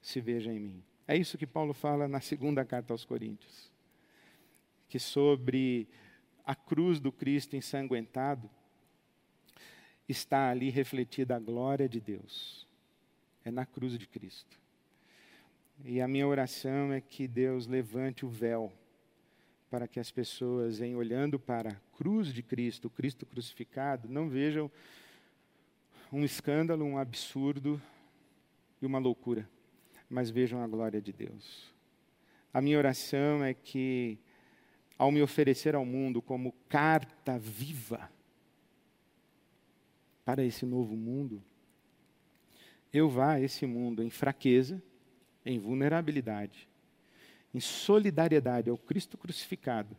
se 0.00 0.20
veja 0.20 0.52
em 0.52 0.60
mim. 0.60 0.82
É 1.06 1.16
isso 1.16 1.38
que 1.38 1.46
Paulo 1.46 1.72
fala 1.72 2.06
na 2.06 2.20
segunda 2.20 2.64
carta 2.64 2.92
aos 2.92 3.04
Coríntios. 3.04 3.70
Que 4.88 4.98
sobre 4.98 5.88
a 6.44 6.54
cruz 6.54 7.00
do 7.00 7.10
Cristo 7.10 7.56
ensanguentado 7.56 8.48
está 10.08 10.50
ali 10.50 10.70
refletida 10.70 11.36
a 11.36 11.38
glória 11.38 11.88
de 11.88 12.00
Deus. 12.00 12.66
É 13.44 13.50
na 13.50 13.66
cruz 13.66 13.98
de 13.98 14.06
Cristo. 14.06 14.58
E 15.84 16.00
a 16.00 16.08
minha 16.08 16.26
oração 16.26 16.92
é 16.92 17.00
que 17.00 17.28
Deus 17.28 17.66
levante 17.66 18.24
o 18.24 18.28
véu 18.28 18.72
para 19.70 19.86
que 19.86 20.00
as 20.00 20.10
pessoas, 20.10 20.80
em 20.80 20.94
olhando 20.94 21.38
para 21.38 21.70
a 21.70 21.96
cruz 21.96 22.32
de 22.32 22.42
Cristo, 22.42 22.88
Cristo 22.88 23.26
crucificado, 23.26 24.08
não 24.08 24.28
vejam 24.28 24.70
um 26.12 26.24
escândalo, 26.24 26.84
um 26.84 26.96
absurdo 26.96 27.80
e 28.80 28.86
uma 28.86 28.98
loucura, 28.98 29.48
mas 30.08 30.30
vejam 30.30 30.62
a 30.62 30.66
glória 30.66 31.00
de 31.00 31.12
Deus. 31.12 31.72
A 32.52 32.62
minha 32.62 32.78
oração 32.78 33.44
é 33.44 33.52
que, 33.52 34.18
ao 34.96 35.12
me 35.12 35.22
oferecer 35.22 35.74
ao 35.74 35.84
mundo 35.84 36.22
como 36.22 36.54
carta 36.68 37.38
viva 37.38 38.10
para 40.24 40.42
esse 40.42 40.64
novo 40.64 40.96
mundo, 40.96 41.42
eu 42.92 43.08
vá 43.08 43.32
a 43.32 43.40
esse 43.40 43.66
mundo 43.66 44.02
em 44.02 44.08
fraqueza, 44.08 44.82
em 45.44 45.58
vulnerabilidade, 45.58 46.66
em 47.58 47.60
solidariedade 47.60 48.70
ao 48.70 48.78
Cristo 48.78 49.18
crucificado 49.18 49.96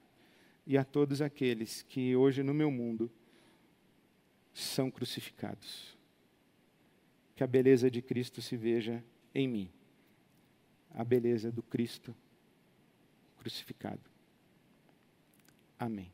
e 0.66 0.78
a 0.78 0.86
todos 0.86 1.22
aqueles 1.22 1.82
que 1.82 2.16
hoje 2.16 2.41
no 2.41 2.53
meu 2.53 2.72
mundo 2.72 3.12
são 4.53 4.89
crucificados. 4.89 5.97
Que 7.36 7.43
a 7.43 7.47
beleza 7.47 7.91
de 7.91 8.01
Cristo 8.01 8.41
se 8.41 8.55
veja 8.55 9.03
em 9.36 9.45
mim, 9.45 9.70
a 10.91 11.03
beleza 11.03 11.51
do 11.51 11.62
Cristo 11.62 12.16
crucificado. 13.38 14.10
Amém. 15.78 16.14